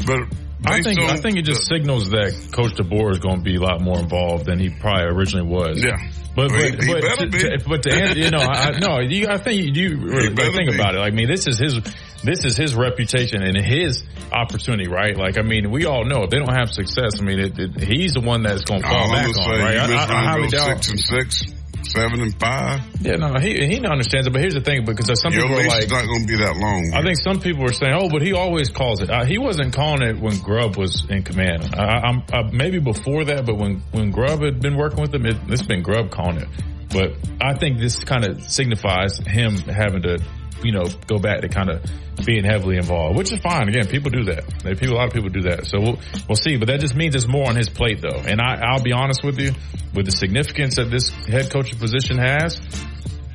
[0.06, 0.20] But
[0.64, 3.56] I think I think it just the, signals that Coach DeBoer is going to be
[3.56, 5.82] a lot more involved than he probably originally was.
[5.82, 5.96] Yeah,
[6.38, 9.74] but but, but, to, to, but to answer, you know, I, no, you, I think
[9.74, 10.74] you, you really think be.
[10.76, 10.98] about it.
[10.98, 11.74] Like, I mean, this is his
[12.22, 15.16] this is his reputation and his opportunity, right?
[15.16, 17.80] Like, I mean, we all know if they don't have success, I mean, it, it,
[17.80, 19.76] he's the one that's going to fall back on, right?
[19.78, 21.57] I, I, I highly doubt six and six
[21.88, 22.80] seven and five.
[23.00, 24.32] Yeah, no, he he understands it.
[24.32, 26.56] But here's the thing, because some Your people are like, not going to be that
[26.56, 26.92] long.
[26.94, 29.10] I think some people are saying, oh, but he always calls it.
[29.10, 31.74] Uh, he wasn't calling it when Grubb was in command.
[31.74, 35.26] I, am uh, maybe before that, but when when Grubb had been working with him,
[35.26, 36.48] it, it's been Grubb calling it.
[36.90, 40.18] But I think this kind of signifies him having to
[40.62, 41.84] you know, go back to kind of
[42.24, 43.68] being heavily involved, which is fine.
[43.68, 44.44] Again, people do that.
[44.78, 45.66] People, a lot of people do that.
[45.66, 45.98] So we'll,
[46.28, 46.56] we'll see.
[46.56, 48.18] But that just means there's more on his plate though.
[48.18, 49.52] And I, I'll be honest with you,
[49.94, 52.60] with the significance that this head coaching position has,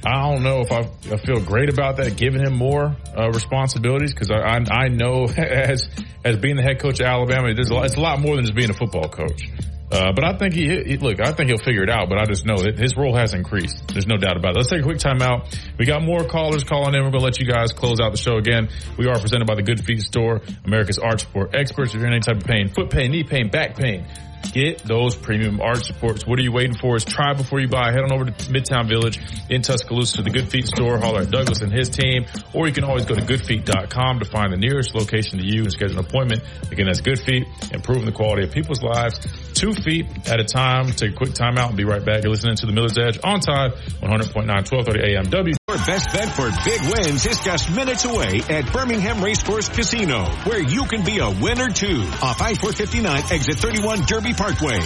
[0.06, 0.80] I don't know if I,
[1.14, 5.26] I feel great about that, giving him more uh, responsibilities because I, I, I know
[5.38, 5.88] as
[6.26, 8.46] as being the head coach of Alabama, there's a lot, it's a lot more than
[8.46, 9.50] just being a football coach.
[9.94, 12.26] Uh, but I think he, he, look, I think he'll figure it out, but I
[12.26, 13.90] just know that his role has increased.
[13.90, 14.58] There's no doubt about it.
[14.58, 15.56] Let's take a quick time out.
[15.78, 17.04] We got more callers calling in.
[17.04, 18.70] We're going to let you guys close out the show again.
[18.98, 21.94] We are presented by the Good Feet Store, America's arch support experts.
[21.94, 24.08] If you're in any type of pain, foot pain, knee pain, back pain,
[24.52, 26.28] Get those premium arch supports.
[26.28, 26.96] What are you waiting for?
[26.96, 27.92] Is try before you buy.
[27.92, 30.98] Head on over to Midtown Village in Tuscaloosa to the Good Feet store.
[30.98, 32.26] Holler at Douglas and his team.
[32.54, 35.72] Or you can always go to goodfeet.com to find the nearest location to you and
[35.72, 36.44] schedule an appointment.
[36.72, 39.20] Again, that's Good Feet, improving the quality of people's lives
[39.54, 40.88] two feet at a time.
[40.88, 42.24] Take a quick timeout and be right back.
[42.24, 45.24] You're listening to the Miller's Edge on Tide 100.9, 1230 AM.
[45.30, 45.63] W.
[45.74, 50.62] Your best bet for big wins is just minutes away at Birmingham Racecourse Casino, where
[50.62, 52.04] you can be a winner too.
[52.22, 54.82] Off I-459, exit 31 Derby Parkway.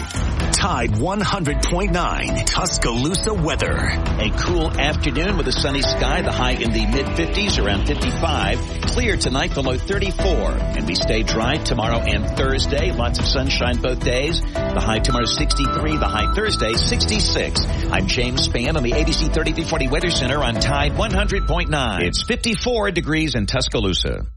[0.54, 3.76] Tide 100.9 Tuscaloosa weather.
[3.76, 8.82] A cool afternoon with a sunny sky, the high in the mid 50s, around 55.
[8.84, 10.26] Clear tonight, the low 34.
[10.26, 12.94] And we stay dry tomorrow and Thursday.
[12.94, 14.42] Lots of sunshine both days.
[14.42, 17.66] The high tomorrow 63, the high Thursday 66.
[17.92, 22.02] I'm James Spann on the ABC 3340 Weather Center on Tide 100.9.
[22.04, 24.28] It's 54 degrees in Tuscaloosa.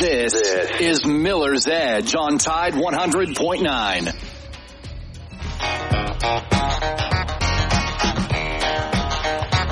[0.00, 0.34] This
[0.80, 4.30] is Miller's Edge on Tide 100.9.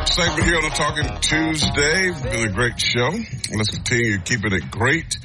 [0.09, 2.11] Segment here on a Talking Tuesday.
[2.23, 3.09] Been a great show.
[3.57, 5.17] Let's continue keeping it great.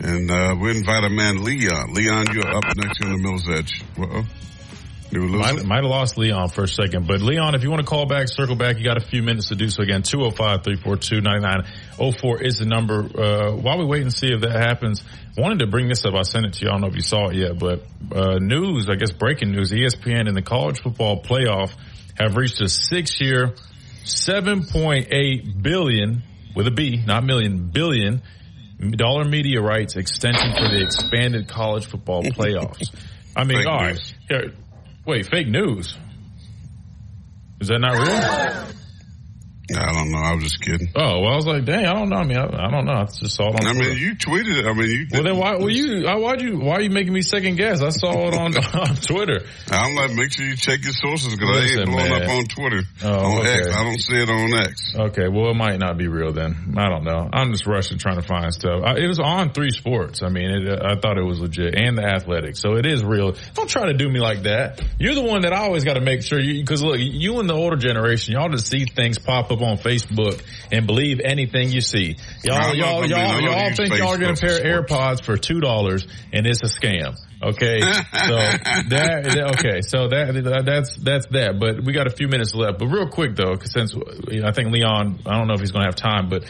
[0.00, 1.94] And uh, we invite a man, Leon.
[1.94, 3.84] Leon, you're up next on the Miller's Edge.
[3.96, 4.24] Uh-oh.
[5.12, 8.06] Might, might have lost Leon for a second, but Leon, if you want to call
[8.06, 10.00] back, circle back, you got a few minutes to do so again.
[10.02, 13.00] 205-342-9904 is the number.
[13.00, 15.04] Uh, while we wait and see if that happens,
[15.36, 16.14] wanted to bring this up.
[16.14, 16.70] I sent it to you.
[16.70, 19.70] I don't know if you saw it yet, but, uh, news, I guess breaking news,
[19.70, 21.74] ESPN and the college football playoff
[22.18, 23.54] have reached a six year,
[24.04, 26.22] 7.8 billion
[26.56, 28.22] with a B, not million, billion
[28.90, 32.90] dollar media rights extension for the expanded college football playoffs.
[33.36, 34.00] I mean, all right.
[35.04, 35.96] Wait, fake news.
[37.60, 38.81] Is that not real?
[39.70, 40.18] I don't know.
[40.18, 40.88] I was just kidding.
[40.96, 42.16] Oh well, I was like, dang, I don't know.
[42.16, 42.92] I mean, I, I don't know.
[42.92, 43.66] I just saw it on.
[43.66, 44.66] I mean, you tweeted it.
[44.66, 45.06] I mean, you.
[45.12, 45.56] Well, then why?
[45.56, 46.04] Well, you.
[46.04, 46.58] Why'd you?
[46.58, 47.80] Why are you making me second guess?
[47.80, 49.46] I saw it on, on Twitter.
[49.70, 52.22] I'm like, make sure you check your sources because I ain't blowing man.
[52.22, 52.82] up on Twitter.
[53.04, 53.52] Oh, on okay.
[53.54, 54.94] X, I don't see it on X.
[54.96, 56.74] Okay, well, it might not be real then.
[56.76, 57.28] I don't know.
[57.32, 58.82] I'm just rushing trying to find stuff.
[58.84, 60.22] I, it was on three sports.
[60.24, 63.36] I mean, it, I thought it was legit, and the Athletic, so it is real.
[63.54, 64.82] Don't try to do me like that.
[64.98, 67.48] You're the one that I always got to make sure you because look, you and
[67.48, 71.80] the older generation, y'all just see things pop up on Facebook and believe anything you
[71.80, 72.16] see.
[72.42, 76.46] Y'all, y'all, y'all, y'all think y'all are going to pair AirPods for two dollars and
[76.46, 77.16] it's a scam.
[77.42, 78.36] Okay, so
[78.88, 81.58] that okay, so that that's that's that.
[81.58, 82.78] But we got a few minutes left.
[82.78, 85.82] But real quick though, because since I think Leon, I don't know if he's going
[85.82, 86.44] to have time, but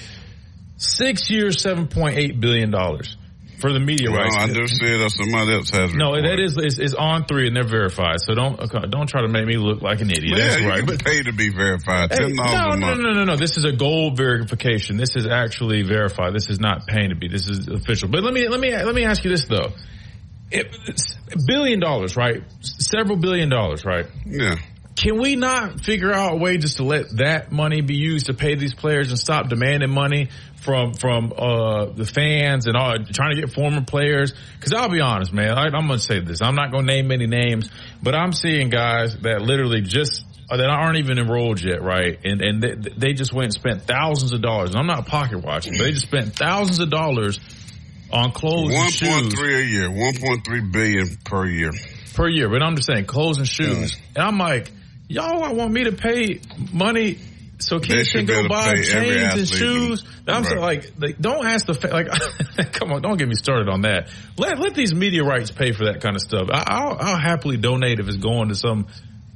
[0.77, 3.17] six years, seven point eight billion dollars
[3.63, 4.37] for the media well, rights.
[4.37, 5.11] I do see it.
[5.13, 5.95] Somebody else has.
[5.95, 8.21] No, that is is, is on three and they're verified.
[8.21, 10.37] So don't uh, don't try to make me look like an idiot.
[10.37, 10.87] Yeah, That's right.
[10.87, 12.13] Can pay to be verified.
[12.13, 13.37] Hey, no, no, no, no, no, no.
[13.37, 14.97] This is a gold verification.
[14.97, 16.35] This is actually verified.
[16.35, 17.29] This is not paying to be.
[17.29, 18.09] This is official.
[18.09, 19.73] But let me let me let me ask you this though.
[20.51, 20.67] It,
[21.47, 22.43] billion dollars, right?
[22.61, 24.07] Several billion dollars, right?
[24.27, 24.57] Yeah.
[25.03, 28.35] Can we not figure out a way just to let that money be used to
[28.35, 30.29] pay these players and stop demanding money
[30.61, 34.33] from from uh, the fans and all trying to get former players?
[34.55, 36.41] Because I'll be honest, man, I, I'm going to say this.
[36.41, 37.69] I'm not going to name any names,
[38.01, 42.21] but I'm seeing guys that literally just that aren't even enrolled yet, right?
[42.25, 44.71] And and they, they just went and spent thousands of dollars.
[44.71, 47.41] And I'm not pocket watching, but they just spent thousands of dollars
[48.13, 48.73] on clothes.
[48.73, 51.73] One point three a year, one point three billion per year.
[52.15, 53.97] Per year, but I'm just saying clothes and shoes.
[53.97, 54.03] Yeah.
[54.15, 54.71] And I'm like
[55.13, 56.41] y'all want me to pay
[56.73, 57.19] money
[57.59, 60.05] so kids can go buy chains and shoes.
[60.27, 60.59] I'm right.
[60.59, 62.73] like, like, don't ask the like.
[62.73, 64.09] come on, don't get me started on that.
[64.37, 66.49] Let let these media rights pay for that kind of stuff.
[66.51, 68.87] I, will I'll happily donate if it's going to some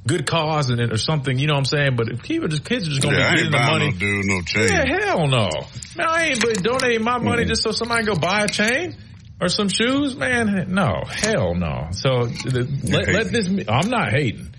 [0.05, 1.37] good cause and or something.
[1.37, 1.95] You know what I'm saying?
[1.95, 4.25] But if people just kids are just gonna yeah, be getting the money, no dude,
[4.25, 4.69] no chain.
[4.69, 5.49] Yeah, hell no.
[5.95, 7.47] Man, I ain't but donating my money mm.
[7.47, 8.95] just so somebody can go buy a chain.
[9.39, 10.73] Or some shoes, man?
[10.73, 11.89] No, hell no.
[11.91, 13.47] So let, let this.
[13.69, 14.51] I'm not hating.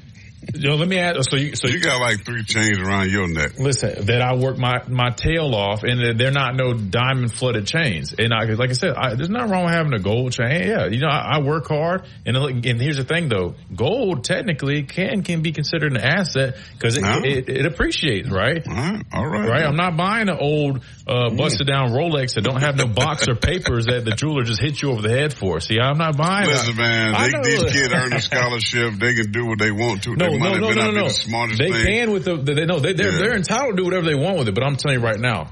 [0.54, 1.28] You know, let me ask.
[1.30, 3.58] So you, so you got like three chains around your neck.
[3.58, 8.14] Listen, that I work my my tail off, and they're not no diamond flooded chains.
[8.18, 10.66] And I, like I said, I, there's nothing wrong with having a gold chain.
[10.66, 14.84] Yeah, you know, I, I work hard, and and here's the thing though, gold technically
[14.84, 17.20] can can be considered an asset because it, no.
[17.22, 18.66] it, it, appreciates, right?
[18.66, 19.48] All right, all right.
[19.48, 19.64] Right.
[19.64, 23.34] I'm not buying an old uh, busted down Rolex that don't have no box or
[23.34, 25.60] papers that the jeweler just hit you over the head for.
[25.60, 26.48] See, I'm not buying.
[26.48, 27.12] Listen, that.
[27.14, 28.94] man, they, these kids earn a scholarship.
[28.94, 30.16] They can do what they want to.
[30.16, 31.08] No, they no, no, no, no.
[31.08, 31.84] The they thing.
[31.84, 32.36] can with the.
[32.36, 33.18] They know they, they're yeah.
[33.18, 34.54] they're entitled to do whatever they want with it.
[34.54, 35.48] But I'm telling you right now,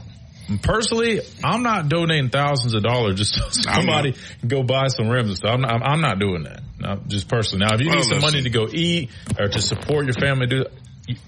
[0.63, 5.29] Personally, I'm not donating thousands of dollars just so somebody can go buy some rims
[5.29, 5.51] and stuff.
[5.55, 6.63] I'm not, I'm not doing that.
[6.79, 7.67] Not just personally.
[7.67, 10.47] Now, if you well, need some money to go eat or to support your family,
[10.47, 10.67] do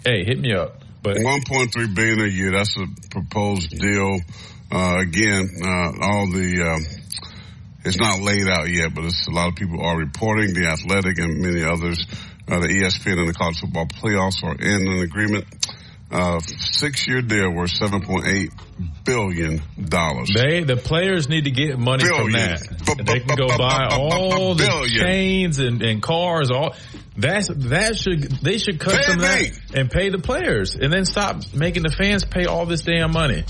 [0.05, 0.83] hey, hit me up.
[1.03, 2.53] But 1.3 billion a year.
[2.53, 4.21] That's a proposed deal.
[4.71, 7.39] Uh, again, uh, all the, uh,
[7.85, 10.55] it's not laid out yet, but a lot of people are reporting.
[10.55, 12.05] The Athletic and many others,
[12.49, 15.45] uh, the ESPN and the college football playoffs are in an agreement.
[16.11, 18.51] Uh, six year deal worth seven point eight
[19.05, 20.31] billion dollars.
[20.35, 22.23] They the players need to get money billion.
[22.23, 23.05] from that.
[23.05, 26.51] They can go buy all the chains and, and cars.
[26.51, 26.75] All
[27.15, 31.43] that's that should they should cut some that and pay the players, and then stop
[31.53, 33.45] making the fans pay all this damn money.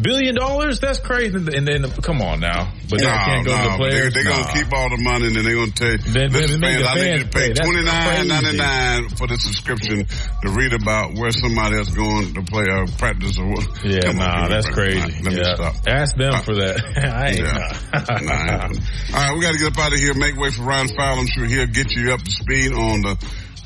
[0.00, 0.80] Billion dollars?
[0.80, 1.36] That's crazy.
[1.36, 2.72] And then, come on now.
[2.90, 4.14] But no, they can't go no, to the players.
[4.14, 4.42] They're, they're nah.
[4.42, 6.84] going to keep all the money and then they're going to take, then, listen, man,
[6.84, 11.14] I need you to pay twenty nine ninety nine for the subscription to read about
[11.14, 13.66] where somebody else going to play or practice or what.
[13.84, 14.98] Yeah, come nah, on, that's crazy.
[14.98, 15.38] Right, let yeah.
[15.38, 15.74] me stop.
[15.86, 16.76] Ask them uh, for that.
[16.96, 17.74] I ain't yeah.
[18.22, 20.14] nah, all right, we got to get up out of here.
[20.14, 21.20] Make way for Ryan Fowler.
[21.20, 23.16] I'm sure he'll get you up to speed on the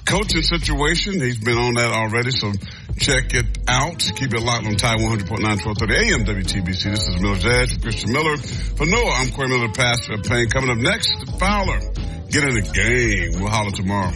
[0.08, 1.20] coaching situation.
[1.20, 2.50] He's been on that already, so
[2.98, 4.00] check it out.
[4.00, 6.90] Keep it locked on Tide 100.9, 1230 AM WTBC.
[6.90, 8.36] This is Miller's Edge Christian Miller.
[8.38, 10.48] For Noah, I'm Corey Miller, pastor of Payne.
[10.48, 11.78] Coming up next, Fowler.
[12.30, 13.40] Get in the game.
[13.40, 14.12] We'll holler tomorrow.